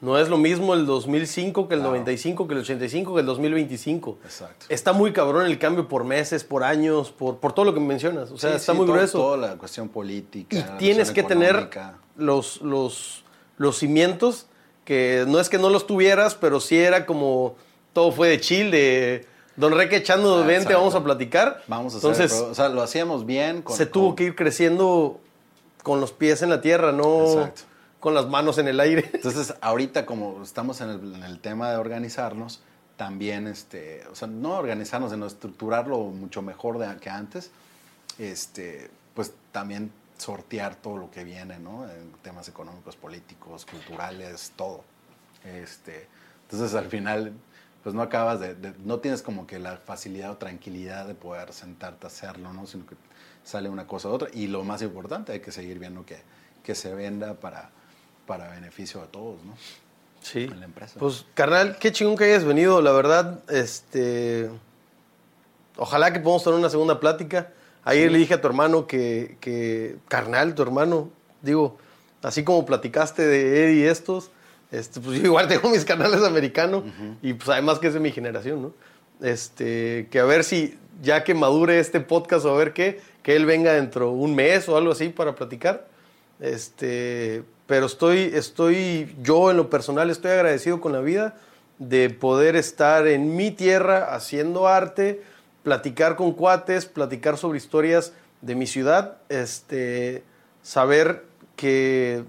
[0.00, 1.92] no es lo mismo el 2005 que el Claro.
[1.92, 4.18] 95, que el 85, que el 2025.
[4.24, 4.66] Exacto.
[4.68, 8.30] Está muy cabrón el cambio por meses, por años, por, por todo lo que mencionas.
[8.32, 9.18] O sea, Sí, está sí, muy todo- grueso.
[9.18, 10.56] Toda la cuestión política.
[10.56, 11.70] y tienes que tener
[12.16, 13.24] los, los,
[13.58, 14.46] los cimientos,
[14.84, 17.54] que no es que no los tuvieras, pero sí era como
[17.92, 19.26] todo fue de chill, de
[19.56, 20.78] Don Reque echando Ah, 20, exacto.
[20.78, 21.62] vamos a platicar.
[21.68, 23.62] Vamos a hacer, Entonces, o sea, lo hacíamos bien.
[23.62, 25.20] con- se tuvo con- que ir creciendo
[25.82, 27.62] con los pies en la tierra, no Exacto.
[28.00, 29.10] con las manos en el aire.
[29.12, 32.62] Entonces, ahorita como estamos en el, en el tema de organizarnos,
[32.96, 37.50] también, este, o sea, no organizarnos, sino estructurarlo mucho mejor de, que antes,
[38.18, 41.84] este, pues también sortear todo lo que viene, ¿no?
[41.90, 44.84] En temas económicos, políticos, culturales, todo.
[45.44, 46.06] Este,
[46.44, 47.32] entonces, al final,
[47.82, 51.52] pues no acabas de, de- no tienes como que la facilidad o tranquilidad de poder
[51.52, 52.66] sentarte a hacerlo, ¿no?
[52.66, 52.94] Sino que
[53.44, 54.28] sale una cosa u otra.
[54.32, 56.18] Y lo más importante, hay que seguir viendo que,
[56.62, 57.70] que se venda para,
[58.26, 59.54] para beneficio de todos, ¿no?
[60.22, 60.44] Sí.
[60.44, 61.00] En la empresa.
[61.00, 64.48] Pues, carnal, qué chingón que hayas venido, la verdad, este...
[65.76, 67.50] Ojalá que podamos tener una segunda plática.
[67.84, 71.08] Ayer le dije a tu hermano que, que, carnal, tu hermano,
[71.40, 71.78] digo,
[72.22, 74.30] así como platicaste de Eddie y estos,
[74.72, 76.82] este, pues yo igual tengo mis canales americanos
[77.22, 78.74] y pues además que es de mi generación, ¿no?
[79.20, 83.36] Este, que a ver si, ya que madure este podcast o a ver qué, que
[83.36, 85.86] él venga dentro de un mes o algo así para platicar.
[86.40, 91.36] Este, pero estoy, estoy, yo en lo personal estoy agradecido con la vida
[91.78, 95.22] de poder estar en mi tierra haciendo arte,
[95.62, 100.24] platicar con cuates, platicar sobre historias de mi ciudad, este,
[100.62, 101.24] saber
[101.54, 102.24] que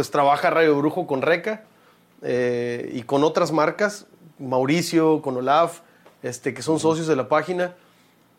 [0.00, 1.64] pues trabaja Radio Brujo con Reca
[2.22, 4.06] eh, y con otras marcas,
[4.38, 5.80] Mauricio, con Olaf,
[6.22, 7.74] este, que son socios de la página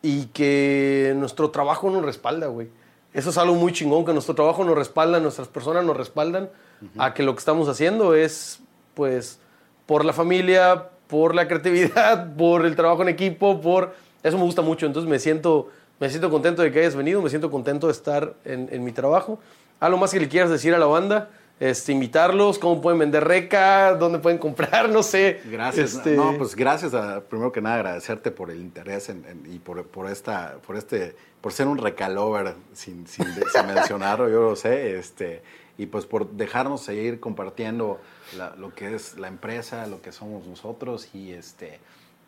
[0.01, 2.69] y que nuestro trabajo nos respalda, güey.
[3.13, 6.49] Eso es algo muy chingón, que nuestro trabajo nos respalda, nuestras personas nos respaldan
[6.97, 8.59] a que lo que estamos haciendo es,
[8.95, 9.37] pues,
[9.85, 13.93] por la familia, por la creatividad, por el trabajo en equipo, por...
[14.23, 15.69] Eso me gusta mucho, entonces me siento,
[15.99, 18.93] me siento contento de que hayas venido, me siento contento de estar en, en mi
[18.93, 19.37] trabajo.
[19.79, 21.29] ¿Algo más que le quieras decir a la banda?
[21.61, 25.41] Este, invitarlos, cómo pueden vender reca, dónde pueden comprar, no sé.
[25.45, 25.93] Gracias.
[25.93, 29.59] Este, No, pues gracias a, primero que nada, agradecerte por el interés en- en- y
[29.59, 34.55] por, por esta, por este, por ser un recalover sin, sin, sin mencionarlo, yo lo
[34.55, 35.43] sé, este,
[35.77, 37.99] y pues por dejarnos seguir compartiendo
[38.35, 41.79] la- lo que es la empresa, lo que somos nosotros y este,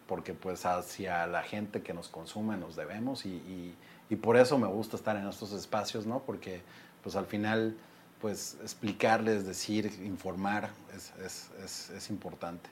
[0.06, 3.76] porque pues hacia la gente que nos consume nos debemos y, y-
[4.12, 6.20] y por eso me gusta estar en estos espacios, ¿no?
[6.24, 6.62] Porque
[7.02, 7.76] pues al final
[8.24, 11.12] pues explicarles, decir, informar es,
[11.62, 12.70] es, es, importante.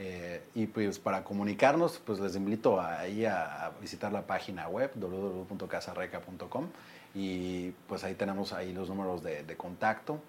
[0.00, 4.90] Eh, y pues para comunicarnos, pues les invito a, ahí a, visitar la página web
[4.96, 6.66] www.casarreca.com
[7.14, 10.20] y pues ahí tenemos ahí los números de, contacto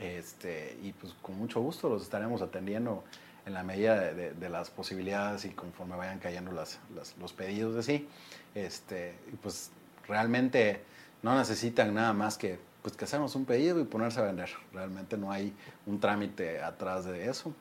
[0.00, 3.04] este, y pues con mucho gusto los estaremos atendiendo
[3.46, 6.80] en la medida de, las posibilidades y conforme vayan cayendo las-
[7.20, 8.08] los pedidos de sí.
[8.56, 9.70] Este, y pues
[10.08, 10.82] realmente
[11.22, 14.50] no necesitan nada más que pues que hacemos un pedido y ponerse a vender.
[14.72, 15.52] Realmente no hay
[15.86, 17.52] un trámite atrás de eso.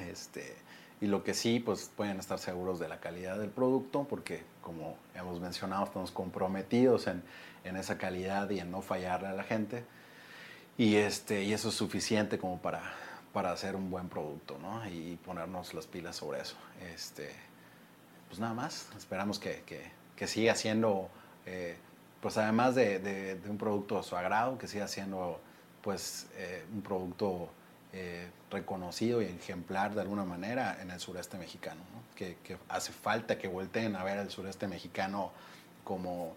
[0.00, 0.56] Este,
[1.00, 4.96] y lo que sí, pues pueden estar seguros de la calidad del producto, porque como
[5.14, 7.22] hemos mencionado, estamos comprometidos en,
[7.64, 9.84] en esa calidad y en no fallarle a la gente.
[10.78, 12.82] Y, este, y eso es suficiente como para,
[13.32, 14.86] para hacer un buen producto, ¿no?
[14.88, 16.56] Y ponernos las pilas sobre eso.
[16.94, 17.30] Este,
[18.28, 21.10] pues nada más, esperamos que, que, que siga siendo,
[21.46, 21.76] eh,
[22.22, 25.40] pues además de, de, de, un producto a su agrado, que siga siendo
[25.82, 27.50] pues eh, un producto
[27.92, 32.14] eh, reconocido y ejemplar de alguna manera en el sureste mexicano, ¿no?
[32.14, 35.32] que, que, hace falta que volteen a ver el sureste mexicano
[35.82, 36.36] como,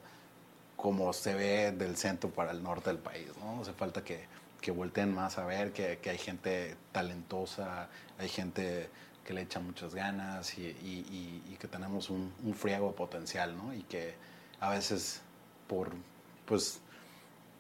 [0.76, 3.62] como se ve del centro para el norte del país, ¿no?
[3.62, 4.26] hace falta que,
[4.60, 8.90] que volteen más a ver que, que, hay gente talentosa, hay gente
[9.24, 13.74] que le echa muchas ganas y, y, que tenemos un, un, friego de potencial, ¿no?
[13.74, 14.14] Y que
[14.60, 15.22] a veces
[15.68, 15.92] por,
[16.46, 16.80] pues,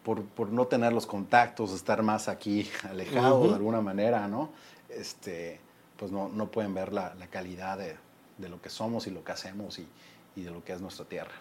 [0.03, 3.49] por, por, no tener los contactos, estar más aquí alejado uh -huh.
[3.49, 4.51] de alguna manera, ¿no?
[4.89, 5.59] Este,
[5.97, 7.95] pues no, no pueden ver la, la calidad de,
[8.37, 9.87] de, lo que somos y lo que hacemos y,
[10.35, 11.33] y de lo que es nuestra tierra.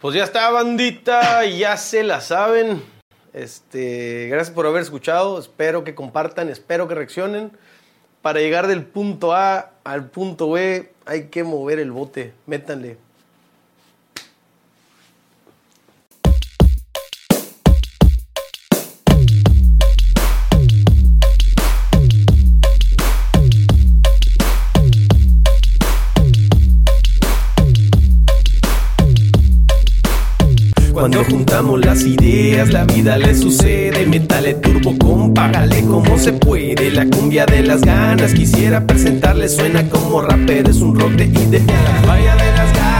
[0.00, 2.82] Pues ya está, bandita, ya se la saben.
[3.32, 5.38] Este, gracias por haber escuchado.
[5.38, 7.50] Espero que compartan, espero que reaccionen.
[8.22, 12.32] Para llegar del punto A al punto B hay que mover el bote.
[12.46, 12.98] Métanle.
[32.62, 34.06] La vida le sucede.
[34.06, 36.90] Métale turbo, compágale como se puede.
[36.90, 39.48] La cumbia de las ganas, quisiera presentarle.
[39.48, 42.06] Suena como rapper, es un rock de ideas.
[42.06, 42.93] Vaya de las ganas.